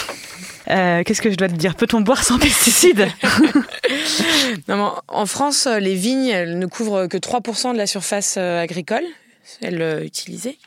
Euh, 0.69 1.01
Qu'est-ce 1.03 1.21
que 1.23 1.31
je 1.31 1.35
dois 1.35 1.47
te 1.47 1.55
dire? 1.55 1.73
Peut-on 1.73 2.01
boire 2.01 2.23
sans 2.23 2.37
pesticides? 2.37 3.07
Non, 4.67 4.93
En 5.07 5.25
France, 5.25 5.67
les 5.79 5.95
vignes 5.95 6.27
elles 6.27 6.59
ne 6.59 6.67
couvrent 6.67 7.07
que 7.07 7.17
3% 7.17 7.73
de 7.73 7.77
la 7.77 7.87
surface 7.87 8.37
agricole, 8.37 9.01
celle 9.43 10.03
utilisée, 10.05 10.59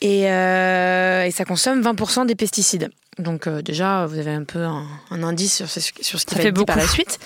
et, 0.00 0.30
euh, 0.30 1.24
et 1.24 1.30
ça 1.30 1.44
consomme 1.44 1.80
20% 1.82 2.26
des 2.26 2.34
pesticides. 2.34 2.90
Donc 3.18 3.46
euh, 3.46 3.62
déjà, 3.62 4.04
vous 4.06 4.18
avez 4.18 4.32
un 4.32 4.44
peu 4.44 4.60
un, 4.60 4.84
un 5.10 5.22
indice 5.22 5.56
sur 5.56 5.70
ce, 5.70 5.80
sur 5.80 6.20
ce 6.20 6.26
qui 6.26 6.34
Ça 6.34 6.36
va 6.36 6.42
fait 6.42 6.48
être 6.48 6.54
dit 6.54 6.60
beaucoup. 6.60 6.66
par 6.66 6.76
la 6.76 6.86
suite. 6.86 7.18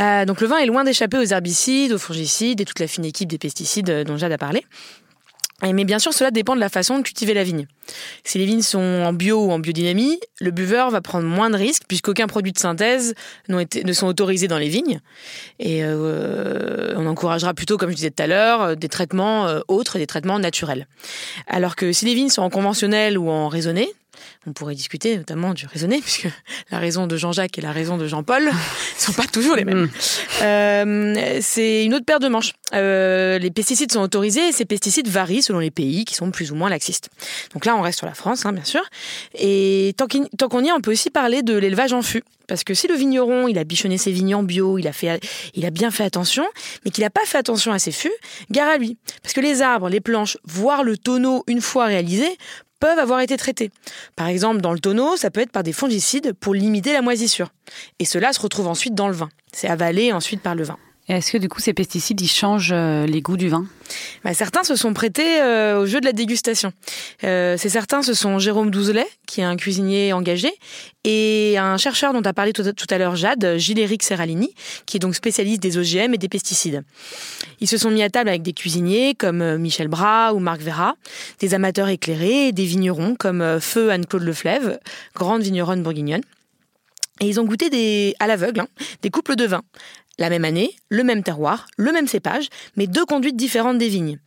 Euh, 0.00 0.24
donc 0.24 0.40
le 0.40 0.46
vin 0.46 0.56
est 0.56 0.66
loin 0.66 0.84
d'échapper 0.84 1.18
aux 1.18 1.24
herbicides, 1.24 1.92
aux 1.92 1.98
fongicides 1.98 2.60
et 2.62 2.64
toute 2.64 2.80
la 2.80 2.86
fine 2.86 3.04
équipe 3.04 3.28
des 3.28 3.38
pesticides 3.38 4.04
dont 4.06 4.16
Jade 4.16 4.32
a 4.32 4.38
parlé. 4.38 4.64
Mais 5.62 5.84
bien 5.84 5.98
sûr, 5.98 6.12
cela 6.12 6.30
dépend 6.30 6.54
de 6.54 6.60
la 6.60 6.68
façon 6.68 6.98
de 6.98 7.02
cultiver 7.02 7.34
la 7.34 7.42
vigne. 7.42 7.66
Si 8.22 8.38
les 8.38 8.44
vignes 8.44 8.62
sont 8.62 8.78
en 8.78 9.12
bio 9.12 9.44
ou 9.44 9.50
en 9.50 9.58
biodynamie, 9.58 10.20
le 10.40 10.52
buveur 10.52 10.90
va 10.90 11.00
prendre 11.00 11.26
moins 11.26 11.50
de 11.50 11.56
risques 11.56 11.82
puisqu'aucun 11.88 12.28
produit 12.28 12.52
de 12.52 12.58
synthèse 12.58 13.14
ne 13.48 13.92
sont 13.92 14.06
autorisés 14.06 14.46
dans 14.46 14.58
les 14.58 14.68
vignes. 14.68 15.00
Et 15.58 15.82
euh, 15.82 16.94
on 16.96 17.06
encouragera 17.06 17.54
plutôt, 17.54 17.76
comme 17.76 17.90
je 17.90 17.96
disais 17.96 18.10
tout 18.10 18.22
à 18.22 18.28
l'heure, 18.28 18.76
des 18.76 18.88
traitements 18.88 19.48
euh, 19.48 19.60
autres 19.66 19.98
des 19.98 20.06
traitements 20.06 20.38
naturels. 20.38 20.86
Alors 21.48 21.74
que 21.74 21.92
si 21.92 22.04
les 22.04 22.14
vignes 22.14 22.30
sont 22.30 22.42
en 22.42 22.50
conventionnel 22.50 23.18
ou 23.18 23.28
en 23.28 23.48
raisonné, 23.48 23.88
on 24.46 24.52
pourrait 24.52 24.74
discuter 24.74 25.16
notamment 25.16 25.54
du 25.54 25.66
raisonné, 25.66 26.00
puisque 26.02 26.28
la 26.70 26.78
raison 26.78 27.06
de 27.06 27.16
Jean-Jacques 27.16 27.58
et 27.58 27.62
la 27.62 27.72
raison 27.72 27.96
de 27.96 28.06
Jean-Paul 28.06 28.44
ne 28.44 28.50
sont 28.98 29.12
pas 29.12 29.26
toujours 29.26 29.56
les 29.56 29.64
mêmes. 29.64 29.84
Mmh. 29.84 29.90
Euh, 30.42 31.38
c'est 31.40 31.84
une 31.84 31.94
autre 31.94 32.04
paire 32.04 32.20
de 32.20 32.28
manches. 32.28 32.52
Euh, 32.74 33.38
les 33.38 33.50
pesticides 33.50 33.92
sont 33.92 34.00
autorisés 34.00 34.48
et 34.48 34.52
ces 34.52 34.64
pesticides 34.64 35.08
varient 35.08 35.42
selon 35.42 35.58
les 35.58 35.70
pays 35.70 36.04
qui 36.04 36.14
sont 36.14 36.30
plus 36.30 36.52
ou 36.52 36.54
moins 36.54 36.68
laxistes. 36.68 37.08
Donc 37.52 37.64
là, 37.64 37.76
on 37.76 37.80
reste 37.80 37.98
sur 37.98 38.06
la 38.06 38.14
France, 38.14 38.46
hein, 38.46 38.52
bien 38.52 38.64
sûr. 38.64 38.82
Et 39.34 39.94
tant 39.96 40.06
qu'on 40.48 40.64
y 40.64 40.68
est, 40.68 40.72
on 40.72 40.80
peut 40.80 40.92
aussi 40.92 41.10
parler 41.10 41.42
de 41.42 41.56
l'élevage 41.56 41.92
en 41.92 42.02
fût. 42.02 42.22
Parce 42.46 42.64
que 42.64 42.72
si 42.72 42.88
le 42.88 42.94
vigneron, 42.94 43.46
il 43.46 43.58
a 43.58 43.64
bichonné 43.64 43.98
ses 43.98 44.10
vignes 44.10 44.34
en 44.34 44.42
bio, 44.42 44.78
il 44.78 44.88
a, 44.88 44.92
fait, 44.92 45.20
il 45.54 45.66
a 45.66 45.70
bien 45.70 45.90
fait 45.90 46.04
attention, 46.04 46.46
mais 46.84 46.90
qu'il 46.90 47.04
n'a 47.04 47.10
pas 47.10 47.24
fait 47.26 47.36
attention 47.36 47.72
à 47.72 47.78
ses 47.78 47.92
fûts, 47.92 48.12
gare 48.50 48.68
à 48.68 48.78
lui. 48.78 48.96
Parce 49.22 49.34
que 49.34 49.40
les 49.40 49.60
arbres, 49.60 49.90
les 49.90 50.00
planches, 50.00 50.38
voire 50.44 50.82
le 50.82 50.96
tonneau, 50.96 51.44
une 51.46 51.60
fois 51.60 51.84
réalisé, 51.84 52.38
peuvent 52.80 52.98
avoir 52.98 53.20
été 53.20 53.36
traités. 53.36 53.70
Par 54.16 54.28
exemple, 54.28 54.60
dans 54.60 54.72
le 54.72 54.78
tonneau, 54.78 55.16
ça 55.16 55.30
peut 55.30 55.40
être 55.40 55.52
par 55.52 55.62
des 55.62 55.72
fongicides 55.72 56.32
pour 56.32 56.54
limiter 56.54 56.92
la 56.92 57.02
moisissure. 57.02 57.50
Et 57.98 58.04
cela 58.04 58.32
se 58.32 58.40
retrouve 58.40 58.68
ensuite 58.68 58.94
dans 58.94 59.08
le 59.08 59.14
vin. 59.14 59.28
C'est 59.52 59.68
avalé 59.68 60.12
ensuite 60.12 60.42
par 60.42 60.54
le 60.54 60.64
vin. 60.64 60.78
Est-ce 61.08 61.32
que 61.32 61.38
du 61.38 61.48
coup 61.48 61.60
ces 61.60 61.72
pesticides 61.72 62.20
ils 62.20 62.28
changent 62.28 62.72
euh, 62.72 63.06
les 63.06 63.22
goûts 63.22 63.38
du 63.38 63.48
vin? 63.48 63.64
Bah, 64.24 64.34
Certains 64.34 64.62
se 64.62 64.76
sont 64.76 64.92
prêtés 64.92 65.40
euh, 65.40 65.80
au 65.80 65.86
jeu 65.86 66.00
de 66.00 66.04
la 66.04 66.12
dégustation. 66.12 66.70
Euh, 67.24 67.56
certains, 67.56 68.02
ce 68.02 68.12
sont 68.12 68.38
Jérôme 68.38 68.70
Douzelet, 68.70 69.06
qui 69.26 69.40
est 69.40 69.44
un 69.44 69.56
cuisinier 69.56 70.12
engagé, 70.12 70.52
et 71.04 71.56
un 71.56 71.78
chercheur 71.78 72.12
dont 72.12 72.20
a 72.20 72.34
parlé 72.34 72.52
tout 72.52 72.62
à 72.90 72.98
l'heure 72.98 73.16
Jade, 73.16 73.56
Gilles-Éric 73.56 74.02
Serralini, 74.02 74.54
qui 74.84 74.98
est 74.98 75.00
donc 75.00 75.14
spécialiste 75.14 75.62
des 75.62 75.78
OGM 75.78 76.12
et 76.12 76.18
des 76.18 76.28
pesticides. 76.28 76.82
Ils 77.60 77.68
se 77.68 77.78
sont 77.78 77.90
mis 77.90 78.02
à 78.02 78.10
table 78.10 78.28
avec 78.28 78.42
des 78.42 78.52
cuisiniers 78.52 79.14
comme 79.14 79.56
Michel 79.56 79.88
Bras 79.88 80.34
ou 80.34 80.40
Marc 80.40 80.60
Vera, 80.60 80.94
des 81.40 81.54
amateurs 81.54 81.88
éclairés 81.88 82.48
et 82.48 82.52
des 82.52 82.64
vignerons 82.64 83.14
comme 83.18 83.58
Feu 83.60 83.90
Anne-Claude 83.90 84.24
Leflève, 84.24 84.78
grande 85.14 85.40
vigneronne 85.40 85.82
bourguignonne. 85.82 86.22
Et 87.20 87.26
ils 87.26 87.40
ont 87.40 87.44
goûté 87.44 87.70
des, 87.70 88.14
à 88.20 88.26
l'aveugle 88.26 88.60
hein, 88.60 88.68
des 89.02 89.10
couples 89.10 89.34
de 89.34 89.46
vins. 89.46 89.62
La 90.18 90.30
même 90.30 90.44
année, 90.44 90.74
le 90.88 91.04
même 91.04 91.22
terroir, 91.22 91.66
le 91.76 91.92
même 91.92 92.08
cépage, 92.08 92.48
mais 92.76 92.86
deux 92.86 93.04
conduites 93.04 93.36
différentes 93.36 93.78
des 93.78 93.88
vignes. 93.88 94.18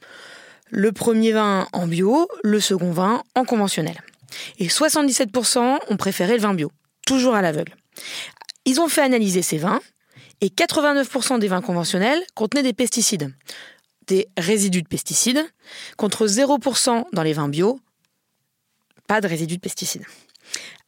Le 0.69 0.91
premier 0.91 1.33
vin 1.33 1.67
en 1.73 1.87
bio, 1.87 2.29
le 2.43 2.59
second 2.59 2.91
vin 2.91 3.23
en 3.35 3.43
conventionnel. 3.43 4.01
Et 4.59 4.67
77% 4.67 5.79
ont 5.89 5.97
préféré 5.97 6.35
le 6.35 6.41
vin 6.41 6.53
bio, 6.53 6.71
toujours 7.05 7.35
à 7.35 7.41
l'aveugle. 7.41 7.75
Ils 8.65 8.79
ont 8.79 8.87
fait 8.87 9.01
analyser 9.01 9.41
ces 9.41 9.57
vins 9.57 9.81
et 10.39 10.47
89% 10.47 11.39
des 11.39 11.47
vins 11.47 11.61
conventionnels 11.61 12.23
contenaient 12.35 12.63
des 12.63 12.73
pesticides, 12.73 13.33
des 14.07 14.27
résidus 14.37 14.81
de 14.81 14.87
pesticides, 14.87 15.45
contre 15.97 16.25
0% 16.25 17.05
dans 17.11 17.23
les 17.23 17.33
vins 17.33 17.49
bio, 17.49 17.79
pas 19.07 19.19
de 19.19 19.27
résidus 19.27 19.57
de 19.57 19.61
pesticides. 19.61 20.05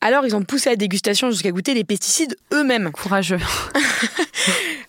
Alors 0.02 0.26
ils 0.26 0.36
ont 0.36 0.44
poussé 0.44 0.70
la 0.70 0.76
dégustation 0.76 1.32
jusqu'à 1.32 1.52
goûter 1.52 1.74
les 1.74 1.84
pesticides 1.84 2.38
eux-mêmes. 2.54 2.92
Courageux. 2.92 3.40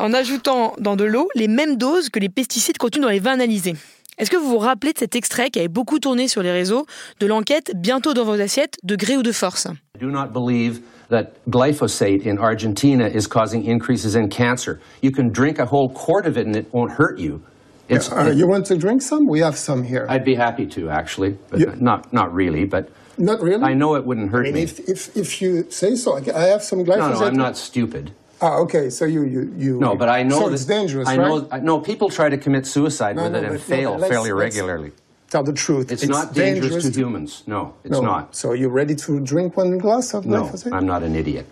en 0.00 0.12
ajoutant 0.12 0.74
dans 0.78 0.96
de 0.96 1.04
l'eau 1.04 1.28
les 1.34 1.48
mêmes 1.48 1.76
doses 1.76 2.08
que 2.08 2.18
les 2.18 2.28
pesticides 2.28 2.78
contenus 2.78 3.02
dans 3.04 3.10
les 3.10 3.18
vins 3.20 3.32
analysés. 3.32 3.74
Est-ce 4.18 4.30
que 4.30 4.36
vous 4.36 4.48
vous 4.50 4.58
rappelez 4.58 4.92
de 4.92 4.98
cet 4.98 5.14
extrait 5.16 5.50
qui 5.50 5.58
avait 5.60 5.68
beaucoup 5.68 5.98
tourné 5.98 6.28
sur 6.28 6.42
les 6.42 6.52
réseaux 6.52 6.84
de 7.20 7.26
l'enquête 7.26 7.72
Bientôt 7.74 8.12
dans 8.12 8.24
vos 8.24 8.38
assiettes, 8.40 8.76
de 8.82 8.96
gré 8.96 9.16
ou 9.16 9.22
de 9.22 9.32
force? 9.32 9.66
Do 9.98 10.08
not 10.10 10.28
believe 10.32 10.80
that 11.10 11.32
glyphosate 11.48 12.26
in 12.26 12.38
Argentina 12.38 13.06
is 13.08 13.26
causing 13.26 13.64
increases 13.66 14.16
in 14.16 14.28
cancer. 14.28 14.78
You 15.02 15.10
can 15.10 15.30
drink 15.30 15.58
a 15.58 15.64
whole 15.64 15.88
quart 15.88 16.26
of 16.26 16.36
it 16.36 16.46
and 16.46 16.54
it 16.54 16.66
won't 16.72 16.92
hurt 16.98 17.18
you. 17.18 17.40
It's, 17.88 18.10
uh, 18.12 18.30
you 18.34 18.46
want 18.46 18.66
to 18.66 18.76
drink 18.76 19.02
some? 19.02 19.26
We 19.26 19.40
have 19.40 19.56
some 19.56 19.82
here. 19.82 20.06
I'd 20.08 20.24
be 20.24 20.36
happy 20.36 20.66
to, 20.66 20.90
actually, 20.90 21.36
but 21.50 21.58
You- 21.60 21.72
not 21.80 22.12
not 22.12 22.32
really. 22.32 22.64
But 22.66 22.88
Not 23.18 23.42
really? 23.42 23.64
I 23.64 23.74
know 23.74 23.96
it 23.96 24.04
wouldn't 24.06 24.28
I 24.28 24.32
hurt 24.36 24.44
mean, 24.44 24.54
me. 24.54 24.62
if, 24.62 24.78
if, 24.88 25.14
if 25.16 25.42
you 25.42 25.66
say 25.70 25.96
so, 25.96 26.16
I 26.16 26.20
I 26.34 26.44
have 26.52 26.62
some 26.62 26.78
no, 26.78 26.84
glyphosate. 26.84 27.20
no, 27.20 27.26
I'm 27.26 27.36
not 27.36 27.56
stupid. 27.56 28.12
Ah, 28.42 28.56
okay. 28.58 28.90
So 28.90 29.04
you 29.04 29.24
you 29.24 29.52
you. 29.56 29.78
No, 29.78 29.94
but 29.94 30.08
I 30.08 30.22
know 30.22 30.40
So 30.40 30.48
it's 30.48 30.64
dangerous, 30.64 31.06
I 31.08 31.16
right? 31.16 31.28
know. 31.28 31.48
I, 31.50 31.58
no, 31.60 31.78
people 31.80 32.08
try 32.08 32.28
to 32.28 32.38
commit 32.38 32.66
suicide 32.66 33.16
No, 33.16 33.24
with 33.24 33.32
no, 33.32 33.38
it 33.38 33.44
and 33.44 33.52
no, 33.54 33.60
fail 33.60 33.98
but 33.98 34.08
fairly 34.08 34.32
regularly. 34.32 34.92
Tell 35.28 35.44
the 35.44 35.52
truth. 35.52 35.92
It's, 35.92 36.04
not 36.06 36.34
dangerous, 36.34 36.90
to 36.90 36.90
humans. 36.90 37.44
No, 37.46 37.74
it's 37.84 37.92
no. 37.92 38.00
not. 38.00 38.34
So 38.34 38.52
you're 38.52 38.70
ready 38.82 38.96
to 38.96 39.20
drink 39.20 39.56
one 39.56 39.78
glass 39.78 40.12
of 40.12 40.26
No, 40.26 40.42
glyphosate? 40.42 40.72
I'm 40.72 40.86
not 40.86 41.04
an 41.04 41.14
idiot. 41.14 41.46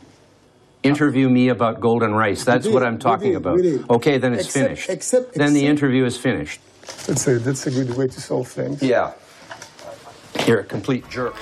Interview 0.83 1.29
me 1.29 1.49
about 1.49 1.81
golden 1.81 2.13
rice. 2.15 2.43
That's 2.45 2.65
did, 2.65 2.75
what 2.75 2.83
I'm 2.83 2.99
talking 2.99 3.33
did, 3.33 3.37
about. 3.37 3.61
Okay, 3.91 4.19
then 4.19 4.33
it's 4.33 4.47
Except- 4.47 4.65
finished. 4.65 4.91
except- 4.91 5.35
then 5.35 5.53
the 5.55 5.67
interview 5.67 6.05
is 6.05 6.17
finished. 6.17 6.61
That's 7.07 7.29
a 7.29 7.39
that's 7.39 7.67
a 7.67 7.71
good 7.71 7.97
way 7.97 8.09
to 8.09 8.21
solve 8.21 8.49
things. 8.49 8.83
Yeah. 8.83 9.13
You're 10.47 10.61
a 10.61 10.65
complete 10.65 11.09
jerk. 11.09 11.35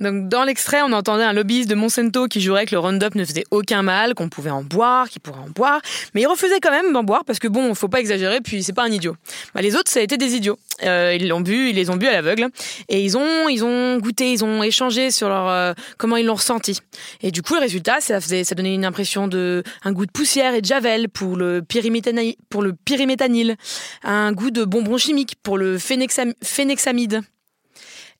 Donc 0.00 0.28
dans 0.28 0.42
l'extrait, 0.42 0.82
on 0.82 0.92
entendait 0.92 1.22
un 1.22 1.32
lobbyiste 1.32 1.68
de 1.70 1.74
Monsanto 1.74 2.26
qui 2.26 2.40
jurait 2.40 2.66
que 2.66 2.74
le 2.74 2.80
Roundup 2.80 3.14
ne 3.14 3.24
faisait 3.24 3.44
aucun 3.50 3.82
mal, 3.82 4.14
qu'on 4.14 4.28
pouvait 4.28 4.50
en 4.50 4.62
boire, 4.64 5.08
qu'il 5.08 5.20
pourrait 5.20 5.40
en 5.40 5.50
boire, 5.50 5.80
mais 6.14 6.22
il 6.22 6.26
refusait 6.26 6.58
quand 6.60 6.72
même 6.72 6.92
d'en 6.92 7.04
boire 7.04 7.24
parce 7.24 7.38
que 7.38 7.46
bon, 7.46 7.72
faut 7.74 7.88
pas 7.88 8.00
exagérer, 8.00 8.40
puis 8.40 8.62
c'est 8.64 8.72
pas 8.72 8.82
un 8.84 8.90
idiot. 8.90 9.14
Bah, 9.54 9.60
les 9.60 9.76
autres, 9.76 9.90
ça 9.90 10.00
a 10.00 10.02
été 10.02 10.16
des 10.16 10.34
idiots. 10.34 10.58
Euh, 10.82 11.16
ils 11.18 11.28
l'ont 11.28 11.40
bu, 11.40 11.68
ils 11.68 11.76
les 11.76 11.90
ont 11.90 11.96
bu 11.96 12.06
à 12.08 12.12
l'aveugle, 12.12 12.48
et 12.88 13.04
ils 13.04 13.16
ont, 13.16 13.48
ils 13.48 13.64
ont 13.64 13.98
goûté, 13.98 14.32
ils 14.32 14.44
ont 14.44 14.62
échangé 14.64 15.10
sur 15.12 15.28
leur 15.28 15.48
euh, 15.48 15.72
comment 15.98 16.16
ils 16.16 16.26
l'ont 16.26 16.34
ressenti. 16.34 16.80
Et 17.22 17.30
du 17.30 17.42
coup, 17.42 17.54
le 17.54 17.60
résultat, 17.60 18.00
ça 18.00 18.20
faisait, 18.20 18.42
ça 18.42 18.54
donnait 18.56 18.74
une 18.74 18.84
impression 18.84 19.28
de 19.28 19.62
un 19.84 19.92
goût 19.92 20.06
de 20.06 20.10
poussière 20.10 20.54
et 20.54 20.62
de 20.62 20.66
javel 20.66 21.10
pour 21.10 21.36
le 21.36 21.60
pyriméthani- 21.60 22.36
pour 22.48 22.62
le 22.62 22.72
pyriméthanil, 22.72 23.56
un 24.02 24.32
goût 24.32 24.50
de 24.50 24.64
bonbon 24.64 24.96
chimique 24.98 25.36
pour 25.42 25.58
le 25.58 25.76
phénexam- 25.78 26.34
phénexamide 26.42 27.20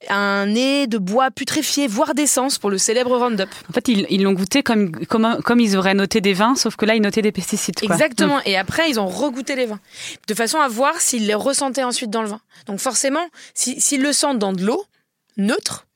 un 0.09 0.47
nez 0.47 0.87
de 0.87 0.99
bois 0.99 1.31
putréfié, 1.31 1.87
voire 1.87 2.15
d'essence 2.15 2.59
pour 2.59 2.71
le 2.71 2.79
célèbre 2.79 3.17
Roundup. 3.17 3.49
En 3.69 3.73
fait, 3.73 3.89
ils 3.89 4.07
ils 4.11 4.23
l'ont 4.23 4.33
goûté 4.33 4.63
comme, 4.63 4.91
comme, 5.07 5.41
comme 5.45 5.61
ils 5.61 5.77
auraient 5.77 5.95
noté 5.95 6.21
des 6.21 6.33
vins, 6.35 6.55
sauf 6.57 6.77
que 6.77 6.85
là, 6.85 6.95
ils 6.95 7.03
notaient 7.03 7.23
des 7.23 7.33
pesticides. 7.33 7.79
quoi. 7.81 7.95
Exactement. 7.95 8.41
Et 8.45 8.57
après, 8.57 8.91
ils 8.91 8.99
ont 9.01 9.07
regoûté 9.09 9.55
les 9.57 9.67
vins. 9.67 9.81
De 10.29 10.35
façon 10.35 10.59
à 10.61 10.69
voir 10.69 11.01
s'ils 11.01 11.27
les 11.27 11.35
ressentaient 11.35 11.85
ensuite 11.85 12.11
dans 12.11 12.23
le 12.23 12.29
vin. 12.29 12.41
Donc 12.67 12.79
forcément, 12.81 13.27
si- 13.55 13.81
s'ils 13.81 14.03
le 14.03 14.13
sentent 14.13 14.39
dans 14.39 14.53
de 14.53 14.65
l'eau, 14.65 14.85
neutre, 15.37 15.87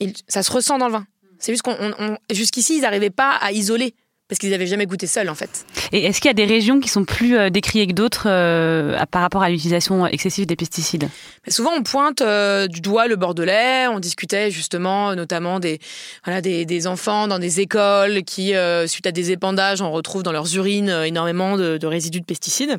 il- 0.00 0.14
ça 0.28 0.42
se 0.42 0.50
ressent 0.52 0.78
dans 0.78 0.86
le 0.86 0.92
vin. 0.94 1.06
C'est 1.38 1.52
juste 1.52 1.62
qu'on, 1.62 1.76
on- 1.78 1.94
on- 1.98 2.18
jusqu'ici, 2.30 2.76
ils 2.76 2.80
n'arrivaient 2.82 3.10
pas 3.10 3.30
à 3.40 3.52
isoler. 3.52 3.94
Parce 4.28 4.38
qu'ils 4.38 4.50
n'avaient 4.50 4.66
jamais 4.66 4.86
goûté 4.86 5.06
seuls, 5.06 5.28
en 5.28 5.34
fait. 5.34 5.66
Et 5.92 6.06
est-ce 6.06 6.18
qu'il 6.18 6.28
y 6.28 6.30
a 6.30 6.34
des 6.34 6.46
régions 6.46 6.80
qui 6.80 6.88
sont 6.88 7.04
plus 7.04 7.36
euh, 7.36 7.50
décriées 7.50 7.86
que 7.86 7.92
d'autres 7.92 8.24
euh, 8.26 8.98
par 9.10 9.20
rapport 9.20 9.42
à 9.42 9.50
l'utilisation 9.50 10.06
excessive 10.06 10.46
des 10.46 10.56
pesticides? 10.56 11.10
Mais 11.46 11.52
souvent, 11.52 11.72
on 11.76 11.82
pointe 11.82 12.22
euh, 12.22 12.66
du 12.66 12.80
doigt 12.80 13.06
le 13.06 13.16
Bordelais. 13.16 13.86
On 13.88 14.00
discutait 14.00 14.50
justement, 14.50 15.14
notamment 15.14 15.60
des, 15.60 15.78
voilà, 16.24 16.40
des, 16.40 16.64
des 16.64 16.86
enfants 16.86 17.28
dans 17.28 17.38
des 17.38 17.60
écoles 17.60 18.22
qui, 18.24 18.54
euh, 18.54 18.86
suite 18.86 19.06
à 19.06 19.12
des 19.12 19.30
épandages, 19.30 19.82
on 19.82 19.92
retrouve 19.92 20.22
dans 20.22 20.32
leurs 20.32 20.56
urines 20.56 20.88
énormément 21.04 21.58
de, 21.58 21.76
de 21.76 21.86
résidus 21.86 22.20
de 22.20 22.26
pesticides. 22.26 22.78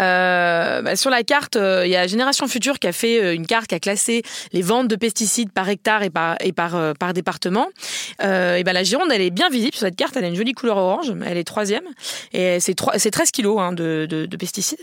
Euh, 0.00 0.82
bah, 0.82 0.96
sur 0.96 1.10
la 1.10 1.22
carte, 1.22 1.56
euh, 1.56 1.82
il 1.84 1.90
y 1.90 1.96
a 1.96 2.06
Génération 2.06 2.46
Future 2.46 2.78
qui 2.78 2.86
a 2.86 2.92
fait 2.92 3.22
euh, 3.22 3.34
une 3.34 3.46
carte 3.46 3.66
qui 3.66 3.74
a 3.74 3.80
classé 3.80 4.22
les 4.52 4.62
ventes 4.62 4.88
de 4.88 4.96
pesticides 4.96 5.52
par 5.52 5.68
hectare 5.68 6.02
et 6.02 6.10
par, 6.10 6.36
département. 7.14 7.68
Et 8.20 8.62
ben 8.64 8.72
la 8.72 8.82
Gironde, 8.82 9.10
elle 9.12 9.22
est 9.22 9.30
bien 9.30 9.48
visible 9.48 9.74
sur 9.74 9.86
cette 9.86 9.96
carte. 9.96 10.16
Elle 10.16 10.24
a 10.24 10.28
une 10.28 10.36
jolie 10.36 10.52
couleur 10.52 10.76
orange. 10.76 11.12
Elle 11.24 11.36
est 11.36 11.44
troisième. 11.44 11.84
Et 12.32 12.60
c'est 12.60 12.74
trois- 12.74 12.98
c'est 12.98 13.10
13 13.10 13.30
kilos 13.30 13.58
hein, 13.60 13.72
de, 13.72 14.06
de, 14.08 14.26
de 14.26 14.36
pesticides 14.36 14.78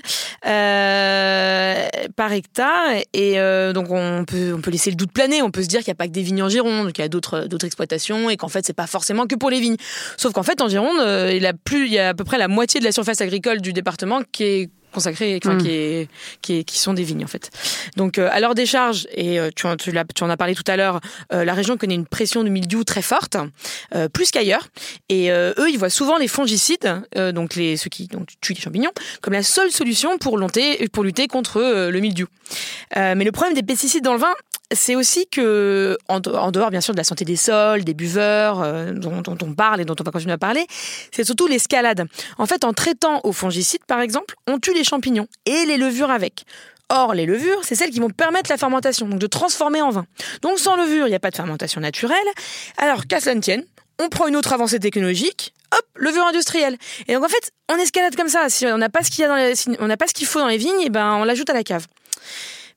par 2.16 2.32
hectare. 2.32 2.96
Et 3.14 3.36
donc, 3.74 3.88
on 3.90 4.26
peut, 4.26 4.60
laisser 4.72 4.90
le 4.90 4.96
doute 4.96 5.12
planer. 5.12 5.42
On 5.42 5.52
peut 5.52 5.64
se 5.64 5.68
dire 5.68 5.80
qu'il 5.80 5.90
n'y 5.90 5.96
a 5.96 5.96
pas 5.96 6.08
que 6.08 6.14
des 6.14 6.22
vignes 6.22 6.44
en 6.44 6.50
Gironde, 6.50 6.92
qu'il 6.92 7.04
y 7.04 7.06
a 7.06 7.10
d'autres 7.10 7.66
exploitations 7.66 8.30
et 8.30 8.38
qu'en 8.38 8.48
fait, 8.50 8.66
c'est 8.66 8.74
pas 8.74 8.88
forcément 8.88 9.28
que 9.28 9.36
pour 9.36 9.50
les 9.50 9.60
vignes. 9.60 9.78
Sauf 10.18 10.34
qu'en 10.34 10.44
fait, 10.44 10.62
en 10.62 10.68
Gironde, 10.68 11.00
il, 11.32 11.42
y 11.42 11.46
a 11.46 11.54
il 11.72 11.94
y 11.94 12.00
a 12.00 12.10
à 12.10 12.14
peu 12.14 12.24
près 12.24 12.38
la 12.38 12.48
moitié 12.48 12.80
de 12.80 12.86
la 12.86 12.92
surface 12.92 13.22
agricole 13.22 13.62
du 13.62 13.74
département 13.74 14.22
qui 14.32 14.44
est 14.44 14.65
consacrée, 14.96 15.40
enfin, 15.44 15.56
Mm. 15.56 15.62
qui, 15.62 15.70
est, 15.70 16.08
qui, 16.42 16.54
est- 16.58 16.64
qui 16.64 16.80
sont 16.80 16.94
des 16.94 17.04
vignes 17.04 17.24
en 17.24 17.28
fait. 17.28 17.52
Donc 17.98 18.18
euh, 18.18 18.30
à 18.32 18.40
leur 18.40 18.56
décharge, 18.56 19.08
et 19.14 19.40
euh, 19.40 19.52
tu, 19.56 19.68
en- 19.68 19.76
tu, 19.78 19.92
en 20.24 20.30
as 20.32 20.38
parlé 20.38 20.56
tout 20.56 20.64
à 20.68 20.76
l'heure, 20.78 21.00
euh, 21.34 21.46
la 21.46 21.54
région 21.54 21.78
connaît 21.78 21.94
une 21.96 22.08
pression 22.08 22.44
de 22.44 22.50
mildiou 22.50 22.84
très 22.84 23.02
forte, 23.04 23.38
plus 24.14 24.32
qu'ailleurs. 24.32 24.68
Et 25.10 25.30
eux, 25.30 25.70
ils 25.70 25.78
voient 25.78 25.90
souvent 25.90 26.18
les 26.18 26.28
fongicides, 26.28 27.02
donc 27.34 27.56
les, 27.56 27.78
ceux 27.78 27.90
qui 27.90 28.08
donc, 28.08 28.30
tuent 28.42 28.54
les 28.56 28.62
champignons, 28.62 28.92
comme 29.22 29.34
la 29.34 29.44
seule 29.44 29.72
solution 29.72 30.18
pour, 30.18 30.38
lutter- 30.40 30.88
pour 30.90 31.04
lutter 31.04 31.28
contre 31.28 31.60
le 31.62 32.00
mildiou. 32.00 32.28
Mais 32.96 33.24
le 33.24 33.32
problème 33.32 33.54
des 33.54 33.64
pesticides 33.64 34.04
dans 34.04 34.14
le 34.14 34.20
vin, 34.20 34.34
c'est 34.72 34.96
aussi 34.96 35.28
que, 35.28 35.98
en 36.08 36.20
de- 36.20 36.32
en 36.32 36.52
dehors 36.52 36.72
bien 36.72 36.82
sûr 36.82 36.94
de 36.94 36.98
la 36.98 37.04
santé 37.04 37.26
des 37.26 37.36
sols, 37.36 37.84
des 37.84 37.94
buveurs, 37.94 38.62
euh, 38.62 38.92
dont, 38.92 39.22
on 39.28 39.54
parle 39.54 39.82
et 39.82 39.86
dont 39.86 39.96
on 40.00 40.04
va 40.04 40.12
continuer 40.12 40.34
à 40.34 40.38
parler, 40.38 40.66
c'est 41.12 41.24
surtout 41.24 41.48
l'escalade. 41.48 42.06
En 42.38 42.46
fait, 42.46 42.64
en 42.64 42.74
traitant 42.74 43.22
aux 43.24 43.32
fongicides, 43.32 43.86
par 43.86 44.00
exemple, 44.02 44.36
on 44.48 44.60
tue 44.60 44.74
les 44.74 44.84
champignons 44.84 45.28
et 45.46 45.66
les 45.66 45.78
levures 45.78 46.10
avec. 46.12 46.46
Or, 46.90 47.14
les 47.14 47.26
levures, 47.26 47.62
c'est 47.64 47.76
celles 47.76 47.90
qui 47.90 48.00
vont 48.00 48.10
permettre 48.12 48.50
la 48.50 48.58
fermentation, 48.58 49.08
donc 49.08 49.20
de 49.20 49.28
transformer 49.28 49.82
en 49.82 49.90
vin. 49.90 50.06
Donc, 50.42 50.60
sans 50.60 50.76
levure, 50.76 51.08
il 51.08 51.10
n'y 51.10 51.16
a 51.16 51.20
pas 51.20 51.32
de 51.32 51.36
fermentation 51.36 51.82
naturelle. 51.82 52.18
Alors, 52.78 53.08
qu'à 53.08 53.20
cela 53.20 53.34
ne 53.36 53.42
tienne, 53.42 53.64
on 54.00 54.10
prend 54.10 54.28
une 54.28 54.36
autre 54.36 54.54
avancée 54.54 54.80
technologique, 54.80 55.54
hop, 55.74 55.86
levure 55.96 56.26
industrielle. 56.28 56.78
Et 57.08 57.14
donc, 57.16 57.24
en 57.24 57.28
fait, 57.30 57.52
on 57.72 57.76
escalade 57.78 58.16
comme 58.16 58.30
ça. 58.30 58.50
Si 58.50 58.68
on 58.68 58.78
n'a 58.78 58.90
pas 58.90 59.02
ce 59.04 59.10
qu'il 59.10 59.22
y 59.22 59.26
a 59.26 59.28
dans 59.30 59.36
les- 59.36 59.54
on 59.80 59.88
n'a 59.88 59.98
pas 59.98 60.08
ce 60.08 60.14
qu'il 60.14 60.28
faut 60.28 60.40
dans 60.40 60.48
les 60.48 60.58
vignes, 60.58 60.82
et 60.82 60.90
ben, 60.90 61.14
on 61.16 61.24
l'ajoute 61.24 61.50
à 61.50 61.54
la 61.54 61.64
cave. 61.64 61.88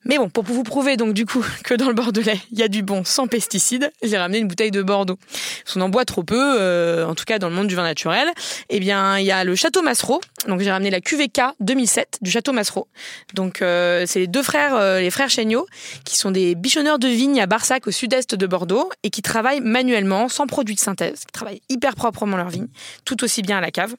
Mais 0.04 0.16
bon, 0.16 0.30
pour 0.30 0.44
vous 0.44 0.62
prouver 0.62 0.96
donc 0.96 1.12
du 1.12 1.26
coup 1.26 1.44
que 1.64 1.74
dans 1.74 1.88
le 1.88 1.94
Bordelais, 1.94 2.40
il 2.52 2.58
y 2.58 2.62
a 2.62 2.68
du 2.68 2.82
bon 2.82 3.04
sans 3.04 3.26
pesticides, 3.26 3.90
j'ai 4.02 4.16
ramené 4.16 4.38
une 4.38 4.48
bouteille 4.48 4.70
de 4.70 4.82
Bordeaux. 4.82 5.18
Parce 5.64 5.74
qu'on 5.74 5.80
en 5.80 5.88
boit 5.88 6.04
trop 6.04 6.22
peu, 6.22 6.56
euh, 6.58 7.06
en 7.06 7.14
tout 7.14 7.24
cas 7.24 7.38
dans 7.38 7.48
le 7.48 7.54
monde 7.54 7.66
du 7.66 7.74
vin 7.74 7.82
naturel. 7.82 8.28
Eh 8.68 8.80
bien, 8.80 9.18
il 9.18 9.26
y 9.26 9.32
a 9.32 9.44
le 9.44 9.54
Château 9.56 9.82
Massereau. 9.82 10.20
Donc 10.46 10.60
j'ai 10.60 10.70
ramené 10.70 10.90
la 10.90 11.00
QVK 11.00 11.40
2007 11.60 12.18
du 12.20 12.30
Château 12.30 12.52
Massereau. 12.52 12.86
Donc 13.34 13.60
euh, 13.60 14.04
c'est 14.06 14.20
les 14.20 14.26
deux 14.28 14.42
frères, 14.42 14.76
euh, 14.76 15.00
les 15.00 15.10
frères 15.10 15.30
Chéniaud, 15.30 15.66
qui 16.04 16.16
sont 16.16 16.30
des 16.30 16.54
bichonneurs 16.54 16.98
de 16.98 17.08
vignes 17.08 17.40
à 17.40 17.46
Barsac 17.46 17.86
au 17.86 17.90
sud-est 17.90 18.34
de 18.34 18.46
Bordeaux 18.46 18.88
et 19.02 19.10
qui 19.10 19.22
travaillent 19.22 19.60
manuellement, 19.60 20.28
sans 20.28 20.46
produits 20.46 20.76
de 20.76 20.80
synthèse, 20.80 21.20
qui 21.20 21.32
travaillent 21.32 21.62
hyper 21.68 21.96
proprement 21.96 22.36
leurs 22.36 22.50
vignes, 22.50 22.68
tout 23.04 23.24
aussi 23.24 23.42
bien 23.42 23.58
à 23.58 23.60
la 23.60 23.70
cave. 23.70 23.94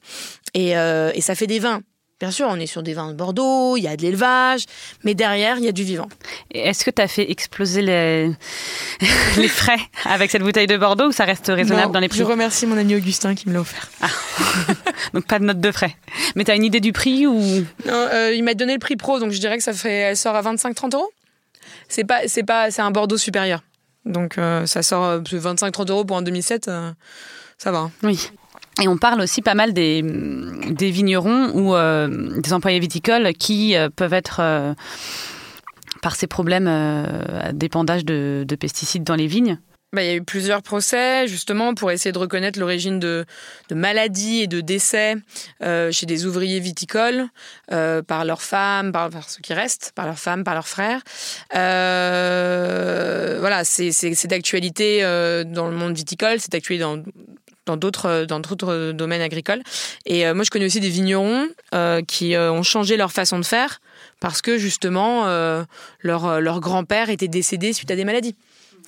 Et, 0.54 0.70
et 0.70 1.20
ça 1.20 1.34
fait 1.34 1.46
des 1.46 1.58
vins. 1.58 1.82
Bien 2.20 2.30
sûr, 2.30 2.46
on 2.50 2.56
est 2.56 2.66
sur 2.66 2.82
des 2.82 2.92
vins 2.92 3.08
de 3.08 3.14
Bordeaux, 3.14 3.76
il 3.76 3.82
y 3.82 3.88
a 3.88 3.96
de 3.96 4.02
l'élevage, 4.02 4.66
mais 5.04 5.14
derrière, 5.14 5.56
il 5.56 5.64
y 5.64 5.68
a 5.68 5.72
du 5.72 5.84
vivant. 5.84 6.08
Est-ce 6.52 6.84
que 6.84 6.90
tu 6.90 7.00
as 7.00 7.08
fait 7.08 7.30
exploser 7.30 7.80
les... 7.80 8.30
les 9.38 9.48
frais 9.48 9.80
avec 10.04 10.30
cette 10.30 10.42
bouteille 10.42 10.66
de 10.66 10.76
Bordeaux 10.76 11.08
ou 11.08 11.12
ça 11.12 11.24
reste 11.24 11.46
raisonnable 11.46 11.86
Non, 11.86 11.92
dans 11.94 12.00
les 12.00 12.08
prix 12.08 12.18
Je 12.18 12.24
remercie 12.24 12.66
mon 12.66 12.76
ami 12.76 12.94
Augustin 12.94 13.34
qui 13.34 13.48
me 13.48 13.54
l'a 13.54 13.60
offert. 13.60 13.90
Donc 15.14 15.26
pas 15.26 15.38
de 15.38 15.44
note 15.44 15.60
de 15.60 15.72
frais. 15.72 15.96
Mais 16.36 16.44
tu 16.44 16.50
as 16.50 16.56
une 16.56 16.64
idée 16.64 16.80
du 16.80 16.92
prix 16.92 17.26
ou? 17.26 17.40
Non, 17.86 18.08
euh, 18.12 18.34
il 18.34 18.44
m'a 18.44 18.52
donné 18.54 18.74
le 18.74 18.78
prix 18.78 18.96
pro, 18.96 19.18
donc 19.18 19.32
je 19.32 19.40
dirais 19.40 19.56
que 19.56 19.64
ça 19.64 19.72
fait, 19.72 19.90
elle 19.90 20.16
sort 20.16 20.36
à 20.36 20.42
25-30 20.42 20.94
euros. 20.94 21.10
C'est 21.88 22.04
pas, 22.04 22.28
c'est 22.28 22.44
pas, 22.44 22.70
c'est 22.70 22.82
un 22.82 22.90
Bordeaux 22.90 23.16
supérieur. 23.16 23.62
Donc 24.04 24.38
euh, 24.38 24.66
ça 24.66 24.82
sort 24.82 25.04
euh, 25.04 25.20
25-30 25.20 25.90
euros 25.90 26.04
pour 26.04 26.16
un 26.16 26.22
2007, 26.22 26.68
euh, 26.68 26.92
ça 27.58 27.70
va. 27.70 27.90
Oui. 28.02 28.30
Et 28.80 28.88
on 28.88 28.96
parle 28.96 29.20
aussi 29.20 29.42
pas 29.42 29.54
mal 29.54 29.72
des, 29.74 30.02
vignerons 30.02 31.50
ou 31.54 31.74
euh, 31.74 32.40
des 32.40 32.52
employés 32.52 32.80
viticoles 32.80 33.32
qui 33.34 33.76
euh, 33.76 33.90
peuvent 33.94 34.14
être, 34.14 34.38
euh, 34.40 34.74
par 36.02 36.14
ces 36.16 36.26
problèmes 36.26 36.70
d'épandage 37.52 38.04
de, 38.04 38.44
de 38.46 38.54
pesticides 38.54 39.04
dans 39.04 39.16
les 39.16 39.26
vignes, 39.26 39.58
Bah, 39.92 40.02
il 40.02 40.06
y 40.06 40.10
a 40.10 40.14
eu 40.14 40.22
plusieurs 40.22 40.62
procès 40.62 41.26
justement 41.26 41.74
pour 41.74 41.90
essayer 41.90 42.12
de 42.12 42.18
reconnaître 42.18 42.58
l'origine 42.58 43.00
de, 43.00 43.26
maladies 43.70 44.42
et 44.42 44.46
de 44.46 44.62
décès 44.62 45.16
chez 45.60 46.06
des 46.06 46.24
ouvriers 46.24 46.60
viticoles 46.60 47.26
par 47.68 48.24
leurs 48.24 48.42
femmes, 48.42 48.92
par, 48.92 49.10
par 49.10 49.28
ceux 49.28 49.42
qui 49.42 49.52
restent, 49.52 49.92
par 49.94 50.06
leurs 50.06 50.18
femmes, 50.18 50.44
par 50.44 50.54
leurs 50.54 50.68
frères. 50.68 51.02
Voilà, 53.40 53.64
c'est 53.64 54.26
d'actualité 54.26 55.02
dans 55.44 55.68
le 55.68 55.76
monde 55.76 55.94
viticole, 55.94 56.40
c'est 56.40 56.52
d'actualité 56.52 56.84
dans 56.84 57.02
dans 57.66 57.76
d'autres 57.76 58.24
dans 58.26 58.40
d'autres 58.40 58.92
domaines 58.92 59.22
agricoles. 59.22 59.62
Et 60.06 60.30
moi, 60.32 60.44
je 60.44 60.50
connais 60.50 60.66
aussi 60.66 60.80
des 60.80 60.88
vignerons 60.88 61.48
qui 62.06 62.36
ont 62.36 62.62
changé 62.62 62.96
leur 62.96 63.12
façon 63.12 63.38
de 63.38 63.44
faire 63.44 63.80
parce 64.20 64.42
que 64.42 64.58
justement 64.58 65.26
leur 66.02 66.60
grand-père 66.60 67.10
était 67.10 67.28
décédé 67.28 67.72
suite 67.72 67.90
à 67.90 67.96
des 67.96 68.04
maladies 68.04 68.36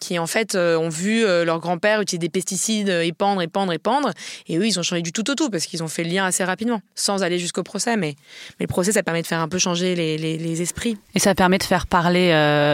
qui 0.02 0.18
en 0.18 0.26
fait 0.26 0.56
euh, 0.56 0.76
ont 0.76 0.88
vu 0.88 1.24
euh, 1.24 1.44
leur 1.44 1.60
grand-père 1.60 2.00
utiliser 2.00 2.18
des 2.18 2.28
pesticides, 2.28 2.88
euh, 2.88 3.04
épandre, 3.04 3.40
épandre, 3.40 3.72
épandre, 3.72 4.10
et 4.48 4.58
eux 4.58 4.66
ils 4.66 4.78
ont 4.80 4.82
changé 4.82 5.00
du 5.00 5.12
tout 5.12 5.30
au 5.30 5.34
tout 5.34 5.48
parce 5.48 5.66
qu'ils 5.66 5.82
ont 5.84 5.88
fait 5.88 6.02
le 6.02 6.10
lien 6.10 6.24
assez 6.24 6.42
rapidement, 6.42 6.80
sans 6.96 7.22
aller 7.22 7.38
jusqu'au 7.38 7.62
procès. 7.62 7.96
Mais, 7.96 8.16
le 8.58 8.66
procès 8.66 8.90
ça 8.92 9.04
permet 9.04 9.22
de 9.22 9.26
faire 9.28 9.40
un 9.40 9.48
peu 9.48 9.58
changer 9.58 9.94
les, 9.94 10.62
esprits. 10.62 10.98
Et 11.14 11.18
ça 11.18 11.34
permet 11.34 11.58
de 11.58 11.62
faire 11.62 11.86
parler, 11.86 12.30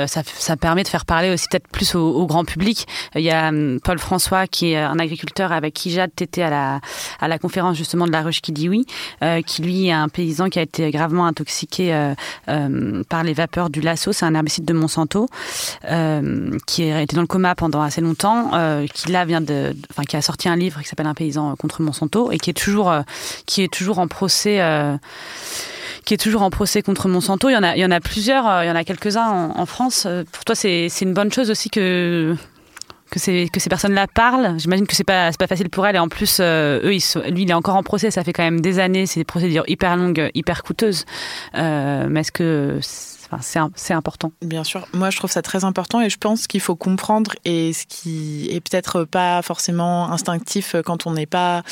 ça, 0.09 0.57
permet 0.57 0.83
de 0.83 0.89
faire 0.89 1.05
parler 1.05 1.31
aussi 1.31 1.47
peut-être 1.51 1.68
plus 1.68 1.95
au, 1.95 2.26
grand 2.26 2.45
public. 2.45 2.87
Il 3.14 3.20
y 3.20 3.31
a 3.31 3.49
hum, 3.49 3.79
Paul 3.83 3.99
François 3.99 4.47
qui 4.47 4.72
est 4.72 4.79
un 4.79 4.99
agriculteur 4.99 5.53
avec 5.53 5.74
qui 5.74 5.91
Jade 5.91 6.11
était 6.20 6.43
à 6.43 6.51
la, 6.51 6.81
à 7.20 7.29
la 7.29 7.39
conférence 7.39 7.76
justement 7.76 8.07
de 8.07 8.12
la 8.12 8.22
ruche 8.22 8.41
qui 8.41 8.53
dit 8.53 8.68
oui, 8.68 8.87
qui 9.47 9.62
lui 9.62 9.89
est 9.89 9.93
un 9.93 10.09
paysan 10.09 10.49
qui 10.49 10.59
a 10.59 10.62
été 10.62 10.91
gravement 10.91 11.26
intoxiqué 11.26 12.14
par 12.47 13.22
les 13.22 13.33
vapeurs 13.35 13.70
du 13.70 13.81
lasso, 13.81 14.12
c'est 14.12 14.24
un 14.24 14.35
herbicide 14.35 14.64
de 14.64 14.72
Monsanto, 14.72 15.29
qui 16.66 16.91
a 16.91 17.03
été 17.03 17.17
dans 17.18 17.22
le 17.22 17.26
coma 17.26 17.56
pendant 17.56 17.82
assez 17.82 18.00
longtemps, 18.00 18.52
euh, 18.54 18.86
qui 18.86 19.10
là 19.10 19.24
vient 19.24 19.40
de, 19.40 19.74
enfin 19.90 20.04
qui 20.04 20.16
a 20.16 20.22
sorti 20.22 20.48
un 20.48 20.54
livre 20.54 20.80
qui 20.80 20.88
s'appelle 20.88 21.08
Un 21.08 21.14
paysan 21.14 21.56
contre 21.56 21.82
Monsanto 21.82 22.30
et 22.30 22.38
qui 22.38 22.50
est 22.50 22.54
toujours, 22.54 22.92
euh, 22.92 23.02
qui 23.44 23.62
est 23.62 23.72
toujours 23.72 23.98
en 23.98 24.06
procès. 24.06 24.60
Euh, 24.60 24.96
qui 26.04 26.14
est 26.14 26.18
toujours 26.18 26.42
en 26.42 26.50
procès 26.50 26.80
contre 26.80 27.08
Monsanto. 27.08 27.50
Il 27.50 27.54
y 27.54 27.56
en 27.56 27.62
a, 27.62 27.76
il 27.76 27.80
y 27.80 27.84
en 27.84 27.90
a 27.90 28.00
plusieurs, 28.00 28.62
il 28.62 28.68
y 28.68 28.70
en 28.70 28.76
a 28.76 28.84
quelques-uns 28.84 29.50
en, 29.54 29.66
France. 29.66 30.06
Pour 30.32 30.44
toi, 30.44 30.54
c'est 30.54 30.88
une 31.02 31.12
bonne 31.12 31.30
chose 31.30 31.50
aussi 31.50 31.68
que 31.68 32.34
que 33.10 33.18
ces, 33.18 33.48
que 33.52 33.60
ces 33.60 33.68
personnes-là 33.68 34.06
parlent. 34.06 34.58
J'imagine 34.58 34.86
que 34.86 34.94
c'est 34.94 35.04
pas, 35.04 35.32
pas 35.32 35.46
facile 35.46 35.68
pour 35.68 35.86
elles. 35.86 35.96
Et 35.96 35.98
en 35.98 36.08
plus, 36.08 36.40
lui, 36.40 37.02
il 37.42 37.50
est 37.50 37.54
encore 37.54 37.76
en 37.76 37.82
procès. 37.82 38.10
Ça 38.10 38.24
fait 38.24 38.32
quand 38.32 38.44
même 38.44 38.62
des 38.62 38.78
années. 38.78 39.04
C'est 39.04 39.20
des 39.20 39.24
procédures 39.24 39.64
hyper 39.66 39.96
longues, 39.96 40.30
hyper 40.34 40.62
coûteuses. 40.62 41.04
mais 41.54 42.20
est-ce 42.20 42.32
que 42.32 42.78
c'est 43.41 43.93
important. 43.93 44.33
Bien 44.43 44.64
sûr. 44.64 44.87
Moi, 44.93 45.11
je 45.11 45.18
trouve 45.18 45.31
ça 45.31 45.43
très 45.43 45.64
important 45.64 46.01
et 46.01 46.11
je 46.11 46.18
pense 46.18 46.47
qu'il 46.47 46.61
faut 46.61 46.76
comprendre 46.76 47.33
et 47.45 47.72
ce 47.72 47.85
qui 47.87 48.49
est 48.51 48.61
peut-être 48.61 49.05
pas 49.05 49.43
forcément 49.43 50.11
instinctif 50.11 50.74
quand 50.85 51.07
on 51.07 51.12
n'est 51.12 51.26
pas 51.26 51.62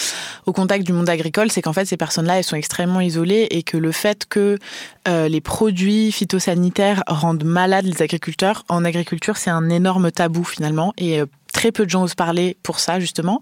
au 0.47 0.53
contact 0.53 0.85
du 0.85 0.93
monde 0.93 1.09
agricole, 1.09 1.51
c'est 1.51 1.63
qu'en 1.63 1.73
fait, 1.73 1.87
ces 1.87 1.97
personnes-là, 1.97 2.39
elles 2.39 2.45
sont 2.45 2.57
extrêmement 2.57 3.01
isolées 3.01 3.47
et 3.51 3.63
que 3.63 3.77
le 3.77 3.93
fait 3.93 4.27
que 4.27 4.59
euh, 5.09 5.29
les 5.29 5.41
produits 5.41 6.13
phytosanitaires 6.13 7.03
rendent 7.07 7.45
malades 7.45 7.87
les 7.87 8.03
agriculteurs, 8.03 8.65
en 8.69 8.85
agriculture, 8.85 9.37
c'est 9.37 9.51
un 9.51 9.69
énorme 9.69 10.11
tabou 10.11 10.45
finalement 10.45 10.93
et 10.99 11.21
euh, 11.21 11.27
très 11.53 11.73
peu 11.73 11.85
de 11.85 11.91
gens 11.91 12.03
osent 12.03 12.15
parler 12.15 12.57
pour 12.63 12.81
ça 12.81 13.01
justement. 13.01 13.41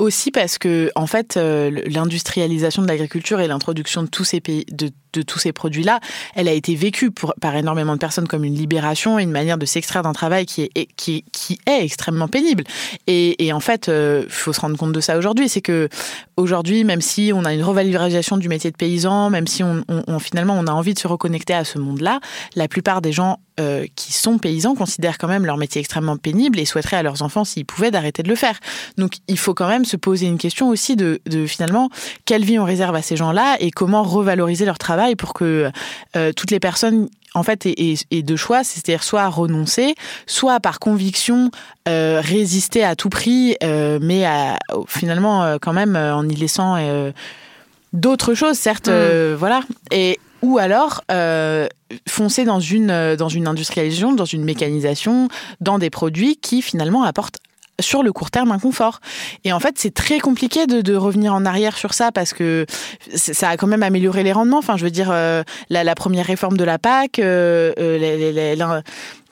Aussi 0.00 0.30
parce 0.30 0.56
que 0.56 0.90
en 0.94 1.06
fait 1.06 1.36
euh, 1.36 1.82
l'industrialisation 1.84 2.80
de 2.80 2.88
l'agriculture 2.88 3.38
et 3.40 3.46
l'introduction 3.46 4.02
de 4.02 4.08
tous 4.08 4.24
ces 4.24 4.40
pays 4.40 4.64
de, 4.72 4.90
tous 5.22 5.38
ces 5.38 5.52
produits-là, 5.52 6.00
elle 6.34 6.48
a 6.48 6.52
été 6.52 6.74
vécue 6.74 7.10
par 7.10 7.54
énormément 7.54 7.92
de 7.92 7.98
personnes 7.98 8.26
comme 8.26 8.44
une 8.44 8.54
libération 8.54 9.18
une 9.18 9.30
manière 9.30 9.58
de 9.58 9.66
s'extraire 9.66 10.02
d'un 10.02 10.14
travail 10.14 10.46
qui 10.46 10.70
est 10.74 10.88
qui, 10.96 11.24
qui 11.32 11.58
est 11.66 11.84
extrêmement 11.84 12.28
pénible. 12.28 12.64
Et, 13.08 13.52
en 13.52 13.60
fait, 13.60 13.88
il 13.88 13.92
euh, 13.92 14.28
faut 14.30 14.54
se 14.54 14.60
rendre 14.60 14.78
compte 14.78 14.92
de 14.92 15.00
ça 15.00 15.18
aujourd'hui, 15.18 15.50
c'est 15.50 15.60
que 15.60 15.90
aujourd'hui, 16.38 16.84
même 16.84 17.02
si 17.02 17.32
on 17.34 17.44
a 17.44 17.52
une 17.52 17.62
revalorisation 17.62 18.38
du 18.38 18.48
métier 18.48 18.70
de 18.70 18.76
paysan, 18.76 19.28
même 19.28 19.46
si 19.46 19.62
on, 19.62 19.84
finalement 20.18 20.56
on 20.58 20.66
a 20.66 20.72
envie 20.72 20.94
de 20.94 20.98
se 20.98 21.08
reconnecter 21.08 21.52
à 21.52 21.64
ce 21.64 21.78
monde-là, 21.78 22.20
la 22.54 22.68
plupart 22.68 23.02
des 23.02 23.12
gens 23.12 23.38
euh, 23.60 23.86
qui 23.94 24.12
sont 24.14 24.38
paysans 24.38 24.74
considèrent 24.74 25.18
quand 25.18 25.28
même 25.28 25.44
leur 25.44 25.58
métier 25.58 25.80
extrêmement 25.80 26.16
pénible 26.16 26.58
et 26.58 26.64
souhaiteraient 26.64 26.96
à 26.96 27.02
leurs 27.02 27.20
enfants, 27.22 27.44
s'ils 27.44 27.66
pouvaient, 27.66 27.90
d'arrêter 27.90 28.22
de 28.22 28.28
le 28.28 28.36
faire. 28.36 28.58
Donc 28.96 29.14
il 29.28 29.38
faut 29.38 29.52
quand 29.52 29.68
même 29.68 29.84
se 29.90 29.96
poser 29.96 30.26
une 30.26 30.38
question 30.38 30.68
aussi 30.68 30.96
de, 30.96 31.20
finalement 31.46 31.90
quelle 32.24 32.44
vie 32.44 32.58
on 32.58 32.64
réserve 32.64 32.94
à 32.94 33.02
ces 33.02 33.16
gens-là 33.16 33.56
et 33.60 33.70
comment 33.70 34.02
revaloriser 34.02 34.64
leur 34.64 34.78
travail 34.78 35.16
pour 35.16 35.34
que 35.34 35.70
euh, 36.16 36.32
toutes 36.32 36.50
les 36.50 36.60
personnes 36.60 37.08
en 37.32 37.44
fait, 37.44 37.64
aient 37.64 38.22
de 38.22 38.36
choix, 38.36 38.64
c'est-à-dire 38.64 39.04
soit 39.04 39.28
renoncer, 39.28 39.94
soit 40.26 40.58
par 40.58 40.80
conviction 40.80 41.52
euh, 41.88 42.20
résister 42.20 42.82
à 42.82 42.96
tout 42.96 43.08
prix, 43.08 43.56
mais 43.62 44.24
finalement 44.88 45.56
quand 45.62 45.72
même 45.72 45.94
en 45.94 46.28
y 46.28 46.34
laissant 46.34 46.76
d'autres 47.92 48.34
choses, 48.34 48.58
certes, 48.58 48.88
mmh. 48.88 49.34
voilà. 49.34 49.60
Et 49.92 50.18
ou 50.42 50.58
alors 50.58 51.02
euh, 51.10 51.66
foncer 52.08 52.44
dans 52.44 52.60
une, 52.60 52.90
euh, 52.90 53.16
dans 53.16 53.28
une 53.28 53.46
industrialisation, 53.46 54.12
dans 54.12 54.24
une 54.24 54.44
mécanisation, 54.44 55.28
dans 55.60 55.78
des 55.78 55.90
produits 55.90 56.36
qui 56.36 56.62
finalement 56.62 57.02
apportent 57.02 57.38
sur 57.80 58.02
le 58.02 58.12
court 58.12 58.30
terme 58.30 58.52
un 58.52 58.58
confort. 58.58 59.00
Et 59.44 59.52
en 59.52 59.60
fait, 59.60 59.74
c'est 59.78 59.94
très 59.94 60.18
compliqué 60.18 60.66
de, 60.66 60.80
de, 60.80 60.94
revenir 60.94 61.34
en 61.34 61.44
arrière 61.44 61.76
sur 61.76 61.94
ça 61.94 62.12
parce 62.12 62.32
que 62.32 62.66
ça 63.14 63.48
a 63.48 63.56
quand 63.56 63.66
même 63.66 63.82
amélioré 63.82 64.22
les 64.22 64.32
rendements. 64.32 64.58
Enfin, 64.58 64.76
je 64.76 64.84
veux 64.84 64.90
dire, 64.90 65.10
euh, 65.10 65.42
la, 65.70 65.84
la, 65.84 65.94
première 65.94 66.26
réforme 66.26 66.56
de 66.56 66.64
la 66.64 66.78
PAC, 66.78 67.18
euh, 67.18 67.72
euh 67.78 68.80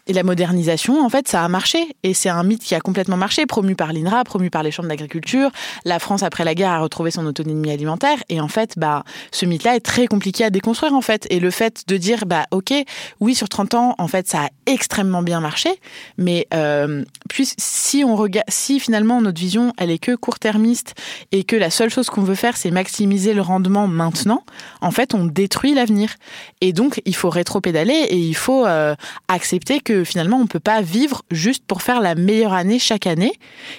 et 0.08 0.14
la 0.14 0.22
modernisation, 0.22 1.04
en 1.04 1.10
fait, 1.10 1.28
ça 1.28 1.44
a 1.44 1.48
marché. 1.48 1.94
Et 2.02 2.14
c'est 2.14 2.30
un 2.30 2.42
mythe 2.42 2.62
qui 2.62 2.74
a 2.74 2.80
complètement 2.80 3.18
marché, 3.18 3.44
promu 3.44 3.76
par 3.76 3.92
l'INRA, 3.92 4.24
promu 4.24 4.48
par 4.48 4.62
les 4.62 4.70
chambres 4.70 4.88
d'agriculture. 4.88 5.50
La 5.84 5.98
France, 5.98 6.22
après 6.22 6.44
la 6.44 6.54
guerre, 6.54 6.70
a 6.70 6.80
retrouvé 6.80 7.10
son 7.10 7.26
autonomie 7.26 7.70
alimentaire. 7.70 8.18
Et 8.30 8.40
en 8.40 8.48
fait, 8.48 8.78
bah, 8.78 9.04
ce 9.32 9.44
mythe-là 9.44 9.76
est 9.76 9.80
très 9.80 10.06
compliqué 10.06 10.44
à 10.44 10.50
déconstruire, 10.50 10.94
en 10.94 11.02
fait. 11.02 11.26
Et 11.28 11.40
le 11.40 11.50
fait 11.50 11.84
de 11.86 11.98
dire, 11.98 12.24
bah, 12.24 12.46
OK, 12.52 12.72
oui, 13.20 13.34
sur 13.34 13.50
30 13.50 13.74
ans, 13.74 13.94
en 13.98 14.08
fait, 14.08 14.26
ça 14.26 14.44
a 14.44 14.48
extrêmement 14.64 15.22
bien 15.22 15.40
marché. 15.40 15.78
Mais, 16.16 16.46
euh, 16.54 17.04
puis, 17.28 17.46
si 17.58 18.02
on 18.02 18.16
regarde, 18.16 18.46
si 18.48 18.80
finalement 18.80 19.20
notre 19.20 19.38
vision, 19.38 19.74
elle 19.76 19.90
est 19.90 19.98
que 19.98 20.14
court-termiste 20.14 20.94
et 21.32 21.44
que 21.44 21.54
la 21.54 21.68
seule 21.68 21.90
chose 21.90 22.08
qu'on 22.08 22.22
veut 22.22 22.34
faire, 22.34 22.56
c'est 22.56 22.70
maximiser 22.70 23.34
le 23.34 23.42
rendement 23.42 23.86
maintenant, 23.86 24.42
en 24.80 24.90
fait, 24.90 25.12
on 25.12 25.26
détruit 25.26 25.74
l'avenir. 25.74 26.14
Et 26.62 26.72
donc, 26.72 27.02
il 27.04 27.14
faut 27.14 27.28
rétro-pédaler 27.28 28.06
et 28.08 28.16
il 28.16 28.34
faut 28.34 28.64
euh, 28.64 28.94
accepter 29.28 29.80
que 29.80 29.97
finalement 30.04 30.38
on 30.38 30.46
peut 30.46 30.60
pas 30.60 30.80
vivre 30.80 31.22
juste 31.30 31.64
pour 31.66 31.82
faire 31.82 32.00
la 32.00 32.14
meilleure 32.14 32.52
année 32.52 32.78
chaque 32.78 33.06
année. 33.06 33.32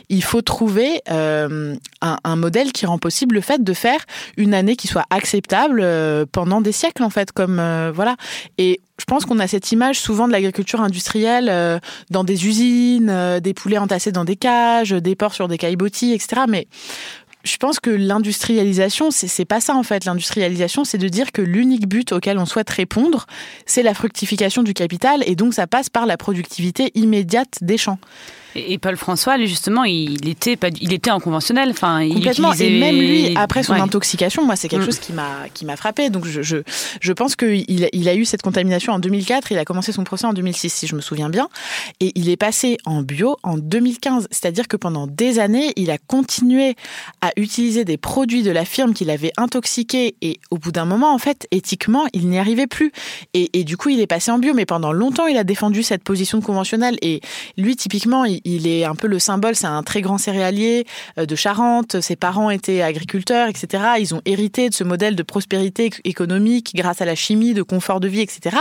Il 0.09 0.23
faut 0.23 0.41
trouver 0.41 1.01
euh, 1.09 1.75
un, 2.01 2.35
modèle 2.35 2.71
qui 2.71 2.85
rend 2.85 2.97
possible 2.97 3.35
le 3.35 3.41
fait 3.41 3.63
de 3.63 3.73
faire 3.73 3.99
une 4.37 4.53
année 4.53 4.75
qui 4.75 4.87
soit 4.87 5.05
acceptable 5.09 5.81
euh, 5.81 6.25
pendant 6.31 6.61
des 6.61 6.71
siècles 6.71 7.03
en 7.03 7.09
fait, 7.09 7.31
comme 7.31 7.59
euh, 7.59 7.91
voilà. 7.93 8.15
Et 8.57 8.79
je 8.99 9.05
pense 9.05 9.25
qu'on 9.25 9.39
a 9.39 9.47
cette 9.47 9.71
image 9.71 9.99
souvent 9.99 10.27
de 10.27 10.33
l'agriculture 10.33 10.81
industrielle 10.81 11.79
dans 12.09 12.25
des 12.25 12.47
usines, 12.47 13.39
des 13.39 13.53
poulets 13.53 13.77
entassés 13.77 14.11
dans 14.11 14.25
des 14.25 14.35
cages, 14.35 14.89
des 14.89 15.15
porcs 15.15 15.33
sur 15.33 15.47
des 15.47 15.57
caillebotis, 15.57 16.11
etc. 16.11 16.41
Mais 16.49 16.67
je 17.43 17.57
pense 17.57 17.79
que 17.79 17.89
l'industrialisation, 17.89 19.11
c'est 19.11 19.45
pas 19.45 19.61
ça 19.61 19.75
en 19.75 19.83
fait. 19.83 20.05
L'industrialisation, 20.05 20.83
c'est 20.83 20.97
de 20.97 21.07
dire 21.07 21.31
que 21.31 21.41
l'unique 21.41 21.87
but 21.87 22.11
auquel 22.11 22.37
on 22.37 22.45
souhaite 22.45 22.69
répondre, 22.69 23.27
c'est 23.65 23.83
la 23.83 23.93
fructification 23.93 24.61
du 24.61 24.73
capital 24.73 25.23
et 25.25 25.35
donc 25.35 25.53
ça 25.53 25.65
passe 25.65 25.89
par 25.89 26.05
la 26.05 26.17
productivité 26.17 26.91
immédiate 26.95 27.59
des 27.61 27.77
champs. 27.77 27.99
Et 28.55 28.77
Paul 28.77 28.97
François, 28.97 29.37
justement, 29.37 29.83
il 29.83 30.27
était, 30.27 30.55
pas, 30.55 30.69
il 30.81 30.93
était 30.93 31.11
en 31.11 31.19
conventionnel. 31.19 31.69
Enfin, 31.69 32.07
Complètement. 32.09 32.53
Et 32.53 32.79
même 32.79 32.95
lui, 32.95 33.35
après 33.35 33.63
son 33.63 33.73
intoxication, 33.73 34.45
moi, 34.45 34.55
c'est 34.55 34.67
quelque 34.67 34.83
mm. 34.83 34.85
chose 34.85 34.99
qui 34.99 35.13
m'a, 35.13 35.49
qui 35.53 35.65
m'a 35.65 35.75
frappé. 35.75 36.09
Donc, 36.09 36.25
je, 36.25 36.41
je, 36.41 36.57
je 36.99 37.13
pense 37.13 37.35
qu'il 37.35 37.65
il 37.67 38.09
a 38.09 38.15
eu 38.15 38.25
cette 38.25 38.41
contamination 38.41 38.93
en 38.93 38.99
2004. 38.99 39.51
Il 39.51 39.57
a 39.57 39.65
commencé 39.65 39.91
son 39.91 40.03
procès 40.03 40.25
en 40.25 40.33
2006, 40.33 40.73
si 40.73 40.87
je 40.87 40.95
me 40.95 41.01
souviens 41.01 41.29
bien. 41.29 41.47
Et 41.99 42.11
il 42.15 42.29
est 42.29 42.37
passé 42.37 42.77
en 42.85 43.01
bio 43.01 43.37
en 43.43 43.57
2015. 43.57 44.27
C'est-à-dire 44.31 44.67
que 44.67 44.77
pendant 44.77 45.07
des 45.07 45.39
années, 45.39 45.71
il 45.75 45.91
a 45.91 45.97
continué 45.97 46.75
à 47.21 47.31
utiliser 47.37 47.85
des 47.85 47.97
produits 47.97 48.43
de 48.43 48.51
la 48.51 48.65
firme 48.65 48.93
qu'il 48.93 49.09
avait 49.09 49.31
intoxiqués. 49.37 50.15
Et 50.21 50.39
au 50.49 50.57
bout 50.57 50.71
d'un 50.71 50.85
moment, 50.85 51.13
en 51.13 51.19
fait, 51.19 51.47
éthiquement, 51.51 52.05
il 52.13 52.27
n'y 52.29 52.39
arrivait 52.39 52.67
plus. 52.67 52.91
Et, 53.33 53.49
et 53.53 53.63
du 53.63 53.77
coup, 53.77 53.89
il 53.89 53.99
est 53.99 54.07
passé 54.07 54.31
en 54.31 54.39
bio. 54.39 54.53
Mais 54.53 54.65
pendant 54.65 54.91
longtemps, 54.91 55.27
il 55.27 55.37
a 55.37 55.43
défendu 55.43 55.83
cette 55.83 56.03
position 56.03 56.41
conventionnelle. 56.41 56.97
Et 57.01 57.21
lui, 57.57 57.75
typiquement, 57.75 58.25
il, 58.25 58.38
il 58.43 58.67
est 58.67 58.85
un 58.85 58.95
peu 58.95 59.07
le 59.07 59.19
symbole, 59.19 59.55
c'est 59.55 59.67
un 59.67 59.83
très 59.83 60.01
grand 60.01 60.17
céréalier 60.17 60.85
euh, 61.17 61.25
de 61.25 61.35
Charente, 61.35 62.01
ses 62.01 62.15
parents 62.15 62.49
étaient 62.49 62.81
agriculteurs, 62.81 63.47
etc. 63.47 63.83
Ils 63.99 64.15
ont 64.15 64.21
hérité 64.25 64.69
de 64.69 64.73
ce 64.73 64.83
modèle 64.83 65.15
de 65.15 65.23
prospérité 65.23 65.89
économique 66.03 66.73
grâce 66.75 67.01
à 67.01 67.05
la 67.05 67.15
chimie, 67.15 67.53
de 67.53 67.63
confort 67.63 67.99
de 67.99 68.07
vie, 68.07 68.21
etc. 68.21 68.57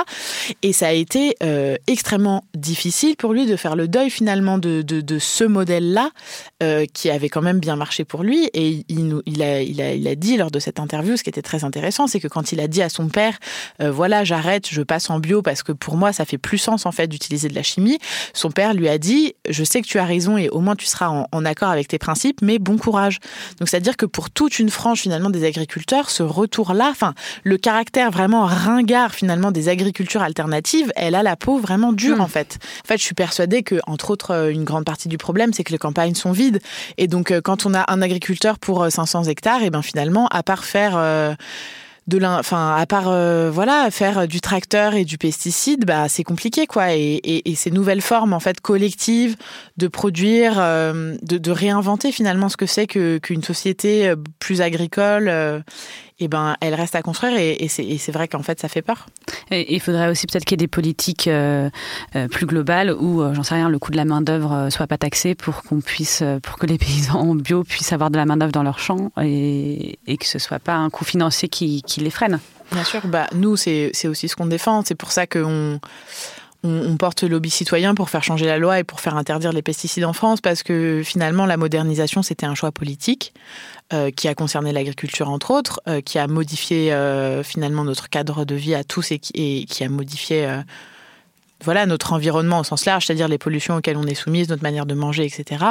Et 0.62 0.72
ça 0.72 0.88
a 0.88 0.92
été 0.92 1.36
euh, 1.42 1.76
extrêmement 1.86 2.44
difficile 2.54 3.16
pour 3.16 3.32
lui 3.32 3.46
de 3.46 3.56
faire 3.56 3.76
le 3.76 3.88
deuil 3.88 4.10
finalement 4.10 4.58
de, 4.58 4.84
ce 5.18 5.44
modèle-là, 5.44 6.10
euh, 6.62 6.84
qui 6.92 7.10
avait 7.10 7.28
quand 7.28 7.42
même 7.42 7.58
bien 7.58 7.76
marché 7.76 8.04
pour 8.04 8.22
lui. 8.22 8.48
Et 8.54 8.84
il 8.88 9.42
a 9.42 10.14
dit 10.14 10.36
lors 10.36 10.50
de 10.50 10.58
cette 10.58 10.80
interview, 10.80 11.16
ce 11.16 11.22
qui 11.22 11.30
était 11.30 11.42
très 11.42 11.64
intéressant, 11.64 12.06
c'est 12.06 12.20
que 12.20 12.28
quand 12.28 12.52
il 12.52 12.60
a 12.60 12.68
dit 12.68 12.82
à 12.82 12.88
son 12.88 13.08
père, 13.08 13.38
voilà, 13.80 14.24
j'arrête, 14.24 14.68
je 14.70 14.82
passe 14.82 15.10
en 15.10 15.18
bio 15.18 15.42
parce 15.42 15.62
que 15.62 15.72
pour 15.72 15.96
moi, 15.96 16.12
ça 16.12 16.24
fait 16.24 16.38
plus 16.38 16.58
sens 16.58 16.86
en 16.86 16.92
fait 16.92 17.06
d'utiliser 17.06 17.48
de 17.48 17.54
la 17.54 17.62
chimie, 17.62 17.98
son 18.32 18.50
père 18.50 18.74
lui 18.74 18.88
a 18.88 18.98
dit, 18.98 19.34
je 19.48 19.64
sais 19.68 19.80
que 19.80 19.86
tu 19.86 19.98
as 19.98 20.04
raison 20.04 20.36
et 20.36 20.48
au 20.48 20.60
moins 20.60 20.76
tu 20.76 20.86
seras 20.86 21.08
en, 21.08 21.28
en 21.30 21.44
accord 21.44 21.68
avec 21.70 21.88
tes 21.88 21.98
principes, 21.98 22.42
mais 22.42 22.58
bon 22.58 22.78
courage. 22.78 23.20
Donc 23.58 23.68
c'est-à-dire 23.68 23.96
que 23.96 24.06
pour 24.06 24.30
toute 24.30 24.58
une 24.58 24.70
frange 24.70 25.00
finalement 25.00 25.30
des 25.30 25.44
agriculteurs, 25.44 26.10
ce 26.10 26.22
retour-là, 26.22 26.88
enfin 26.90 27.14
le 27.44 27.56
caractère 27.56 28.10
vraiment 28.10 28.44
ringard 28.44 29.14
finalement 29.14 29.50
des 29.52 29.68
agricultures 29.68 30.22
alternatives, 30.22 30.92
elle 30.96 31.14
a 31.14 31.22
la 31.22 31.36
peau 31.36 31.58
vraiment 31.58 31.92
dure 31.92 32.08
Mm. 32.16 32.20
en 32.20 32.28
fait. 32.28 32.58
En 32.84 32.88
fait, 32.88 32.98
je 32.98 33.02
suis 33.02 33.14
persuadée 33.14 33.62
que 33.62 33.80
entre 33.86 34.10
autres 34.10 34.32
euh, 34.32 34.50
une 34.50 34.64
grande 34.64 34.84
partie 34.84 35.08
du 35.08 35.18
problème, 35.18 35.52
c'est 35.52 35.64
que 35.64 35.72
les 35.72 35.78
campagnes 35.78 36.14
sont 36.14 36.32
vides 36.32 36.60
et 36.96 37.06
donc 37.06 37.30
euh, 37.30 37.40
quand 37.40 37.66
on 37.66 37.74
a 37.74 37.84
un 37.92 38.02
agriculteur 38.02 38.58
pour 38.58 38.82
euh, 38.82 38.90
500 38.90 39.24
hectares, 39.24 39.62
et 39.62 39.70
ben 39.70 39.82
finalement 39.82 40.26
à 40.28 40.42
part 40.42 40.64
faire 40.64 40.94
euh, 40.96 41.34
de 42.08 42.24
enfin 42.24 42.74
à 42.74 42.86
part 42.86 43.08
euh, 43.08 43.50
voilà 43.50 43.90
faire 43.90 44.26
du 44.26 44.40
tracteur 44.40 44.94
et 44.94 45.04
du 45.04 45.18
pesticide 45.18 45.84
bah 45.84 46.08
c'est 46.08 46.24
compliqué 46.24 46.66
quoi. 46.66 46.94
Et, 46.94 47.20
et, 47.22 47.54
ces 47.54 47.70
nouvelles 47.70 48.00
formes 48.00 48.32
en 48.32 48.40
fait 48.40 48.60
collectives 48.60 49.36
de 49.76 49.88
produire 49.88 50.54
euh, 50.58 51.16
de, 51.22 51.50
réinventer 51.50 52.10
finalement 52.10 52.48
ce 52.48 52.56
que 52.56 52.66
c'est 52.66 52.86
qu'une 52.86 53.42
société 53.42 54.08
euh, 54.08 54.16
plus 54.38 54.62
agricole 54.62 55.30
et 56.20 56.28
ben 56.28 56.56
elle 56.60 56.74
reste 56.74 56.94
à 56.94 57.02
construire 57.02 57.36
et, 57.36 57.52
et 57.64 57.68
c'est 57.68 58.12
vrai 58.12 58.28
qu'en 58.28 58.42
fait 58.42 58.60
ça 58.60 58.68
fait 58.68 58.82
peur 58.82 59.06
Et 59.50 59.74
il 59.74 59.80
faudrait 59.80 60.08
aussi 60.08 60.26
peut-être 60.26 60.44
qu'il 60.44 60.52
y 60.52 60.58
ait 60.62 60.66
des 60.66 60.68
politiques 60.68 61.28
euh, 61.28 61.70
euh, 62.16 62.28
plus 62.28 62.46
globales 62.46 62.92
où, 62.92 63.22
euh, 63.22 63.34
j'en 63.34 63.42
sais 63.42 63.54
rien, 63.54 63.68
le 63.68 63.78
coût 63.78 63.90
de 63.90 63.96
la 63.96 64.04
main 64.04 64.20
d'œuvre 64.20 64.52
euh, 64.52 64.70
soit 64.70 64.86
pas 64.86 64.98
taxé 64.98 65.34
pour 65.34 65.62
qu'on 65.62 65.80
puisse, 65.80 66.22
pour 66.42 66.58
que 66.58 66.66
les 66.66 66.78
paysans 66.78 67.34
bio 67.34 67.64
puissent 67.64 67.92
avoir 67.92 68.10
de 68.10 68.16
la 68.16 68.26
main 68.26 68.36
d'œuvre 68.36 68.52
dans 68.52 68.62
leurs 68.62 68.78
champs 68.78 69.10
et, 69.22 69.98
et 70.06 70.16
que 70.16 70.26
ce 70.26 70.38
soit 70.38 70.58
pas 70.58 70.74
un 70.74 70.90
coût 70.90 71.04
financier 71.04 71.48
qui, 71.48 71.82
qui 71.82 72.00
les 72.00 72.10
freine. 72.10 72.40
Bien 72.72 72.84
sûr, 72.84 73.06
bah, 73.06 73.26
nous, 73.34 73.56
c'est 73.56 73.92
aussi 74.06 74.28
ce 74.28 74.36
qu'on 74.36 74.46
défend. 74.46 74.82
C'est 74.84 74.94
pour 74.94 75.10
ça 75.10 75.26
qu'on 75.26 75.80
on, 76.64 76.96
porte 76.96 77.22
le 77.22 77.28
lobby 77.28 77.50
citoyen 77.50 77.94
pour 77.94 78.10
faire 78.10 78.24
changer 78.24 78.46
la 78.46 78.58
loi 78.58 78.80
et 78.80 78.84
pour 78.84 79.00
faire 79.00 79.16
interdire 79.16 79.52
les 79.52 79.62
pesticides 79.62 80.04
en 80.04 80.12
France, 80.12 80.40
parce 80.40 80.64
que 80.64 81.02
finalement, 81.04 81.46
la 81.46 81.56
modernisation, 81.56 82.22
c'était 82.22 82.46
un 82.46 82.54
choix 82.54 82.72
politique 82.72 83.32
euh, 83.92 84.10
qui 84.10 84.26
a 84.26 84.34
concerné 84.34 84.72
l'agriculture, 84.72 85.28
entre 85.28 85.52
autres, 85.52 85.80
euh, 85.88 86.00
qui 86.00 86.18
a 86.18 86.26
modifié 86.26 86.92
euh, 86.92 87.44
finalement 87.44 87.84
notre 87.84 88.08
cadre 88.08 88.44
de 88.44 88.56
vie 88.56 88.74
à 88.74 88.82
tous 88.82 89.12
et 89.12 89.18
qui, 89.18 89.84
a 89.84 89.88
modifié... 89.88 90.48
voilà 91.62 91.86
notre 91.86 92.12
environnement 92.12 92.58
au 92.58 92.64
sens 92.64 92.84
large, 92.86 93.06
c'est-à-dire 93.06 93.28
les 93.28 93.38
pollutions 93.38 93.76
auxquelles 93.76 93.96
on 93.96 94.06
est 94.06 94.14
soumise, 94.14 94.48
notre 94.48 94.64
manière 94.64 94.84
de 94.84 94.94
manger, 94.94 95.26
etc. 95.26 95.64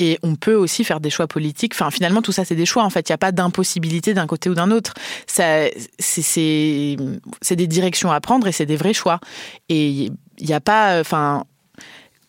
Et 0.00 0.18
on 0.24 0.34
peut 0.34 0.56
aussi 0.56 0.82
faire 0.82 0.98
des 0.98 1.10
choix 1.10 1.28
politiques. 1.28 1.74
Enfin, 1.74 1.92
finalement, 1.92 2.22
tout 2.22 2.32
ça, 2.32 2.44
c'est 2.44 2.56
des 2.56 2.66
choix. 2.66 2.82
En 2.82 2.90
fait, 2.90 3.08
il 3.08 3.12
n'y 3.12 3.14
a 3.14 3.18
pas 3.18 3.30
d'impossibilité 3.30 4.14
d'un 4.14 4.26
côté 4.26 4.50
ou 4.50 4.54
d'un 4.54 4.72
autre. 4.72 4.94
Ça, 5.28 5.66
c'est 6.00 6.96
des 7.50 7.66
directions 7.68 8.10
à 8.10 8.20
prendre 8.20 8.48
et 8.48 8.52
c'est 8.52 8.66
des 8.66 8.76
vrais 8.76 8.94
choix. 8.94 9.20
Et 9.68 10.10
il 10.38 10.46
n'y 10.46 10.54
a 10.54 10.60
pas, 10.60 11.00
enfin. 11.00 11.44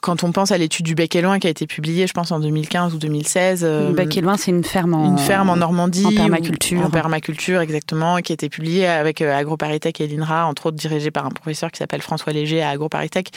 Quand 0.01 0.23
on 0.23 0.31
pense 0.31 0.51
à 0.51 0.59
l'étude 0.59 0.85
du 0.85 0.93
Bec 0.93 1.15
et 1.15 1.21
Loin 1.23 1.39
qui 1.39 1.47
a 1.47 1.49
été 1.49 1.65
publiée, 1.65 2.05
je 2.05 2.13
pense 2.13 2.31
en 2.31 2.39
2015 2.39 2.93
ou 2.93 2.99
2016, 2.99 3.61
euh, 3.63 3.91
Bec 3.91 4.15
et 4.15 4.21
Loin, 4.21 4.37
c'est 4.37 4.51
une 4.51 4.63
ferme 4.63 4.93
en, 4.93 5.09
une 5.09 5.17
ferme 5.17 5.49
en 5.49 5.55
Normandie, 5.55 6.05
en 6.05 6.11
permaculture. 6.11 6.85
en 6.85 6.91
permaculture 6.91 7.59
exactement, 7.59 8.17
qui 8.17 8.31
a 8.31 8.35
été 8.35 8.47
publiée 8.47 8.85
avec 8.85 9.21
euh, 9.21 9.35
AgroParisTech 9.35 9.99
et 10.01 10.07
l'INRA, 10.07 10.45
entre 10.45 10.67
autres 10.67 10.77
dirigée 10.77 11.09
par 11.09 11.25
un 11.25 11.31
professeur 11.31 11.71
qui 11.71 11.79
s'appelle 11.79 12.03
François 12.03 12.33
Léger 12.33 12.61
à 12.61 12.69
AgroParisTech, 12.69 13.31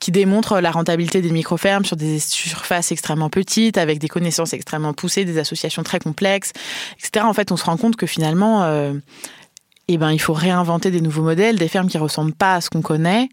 qui 0.00 0.12
démontre 0.12 0.60
la 0.60 0.70
rentabilité 0.70 1.20
des 1.20 1.30
microfermes 1.30 1.84
sur 1.84 1.98
des 1.98 2.18
surfaces 2.20 2.90
extrêmement 2.90 3.28
petites, 3.28 3.76
avec 3.76 3.98
des 3.98 4.08
connaissances 4.08 4.54
extrêmement 4.54 4.94
poussées, 4.94 5.26
des 5.26 5.36
associations 5.36 5.82
très 5.82 5.98
complexes, 5.98 6.52
etc. 6.98 7.26
En 7.26 7.34
fait, 7.34 7.52
on 7.52 7.58
se 7.58 7.66
rend 7.66 7.76
compte 7.76 7.96
que 7.96 8.06
finalement, 8.06 8.62
euh, 8.62 8.94
eh 9.88 9.98
ben, 9.98 10.10
il 10.10 10.20
faut 10.20 10.32
réinventer 10.32 10.90
des 10.90 11.02
nouveaux 11.02 11.22
modèles, 11.22 11.58
des 11.58 11.68
fermes 11.68 11.88
qui 11.88 11.98
ressemblent 11.98 12.32
pas 12.32 12.54
à 12.54 12.60
ce 12.62 12.70
qu'on 12.70 12.80
connaît. 12.80 13.28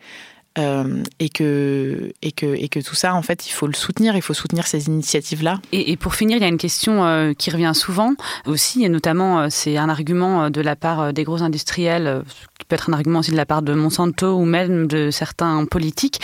Euh, 0.57 1.01
et 1.19 1.29
que 1.29 2.11
et 2.21 2.33
que 2.33 2.45
et 2.45 2.67
que 2.67 2.81
tout 2.81 2.93
ça 2.93 3.15
en 3.15 3.21
fait 3.21 3.47
il 3.47 3.51
faut 3.51 3.67
le 3.67 3.73
soutenir 3.73 4.17
il 4.17 4.21
faut 4.21 4.33
soutenir 4.33 4.67
ces 4.67 4.87
initiatives 4.87 5.43
là 5.43 5.61
Et, 5.71 5.95
pour 5.95 6.13
finir, 6.13 6.35
il 6.35 6.41
y 6.41 6.43
a 6.43 6.49
une 6.49 6.57
question 6.57 7.05
euh, 7.05 7.31
qui 7.31 7.51
revient 7.51 7.71
souvent 7.73 8.15
aussi, 8.45 8.83
et 8.83 8.89
notamment 8.89 9.39
euh, 9.39 9.47
c'est 9.49 9.77
un 9.77 9.87
argument 9.87 10.49
de 10.49 10.59
la 10.59 10.75
part 10.75 11.13
des 11.13 11.23
gros 11.23 11.41
industriels, 11.41 12.23
qui 12.59 12.65
peut 12.65 12.75
être 12.75 12.89
un 12.89 12.93
argument 12.93 13.19
aussi 13.19 13.31
de 13.31 13.37
la 13.37 13.45
part 13.45 13.61
de 13.61 13.73
Monsanto 13.73 14.35
ou 14.35 14.43
même 14.43 14.87
de 14.87 15.09
certains 15.09 15.65
politiques, 15.65 16.19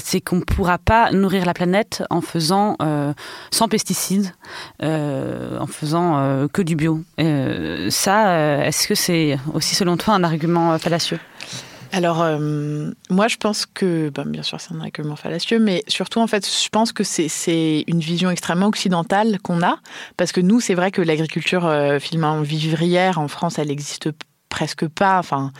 c'est 0.00 0.20
qu'on 0.20 0.36
ne 0.36 0.42
pourra 0.42 0.78
pas 0.78 1.12
nourrir 1.12 1.44
la 1.44 1.54
planète 1.54 2.02
en 2.10 2.20
faisant 2.20 2.76
sans 3.52 3.68
pesticides, 3.68 4.32
en 4.82 5.66
faisant 5.68 6.48
que 6.52 6.62
du 6.62 6.74
bio. 6.74 7.02
Ça, 7.90 8.66
est-ce 8.66 8.88
que 8.88 8.94
c'est 8.94 9.38
aussi 9.54 9.74
selon 9.74 9.96
toi 9.96 10.14
un 10.14 10.24
argument 10.24 10.78
fallacieux? 10.78 11.18
Alors, 11.92 12.22
euh, 12.22 12.90
moi, 13.10 13.28
je 13.28 13.36
pense 13.36 13.64
que, 13.64 14.10
ben, 14.10 14.24
bien 14.24 14.42
sûr, 14.42 14.60
c'est 14.60 14.74
un 14.74 14.80
argument 14.80 15.16
fallacieux, 15.16 15.58
mais 15.58 15.82
surtout, 15.88 16.20
en 16.20 16.26
fait, 16.26 16.46
je 16.46 16.68
pense 16.68 16.92
que 16.92 17.02
c'est- 17.04 17.84
une 17.86 18.00
vision 18.00 18.30
extrêmement 18.30 18.66
occidentale 18.66 19.38
qu'on 19.42 19.62
a, 19.62 19.78
parce 20.16 20.32
que 20.32 20.40
nous, 20.40 20.60
c'est 20.60 20.74
vrai 20.74 20.90
que 20.90 21.00
l'agriculture 21.00 21.66
euh, 21.66 21.98
vivrière 22.42 23.18
en 23.18 23.28
France, 23.28 23.58
elle 23.58 23.68
n'existe 23.68 24.10
presque 24.48 24.86
pas. 24.86 25.18
Enfin, 25.18 25.52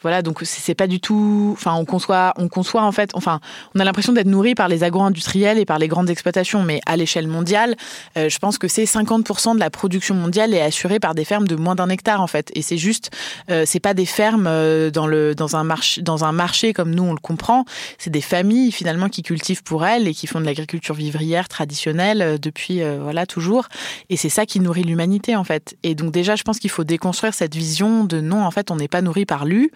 voilà, 0.00 0.22
donc 0.22 0.40
c'est 0.44 0.74
pas 0.76 0.86
du 0.86 1.00
tout. 1.00 1.50
Enfin, 1.54 1.74
on 1.74 1.84
conçoit, 1.84 2.32
on 2.36 2.48
conçoit 2.48 2.82
en 2.82 2.92
fait. 2.92 3.10
Enfin, 3.14 3.40
on 3.74 3.80
a 3.80 3.84
l'impression 3.84 4.12
d'être 4.12 4.28
nourri 4.28 4.54
par 4.54 4.68
les 4.68 4.84
agro-industriels 4.84 5.58
et 5.58 5.64
par 5.64 5.78
les 5.78 5.88
grandes 5.88 6.08
exploitations, 6.08 6.62
mais 6.62 6.80
à 6.86 6.96
l'échelle 6.96 7.26
mondiale, 7.26 7.74
euh, 8.16 8.28
je 8.28 8.38
pense 8.38 8.58
que 8.58 8.68
c'est 8.68 8.84
50% 8.84 9.54
de 9.54 9.60
la 9.60 9.70
production 9.70 10.14
mondiale 10.14 10.54
est 10.54 10.60
assurée 10.60 11.00
par 11.00 11.16
des 11.16 11.24
fermes 11.24 11.48
de 11.48 11.56
moins 11.56 11.74
d'un 11.74 11.88
hectare 11.88 12.20
en 12.20 12.28
fait. 12.28 12.52
Et 12.54 12.62
c'est 12.62 12.78
juste, 12.78 13.10
euh, 13.50 13.64
c'est 13.66 13.80
pas 13.80 13.92
des 13.92 14.06
fermes 14.06 14.46
euh, 14.46 14.90
dans 14.90 15.08
le 15.08 15.34
dans 15.34 15.56
un 15.56 15.64
marché 15.64 16.00
dans 16.00 16.24
un 16.24 16.32
marché 16.32 16.72
comme 16.72 16.94
nous 16.94 17.02
on 17.02 17.12
le 17.12 17.18
comprend. 17.18 17.64
C'est 17.98 18.10
des 18.10 18.20
familles 18.20 18.70
finalement 18.70 19.08
qui 19.08 19.22
cultivent 19.24 19.64
pour 19.64 19.84
elles 19.84 20.06
et 20.06 20.14
qui 20.14 20.28
font 20.28 20.40
de 20.40 20.44
l'agriculture 20.44 20.94
vivrière 20.94 21.48
traditionnelle 21.48 22.22
euh, 22.22 22.38
depuis 22.38 22.82
voilà 23.00 23.26
toujours. 23.26 23.66
Et 24.10 24.16
c'est 24.16 24.28
ça 24.28 24.46
qui 24.46 24.60
nourrit 24.60 24.84
l'humanité 24.84 25.34
en 25.34 25.44
fait. 25.44 25.76
Et 25.82 25.96
donc 25.96 26.12
déjà, 26.12 26.36
je 26.36 26.44
pense 26.44 26.60
qu'il 26.60 26.70
faut 26.70 26.84
déconstruire 26.84 27.34
cette 27.34 27.56
vision 27.56 28.04
de 28.04 28.20
non 28.20 28.44
en 28.44 28.50
fait 28.52 28.70
on 28.70 28.76
n'est 28.76 28.88
pas 28.88 29.02
nourri 29.02 29.26
par 29.26 29.44
lui. 29.44 29.72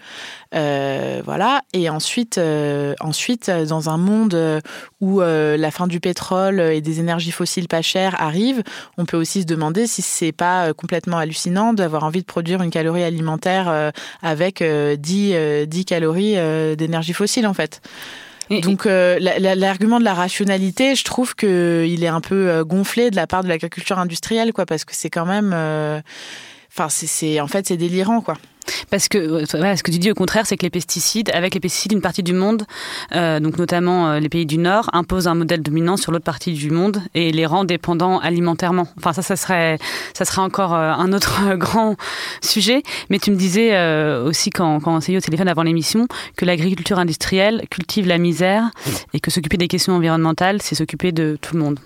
Euh, 0.54 1.22
voilà. 1.24 1.62
Et 1.72 1.88
ensuite, 1.88 2.38
euh, 2.38 2.94
ensuite, 3.00 3.48
euh, 3.48 3.64
dans 3.64 3.88
un 3.88 3.96
monde 3.96 4.60
où 5.00 5.20
euh, 5.22 5.56
la 5.56 5.70
fin 5.70 5.86
du 5.86 5.98
pétrole 6.00 6.60
et 6.60 6.80
des 6.80 7.00
énergies 7.00 7.30
fossiles 7.32 7.68
pas 7.68 7.82
chères 7.82 8.20
arrive, 8.20 8.62
on 8.98 9.04
peut 9.06 9.16
aussi 9.16 9.42
se 9.42 9.46
demander 9.46 9.86
si 9.86 10.02
c'est 10.02 10.32
pas 10.32 10.72
complètement 10.74 11.18
hallucinant 11.18 11.72
d'avoir 11.72 12.04
envie 12.04 12.20
de 12.20 12.26
produire 12.26 12.62
une 12.62 12.70
calorie 12.70 13.02
alimentaire 13.02 13.92
avec 14.22 14.60
euh, 14.62 14.96
10, 14.96 15.30
euh, 15.34 15.66
10 15.66 15.84
calories 15.86 16.36
d'énergie 16.76 17.12
fossile 17.14 17.46
en 17.46 17.54
fait. 17.54 17.80
Donc 18.60 18.84
euh, 18.84 19.18
la- 19.18 19.38
la- 19.38 19.54
l'argument 19.54 19.98
de 19.98 20.04
la 20.04 20.12
rationalité, 20.12 20.94
je 20.94 21.04
trouve 21.04 21.34
que 21.34 21.86
il 21.88 22.04
est 22.04 22.08
un 22.08 22.20
peu 22.20 22.62
gonflé 22.64 23.10
de 23.10 23.16
la 23.16 23.26
part 23.26 23.42
de 23.42 23.48
l'agriculture 23.48 23.98
industrielle, 23.98 24.52
quoi, 24.52 24.66
parce 24.66 24.84
que 24.84 24.94
c'est 24.94 25.08
quand 25.08 25.24
même, 25.24 25.52
enfin 26.70 26.88
c'est 26.90 27.40
en 27.40 27.46
fait 27.46 27.66
c'est 27.66 27.76
délirant, 27.78 28.20
quoi. 28.20 28.36
Parce 28.90 29.08
que 29.08 29.18
euh, 29.18 29.44
voilà, 29.50 29.76
ce 29.76 29.82
que 29.82 29.90
tu 29.90 29.98
dis 29.98 30.10
au 30.10 30.14
contraire, 30.14 30.46
c'est 30.46 30.56
que 30.56 30.62
les 30.62 30.70
pesticides, 30.70 31.30
avec 31.32 31.54
les 31.54 31.60
pesticides, 31.60 31.92
une 31.92 32.00
partie 32.00 32.22
du 32.22 32.32
monde, 32.32 32.64
euh, 33.14 33.40
donc 33.40 33.58
notamment 33.58 34.08
euh, 34.08 34.20
les 34.20 34.28
pays 34.28 34.46
du 34.46 34.58
Nord, 34.58 34.90
imposent 34.92 35.28
un 35.28 35.34
modèle 35.34 35.62
dominant 35.62 35.96
sur 35.96 36.12
l'autre 36.12 36.24
partie 36.24 36.52
du 36.52 36.70
monde 36.70 37.00
et 37.14 37.32
les 37.32 37.46
rend 37.46 37.64
dépendants 37.64 38.18
alimentairement. 38.18 38.88
Enfin, 38.98 39.12
ça, 39.12 39.22
ça 39.22 39.36
serait, 39.36 39.78
ça 40.14 40.24
serait 40.24 40.42
encore 40.42 40.74
euh, 40.74 40.92
un 40.92 41.12
autre 41.12 41.54
grand 41.56 41.96
sujet. 42.40 42.82
Mais 43.10 43.18
tu 43.18 43.30
me 43.30 43.36
disais 43.36 43.72
aussi 44.22 44.50
quand, 44.50 44.80
quand 44.80 44.96
on 44.96 45.00
s'est 45.00 45.12
eu 45.12 45.16
au 45.16 45.20
téléphone 45.20 45.48
avant 45.48 45.62
l'émission 45.62 46.06
que 46.36 46.44
l'agriculture 46.44 46.98
industrielle 46.98 47.64
cultive 47.70 48.06
la 48.06 48.18
misère 48.18 48.70
et 49.12 49.20
que 49.20 49.30
s'occuper 49.30 49.56
des 49.56 49.68
questions 49.68 49.94
environnementales, 49.94 50.60
c'est 50.62 50.74
s'occuper 50.74 51.12
de 51.12 51.38
tout 51.40 51.54
le 51.54 51.62
monde. 51.62 51.78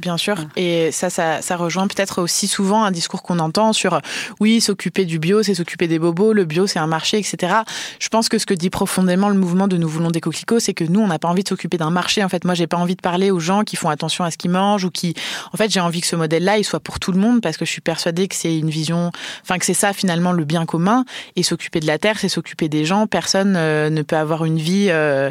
Bien 0.00 0.16
sûr. 0.16 0.36
Et 0.56 0.92
ça, 0.92 1.10
ça, 1.10 1.42
ça 1.42 1.56
rejoint 1.56 1.86
peut-être 1.88 2.22
aussi 2.22 2.46
souvent 2.46 2.84
un 2.84 2.90
discours 2.90 3.22
qu'on 3.22 3.38
entend 3.38 3.72
sur 3.72 4.00
oui, 4.40 4.60
s'occuper 4.60 5.04
du 5.04 5.18
bio, 5.18 5.42
c'est 5.42 5.54
s'occuper 5.54 5.88
des 5.88 5.98
bobos, 5.98 6.32
le 6.32 6.44
bio, 6.44 6.66
c'est 6.66 6.78
un 6.78 6.86
marché, 6.86 7.18
etc. 7.18 7.54
Je 7.98 8.08
pense 8.08 8.28
que 8.28 8.38
ce 8.38 8.46
que 8.46 8.54
dit 8.54 8.70
profondément 8.70 9.28
le 9.28 9.34
mouvement 9.34 9.68
de 9.68 9.76
Nous 9.76 9.88
voulons 9.88 10.10
des 10.10 10.20
coquelicots, 10.20 10.60
c'est 10.60 10.74
que 10.74 10.84
nous, 10.84 11.00
on 11.00 11.08
n'a 11.08 11.18
pas 11.18 11.28
envie 11.28 11.42
de 11.42 11.48
s'occuper 11.48 11.76
d'un 11.78 11.90
marché. 11.90 12.22
En 12.22 12.28
fait, 12.28 12.44
moi, 12.44 12.54
j'ai 12.54 12.66
pas 12.66 12.76
envie 12.76 12.96
de 12.96 13.00
parler 13.00 13.30
aux 13.30 13.40
gens 13.40 13.64
qui 13.64 13.76
font 13.76 13.88
attention 13.88 14.24
à 14.24 14.30
ce 14.30 14.36
qu'ils 14.36 14.50
mangent 14.50 14.84
ou 14.84 14.90
qui. 14.90 15.14
En 15.52 15.56
fait, 15.56 15.70
j'ai 15.70 15.80
envie 15.80 16.00
que 16.00 16.06
ce 16.06 16.16
modèle-là, 16.16 16.58
il 16.58 16.64
soit 16.64 16.80
pour 16.80 17.00
tout 17.00 17.12
le 17.12 17.18
monde 17.18 17.40
parce 17.40 17.56
que 17.56 17.64
je 17.64 17.70
suis 17.70 17.80
persuadée 17.80 18.28
que 18.28 18.34
c'est 18.34 18.56
une 18.56 18.70
vision. 18.70 19.10
Enfin, 19.42 19.58
que 19.58 19.64
c'est 19.64 19.74
ça 19.74 19.92
finalement 19.92 20.32
le 20.32 20.44
bien 20.44 20.66
commun. 20.66 21.04
Et 21.36 21.42
s'occuper 21.42 21.80
de 21.80 21.86
la 21.86 21.98
terre, 21.98 22.18
c'est 22.18 22.28
s'occuper 22.28 22.68
des 22.68 22.84
gens. 22.84 23.06
Personne 23.06 23.54
euh, 23.56 23.90
ne 23.90 24.02
peut 24.02 24.16
avoir 24.16 24.44
une 24.44 24.58
vie 24.58 24.88
euh, 24.90 25.30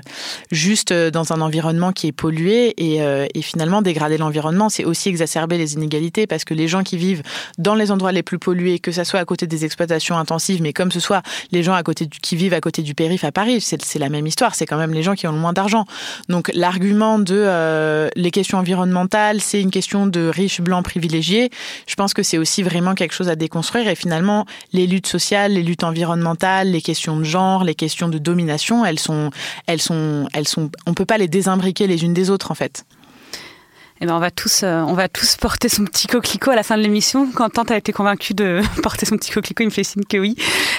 juste 0.52 0.92
euh, 0.92 1.12
dans 1.12 1.34
un 1.34 1.42
environnement 1.42 1.92
qui 1.92 2.08
est 2.08 2.12
pollué 2.12 2.74
et, 2.78 3.02
euh, 3.02 3.26
et 3.34 3.42
finalement 3.42 3.82
dégrader 3.82 4.18
l'environnement, 4.18 4.57
c'est 4.70 4.86
aussi 4.86 5.10
exacerber 5.10 5.58
les 5.58 5.74
inégalités 5.74 6.28
parce 6.28 6.44
que 6.44 6.54
les 6.54 6.68
gens 6.68 6.84
qui 6.84 6.98
vivent 6.98 7.24
dans 7.58 7.76
les 7.76 7.92
endroits 7.92 8.12
les 8.12 8.24
plus 8.24 8.40
pollués, 8.40 8.80
que 8.80 8.92
ça 8.92 9.06
soit 9.06 9.20
à 9.20 9.26
côté 9.26 9.48
des 9.48 9.66
exploitations 9.66 10.18
intensives, 10.18 10.62
mais 10.62 10.74
comme 10.74 10.92
ce 10.92 11.00
soit 11.00 11.22
les 11.52 11.64
gens 11.64 11.74
à 11.74 11.84
côté 11.84 12.08
qui 12.08 12.36
vivent 12.36 12.54
à 12.54 12.62
côté 12.62 12.82
du 12.82 12.94
périph 12.94 13.24
à 13.24 13.32
Paris, 13.32 13.62
c'est 13.62 13.84
c'est 13.84 14.00
la 14.00 14.10
même 14.10 14.28
histoire. 14.28 14.56
C'est 14.56 14.66
quand 14.66 14.78
même 14.78 14.94
les 14.94 15.04
gens 15.04 15.16
qui 15.16 15.28
ont 15.28 15.32
le 15.32 15.38
moins 15.38 15.54
d'argent. 15.54 15.86
Donc 16.30 16.52
l'argument 16.54 17.20
de 17.20 17.36
euh, 17.36 18.10
les 18.16 18.32
questions 18.32 18.58
environnementales, 18.58 19.42
c'est 19.42 19.62
une 19.62 19.72
question 19.72 20.08
de 20.08 20.28
riches 20.28 20.62
blancs 20.62 20.84
privilégiés. 20.84 21.50
Je 21.88 21.96
pense 21.96 22.14
que 22.14 22.24
c'est 22.24 22.38
aussi 22.38 22.64
vraiment 22.64 22.96
quelque 22.96 23.14
chose 23.14 23.30
à 23.30 23.36
déconstruire 23.36 23.88
et 23.88 23.96
finalement 23.96 24.46
les 24.74 24.88
luttes 24.88 25.08
sociales, 25.08 25.54
les 25.54 25.64
luttes 25.64 25.84
environnementales, 25.84 26.72
les 26.72 26.82
questions 26.82 27.18
de 27.18 27.24
genre, 27.24 27.64
les 27.64 27.76
questions 27.76 28.10
de 28.10 28.18
domination, 28.18 28.86
elles 28.86 29.00
sont, 29.00 29.32
elles 29.68 29.82
sont, 29.82 30.28
elles 30.34 30.48
sont, 30.48 30.70
on 30.86 30.94
peut 30.94 31.06
pas 31.06 31.18
les 31.18 31.28
désimbriquer 31.28 31.88
les 31.88 32.04
unes 32.04 32.14
des 32.14 32.30
autres 32.30 32.52
en 32.52 32.56
fait. 32.56 32.86
Eh 34.00 34.06
ben, 34.06 34.14
on 34.14 34.20
va 34.20 34.30
tous, 34.30 34.62
euh, 34.64 34.82
on 34.82 34.94
va 34.94 35.08
tous 35.08 35.38
porter 35.38 35.70
son 35.70 35.84
petit 35.86 36.06
coquelicot 36.06 36.52
à 36.52 36.56
la 36.56 36.62
fin 36.62 36.78
de 36.78 36.84
l'émission. 36.84 37.32
Quentin, 37.32 37.66
tu 37.66 37.74
as 37.74 37.78
été 37.78 37.92
convaincu 37.92 38.36
de 38.36 38.62
porter 38.84 39.08
son 39.08 39.18
petit 39.18 39.32
coquelicot, 39.32 39.64
il 39.64 39.68
me 39.68 39.72
fait 39.72 39.84
signe 39.84 40.04
que 40.04 40.18
oui. 40.18 40.36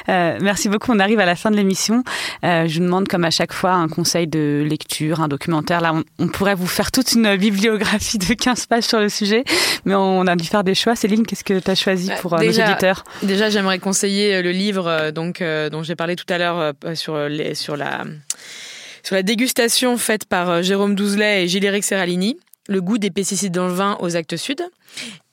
Euh, 0.09 0.39
merci 0.41 0.69
beaucoup. 0.69 0.93
On 0.93 1.01
arrive 1.01 1.19
à 1.19 1.27
la 1.27 1.35
fin 1.35 1.51
de 1.51 1.57
l'émission. 1.57 2.05
Euh, 2.45 2.69
je 2.69 2.79
vous 2.79 2.85
demande, 2.85 3.09
comme 3.09 3.25
à 3.25 3.31
chaque 3.31 3.53
fois, 3.53 3.73
un 3.73 3.89
conseil 3.89 4.29
de 4.29 4.65
lecture, 4.69 5.21
un 5.21 5.27
documentaire. 5.27 5.81
Là, 5.81 5.95
on, 5.95 6.05
on, 6.21 6.29
pourrait 6.29 6.55
vous 6.55 6.69
faire 6.69 6.93
toute 6.93 7.13
une 7.13 7.37
bibliographie 7.37 8.19
de 8.19 8.35
15 8.35 8.67
pages 8.67 8.85
sur 8.85 9.01
le 9.01 9.09
sujet, 9.09 9.43
mais 9.85 9.97
on 9.97 10.27
a 10.29 10.37
dû 10.37 10.47
faire 10.47 10.63
des 10.63 10.77
choix. 10.77 10.95
Céline, 10.95 11.27
qu'est-ce 11.27 11.45
que 11.45 11.59
tu 11.59 11.71
as 11.71 11.75
choisi 11.75 12.13
pour 12.21 12.35
euh, 12.35 12.39
déjà, 12.39 12.65
nos 12.65 12.71
auditeurs? 12.71 13.05
Déjà, 13.25 13.51
j'aimerais 13.51 13.81
conseiller 13.81 14.43
le 14.43 14.53
livre 14.53 15.11
donc, 15.11 15.43
dont 15.43 15.83
j'ai 15.83 15.97
parlé 15.97 16.15
tout 16.15 16.33
à 16.33 16.39
l'heure 16.39 16.73
sur, 16.95 17.19
les, 17.29 17.55
sur 17.55 17.77
la 17.77 18.05
sur 19.03 19.15
la 19.15 19.23
dégustation 19.23 19.97
faite 19.97 20.27
par 20.27 20.63
Jérôme 20.63 20.95
Douzelet 20.95 21.45
et 21.45 21.49
Gilles-Éric 21.49 21.83
Serralini, 21.83 22.37
Le 22.71 22.83
goût 22.83 22.99
des 22.99 23.11
pesticides 23.11 23.55
dans 23.55 23.67
le 23.67 23.73
vin 23.73 23.97
aux 24.01 24.15
actes 24.15 24.37
sud. 24.37 24.63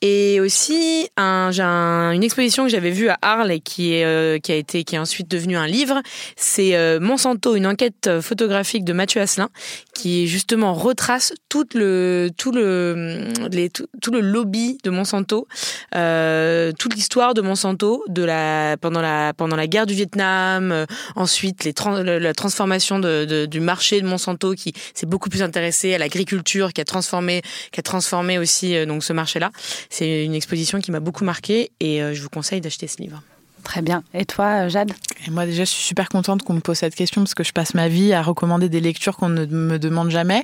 Et 0.07 0.39
aussi, 0.39 1.09
une 1.17 2.23
exposition 2.23 2.65
que 2.65 2.69
j'avais 2.69 2.91
vue 2.91 3.09
à 3.09 3.17
Arles 3.23 3.51
et 3.51 3.59
qui, 3.59 3.93
est, 3.93 4.05
euh, 4.05 4.37
a 4.47 4.53
été, 4.53 4.83
qui 4.83 4.93
est 4.93 4.99
ensuite 4.99 5.27
devenue 5.27 5.57
un 5.57 5.65
livre. 5.65 5.99
C'est 6.35 6.75
euh, 6.75 6.99
Monsanto, 6.99 7.55
une 7.55 7.65
enquête 7.65 8.21
photographique 8.21 8.83
de 8.83 8.93
Mathieu 8.93 9.19
Asselin, 9.19 9.49
qui 9.95 10.27
justement 10.27 10.75
retrace 10.75 11.33
tout 11.49 11.65
le, 11.73 12.29
tout 12.37 12.51
le, 12.51 13.31
tout, 13.73 14.11
le 14.11 14.19
lobby 14.19 14.77
de 14.83 14.91
Monsanto, 14.91 15.47
euh, 15.95 16.71
toute 16.77 16.93
l'histoire 16.93 17.33
de 17.33 17.41
Monsanto 17.41 18.03
de 18.07 18.23
la, 18.23 18.77
pendant, 18.79 19.01
la, 19.01 19.33
pendant 19.33 19.55
la 19.55 19.65
guerre 19.65 19.87
du 19.87 19.95
Vietnam, 19.95 20.85
ensuite 21.15 21.63
la 21.65 22.33
transformation 22.35 22.99
du 22.99 23.59
marché 23.59 24.01
de 24.01 24.05
Monsanto 24.05 24.53
qui 24.53 24.73
s'est 24.93 25.07
beaucoup 25.07 25.29
plus 25.29 25.41
intéressé 25.41 25.95
à 25.95 25.97
l'agriculture, 25.97 26.73
qui 26.73 26.81
a 26.81 26.85
transformé, 26.85 27.41
qui 27.71 27.79
a 27.79 27.83
transformé 27.83 28.37
aussi 28.37 28.85
donc 28.85 29.03
ce 29.03 29.13
marché-là. 29.13 29.44
C'est 29.89 30.25
une 30.25 30.35
exposition 30.35 30.79
qui 30.79 30.91
m'a 30.91 30.99
beaucoup 30.99 31.23
marqué 31.23 31.71
et 31.79 32.01
euh, 32.01 32.13
je 32.13 32.21
vous 32.21 32.29
conseille 32.29 32.61
d'acheter 32.61 32.87
ce 32.87 32.97
livre. 33.01 33.21
Très 33.65 33.81
bien. 33.81 34.03
Et 34.13 34.25
toi, 34.25 34.67
Jade? 34.67 34.91
Et 35.25 35.31
Moi, 35.31 35.47
déjà, 35.47 35.63
je 35.63 35.71
suis 35.71 35.83
super 35.83 36.07
contente 36.07 36.43
qu'on 36.43 36.53
me 36.53 36.59
pose 36.59 36.77
cette 36.77 36.93
question 36.93 37.23
parce 37.23 37.33
que 37.33 37.43
je 37.43 37.51
passe 37.51 37.73
ma 37.73 37.87
vie 37.87 38.13
à 38.13 38.21
recommander 38.21 38.69
des 38.69 38.79
lectures 38.79 39.17
qu'on 39.17 39.27
ne 39.27 39.45
me 39.45 39.79
demande 39.79 40.11
jamais. 40.11 40.43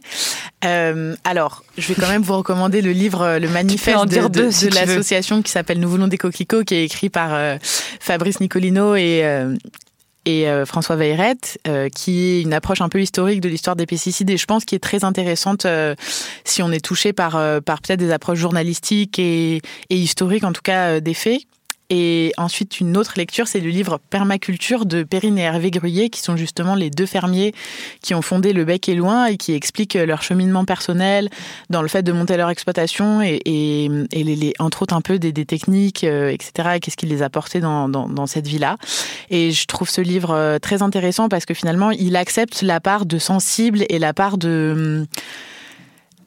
Euh, 0.65 1.15
alors, 1.23 1.63
je 1.77 1.87
vais 1.87 1.93
quand 1.93 2.09
même 2.09 2.23
vous 2.23 2.35
recommander 2.35 2.81
le 2.81 2.91
livre 2.91 3.37
Le 3.37 3.47
Manifeste 3.47 4.07
de, 4.07 4.27
de, 4.27 4.49
si 4.49 4.69
de 4.69 4.75
l'association 4.75 5.43
qui 5.43 5.51
s'appelle 5.51 5.79
Nous 5.79 5.89
voulons 5.89 6.07
des 6.07 6.17
coquelicots, 6.17 6.63
qui 6.63 6.73
est 6.73 6.83
écrit 6.83 7.09
par 7.09 7.33
euh, 7.33 7.57
Fabrice 7.61 8.39
Nicolino 8.39 8.95
et 8.95 9.21
euh, 9.23 9.55
et 10.25 10.47
euh, 10.47 10.65
François 10.65 10.95
Veyrette, 10.95 11.59
euh, 11.67 11.89
qui 11.89 12.29
est 12.29 12.41
une 12.41 12.53
approche 12.53 12.81
un 12.81 12.89
peu 12.89 13.01
historique 13.01 13.41
de 13.41 13.49
l'histoire 13.49 13.75
des 13.75 13.85
pesticides 13.85 14.29
et 14.29 14.37
je 14.37 14.45
pense 14.45 14.65
qui 14.65 14.75
est 14.75 14.79
très 14.79 15.03
intéressante 15.03 15.65
euh, 15.65 15.95
si 16.43 16.61
on 16.61 16.71
est 16.71 16.83
touché 16.83 17.13
par, 17.13 17.31
par 17.61 17.81
peut-être 17.81 17.99
des 17.99 18.11
approches 18.11 18.39
journalistiques 18.39 19.19
et, 19.19 19.61
et 19.89 19.95
historiques, 19.95 20.43
en 20.43 20.51
tout 20.51 20.61
cas 20.61 20.99
des 20.99 21.13
faits. 21.13 21.41
Et 21.93 22.31
ensuite, 22.37 22.79
une 22.79 22.95
autre 22.95 23.13
lecture, 23.17 23.49
c'est 23.49 23.59
le 23.59 23.69
livre 23.69 23.99
Permaculture 24.09 24.85
de 24.85 25.03
Perrine 25.03 25.37
et 25.37 25.41
Hervé 25.41 25.71
Gruyé, 25.71 26.09
qui 26.09 26.21
sont 26.21 26.37
justement 26.37 26.73
les 26.73 26.89
deux 26.89 27.05
fermiers 27.05 27.53
qui 28.01 28.15
ont 28.15 28.21
fondé 28.21 28.53
le 28.53 28.63
Bec 28.63 28.87
et 28.87 28.95
Loin 28.95 29.25
et 29.25 29.35
qui 29.35 29.51
expliquent 29.51 29.95
leur 29.95 30.23
cheminement 30.23 30.63
personnel 30.63 31.29
dans 31.69 31.81
le 31.81 31.89
fait 31.89 32.01
de 32.01 32.13
monter 32.13 32.37
leur 32.37 32.49
exploitation 32.49 33.21
et, 33.21 33.41
et, 33.43 33.89
et 34.13 34.23
les, 34.23 34.53
entre 34.59 34.83
autres 34.83 34.95
un 34.95 35.01
peu 35.01 35.19
des, 35.19 35.33
techniques, 35.45 36.05
euh, 36.05 36.29
etc. 36.29 36.79
Qu'est-ce 36.81 36.95
qui 36.95 37.07
les 37.07 37.23
a 37.23 37.29
portés 37.29 37.59
dans, 37.59 38.25
cette 38.25 38.47
vie-là. 38.47 38.77
Et 39.29 39.51
je 39.51 39.65
trouve 39.65 39.89
ce 39.89 39.99
livre 39.99 40.31
euh, 40.31 40.59
très 40.59 40.81
intéressant 40.81 41.27
parce 41.27 41.45
que 41.45 41.53
finalement, 41.53 41.91
il 41.91 42.15
accepte 42.15 42.61
la 42.61 42.79
part 42.79 43.05
de 43.05 43.17
sensible 43.17 43.83
et 43.89 43.99
la 43.99 44.13
part 44.13 44.37
de... 44.37 45.05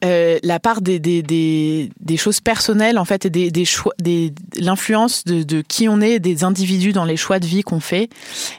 Euh, 0.05 0.39
la 0.43 0.61
part 0.61 0.81
des, 0.83 1.91
choses 2.17 2.41
personnelles 2.41 2.99
en 2.99 3.05
fait 3.05 3.27
et 3.27 3.53
l'influence 4.57 5.25
de, 5.25 5.63
qui 5.63 5.89
on 5.89 6.01
est 6.01 6.19
des 6.19 6.45
individus 6.45 6.93
dans 6.93 7.05
les 7.05 7.17
choix 7.17 7.39
de 7.39 7.47
vie 7.47 7.63
qu'on 7.63 7.81
fait 7.81 8.09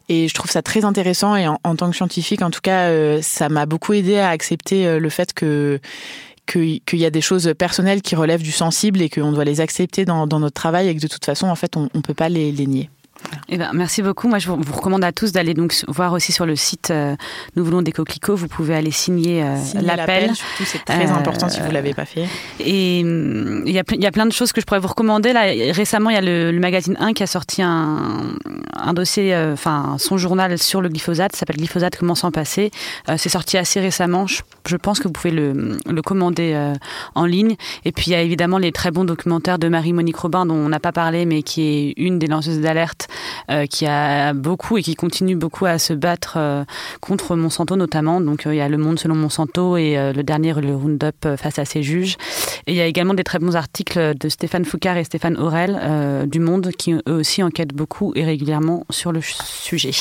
et 0.10 0.28
je 0.28 0.34
trouve 0.34 0.50
ça 0.50 0.62
très 0.62 0.86
intéressant 0.86 1.36
et 1.36 1.48
en, 1.48 1.76
tant 1.76 1.90
que 1.90 1.96
scientifique 1.96 2.42
en 2.42 2.50
tout 2.50 2.62
cas 2.62 2.90
euh, 2.90 3.22
ça 3.22 3.50
m'a 3.50 3.66
beaucoup 3.66 3.94
aidé 3.94 4.18
à 4.18 4.30
accepter 4.30 4.88
euh, 4.88 5.00
le 5.00 5.10
fait 5.10 5.34
que 5.34 5.80
qu'il 6.48 7.00
y 7.00 7.06
a 7.06 7.10
des 7.10 7.22
choses 7.22 7.54
personnelles 7.58 8.04
qui 8.04 8.16
relèvent 8.16 8.44
du 8.44 8.52
sensible 8.52 9.02
et 9.02 9.10
qu'on 9.10 9.32
doit 9.32 9.46
les 9.46 9.62
accepter 9.62 10.06
dans, 10.06 10.28
dans, 10.28 10.40
notre 10.40 10.54
travail 10.54 10.90
et 10.90 10.96
que 10.96 11.02
de 11.02 11.08
toute 11.08 11.26
façon 11.26 11.48
en 11.48 11.56
fait 11.56 11.76
on 11.76 11.90
ne 11.94 12.02
peut 12.02 12.14
pas 12.14 12.30
les, 12.30 12.52
les 12.52 12.68
nier. 12.68 12.90
Eh 13.48 13.58
ben, 13.58 13.72
merci 13.74 14.02
beaucoup. 14.02 14.28
Moi, 14.28 14.40
je 14.40 14.50
vous, 14.50 14.74
recommande 14.74 15.04
à 15.04 15.12
tous 15.12 15.32
d'aller 15.32 15.54
donc 15.54 15.74
voir 15.88 16.14
aussi 16.14 16.32
sur 16.32 16.46
le 16.46 16.56
site 16.56 16.90
euh, 16.92 17.16
Nous 17.56 17.64
voulons 17.64 17.82
des 17.82 17.92
coquelicots. 17.92 18.36
Vous 18.36 18.48
pouvez 18.48 18.76
aller 18.76 18.92
signer, 18.92 19.44
euh, 19.44 19.56
l'appel. 19.82 20.32
C'est 20.64 20.84
très 20.84 21.08
euh, 21.08 21.14
important 21.14 21.50
si 21.50 21.62
vous 21.62 21.72
l'avez 21.72 21.94
pas 21.94 22.06
fait. 22.06 22.28
Et 22.60 23.00
il 23.00 23.72
y, 23.72 23.80
a, 23.80 23.84
y 23.92 24.06
a 24.06 24.12
plein 24.12 24.26
de 24.26 24.32
choses 24.32 24.52
que 24.52 24.62
je 24.62 24.66
pourrais 24.66 24.80
vous 24.80 24.88
recommander. 24.88 25.34
Là, 25.34 25.44
récemment, 25.74 26.10
il 26.10 26.16
y 26.16 26.18
a 26.18 26.22
le, 26.22 26.52
le 26.52 26.60
magazine 26.60 26.98
1 27.00 27.14
qui 27.14 27.24
a 27.24 27.28
sorti 27.28 27.62
un, 27.62 28.36
un 28.74 28.94
dossier, 28.94 29.36
enfin 29.54 29.96
son 30.00 30.18
journal 30.18 30.58
sur 30.58 30.82
le 30.82 30.90
glyphosate. 30.90 31.36
S'appelle 31.36 31.58
Glyphosate 31.58 31.98
comment 31.98 32.16
s'en 32.16 32.32
passer. 32.32 32.72
C'est 33.18 33.30
sorti 33.30 33.58
assez 33.58 33.80
récemment. 33.80 34.28
Je, 34.28 34.42
je, 34.68 34.76
pense 34.76 35.00
que 35.00 35.08
vous 35.08 35.14
pouvez 35.14 35.32
le, 35.32 35.78
le 35.88 36.02
commander 36.02 36.74
en 37.14 37.26
ligne. 37.26 37.56
Et 37.86 37.92
puis 37.92 38.06
il 38.08 38.12
y 38.12 38.16
a 38.16 38.22
évidemment 38.22 38.58
les 38.58 38.72
très 38.72 38.92
bons 38.92 39.06
documentaires 39.06 39.60
de 39.60 39.68
Marie-Monique 39.68 40.18
Robin 40.18 40.46
dont 40.46 40.56
on 40.56 40.70
n'a 40.70 40.80
pas 40.80 40.92
parlé, 40.92 41.26
mais 41.26 41.44
qui 41.44 41.62
est 41.62 41.94
une 41.98 42.20
des 42.20 42.28
lanceuses 42.28 42.60
d'alerte 42.60 43.05
euh, 43.50 43.66
qui 43.66 43.86
a 43.86 44.34
beaucoup 44.34 44.78
et 44.78 44.84
qui 44.84 44.96
continue 44.96 45.36
beaucoup 45.36 45.66
à 45.66 45.78
se 45.78 45.94
battre 45.94 46.36
euh, 46.38 46.64
contre 47.02 47.36
Monsanto 47.36 47.76
notamment. 47.76 48.22
Donc 48.22 48.46
euh, 48.46 48.54
il 48.54 48.58
y 48.58 48.62
a 48.62 48.70
Le 48.70 48.78
Monde 48.78 49.00
selon 49.00 49.16
Monsanto 49.16 49.78
et 49.78 49.96
le 49.96 50.24
dernier 50.24 50.54
le 50.54 50.76
Roundup 50.76 51.36
face 51.38 51.60
à 51.60 51.66
ses 51.66 51.84
juges. 51.84 52.18
Et 52.68 52.74
il 52.74 52.76
y 52.76 52.82
a 52.82 52.86
également 52.86 53.14
des 53.14 53.24
très 53.24 53.40
bons 53.40 53.56
articles 53.56 54.16
de 54.18 54.30
Stéphane 54.30 54.66
Foucard 54.66 54.98
et 54.98 55.04
Stéphane 55.04 55.38
Aurel 55.38 56.28
du 56.28 56.40
Monde 56.40 56.72
qui 56.78 56.94
eux 56.94 57.02
aussi 57.08 57.44
enquêtent 57.44 57.74
beaucoup 57.74 58.14
et 58.16 58.24
régulièrement 58.24 58.86
sur 58.90 59.12
le 59.12 59.22
sujet. 59.22 59.92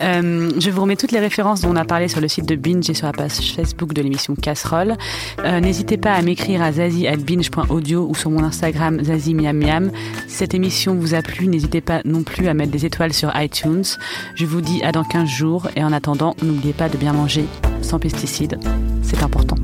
je 0.00 0.70
vous 0.70 0.80
remets 0.80 0.96
toutes 0.96 1.12
les 1.12 1.20
références 1.20 1.62
dont 1.62 1.70
on 1.70 1.76
a 1.76 1.84
parlé 1.84 2.08
sur 2.08 2.20
le 2.20 2.28
site 2.28 2.46
de 2.46 2.56
Binge 2.56 2.88
et 2.88 2.94
sur 2.94 3.06
la 3.06 3.12
page 3.12 3.54
Facebook 3.56 3.92
de 3.92 4.02
l'émission 4.02 4.34
Casserole. 4.34 4.96
N'hésitez 5.44 5.96
pas 5.96 6.12
à 6.12 6.22
m'écrire 6.22 6.62
à 6.62 6.72
zazie@binge.audio 6.72 8.06
ou 8.08 8.14
sur 8.14 8.30
mon 8.30 8.42
Instagram 8.42 9.02
zazie 9.02 9.34
miam 9.34 9.58
miam. 9.58 9.90
Si 10.26 10.36
cette 10.36 10.54
émission 10.54 10.94
vous 10.94 11.14
a 11.14 11.22
plu, 11.22 11.46
n'hésitez 11.46 11.80
pas 11.80 12.00
non 12.04 12.22
à 12.46 12.54
mettre 12.54 12.70
des 12.70 12.86
étoiles 12.86 13.12
sur 13.12 13.32
iTunes. 13.34 13.84
Je 14.34 14.46
vous 14.46 14.60
dis 14.60 14.82
à 14.84 14.92
dans 14.92 15.04
15 15.04 15.28
jours 15.28 15.68
et 15.74 15.82
en 15.82 15.92
attendant, 15.92 16.36
n'oubliez 16.42 16.74
pas 16.74 16.88
de 16.88 16.96
bien 16.96 17.12
manger 17.12 17.46
sans 17.82 17.98
pesticides. 17.98 18.60
C'est 19.02 19.22
important. 19.22 19.56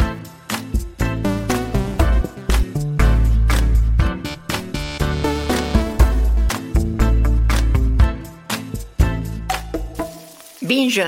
Binge 10.63 11.03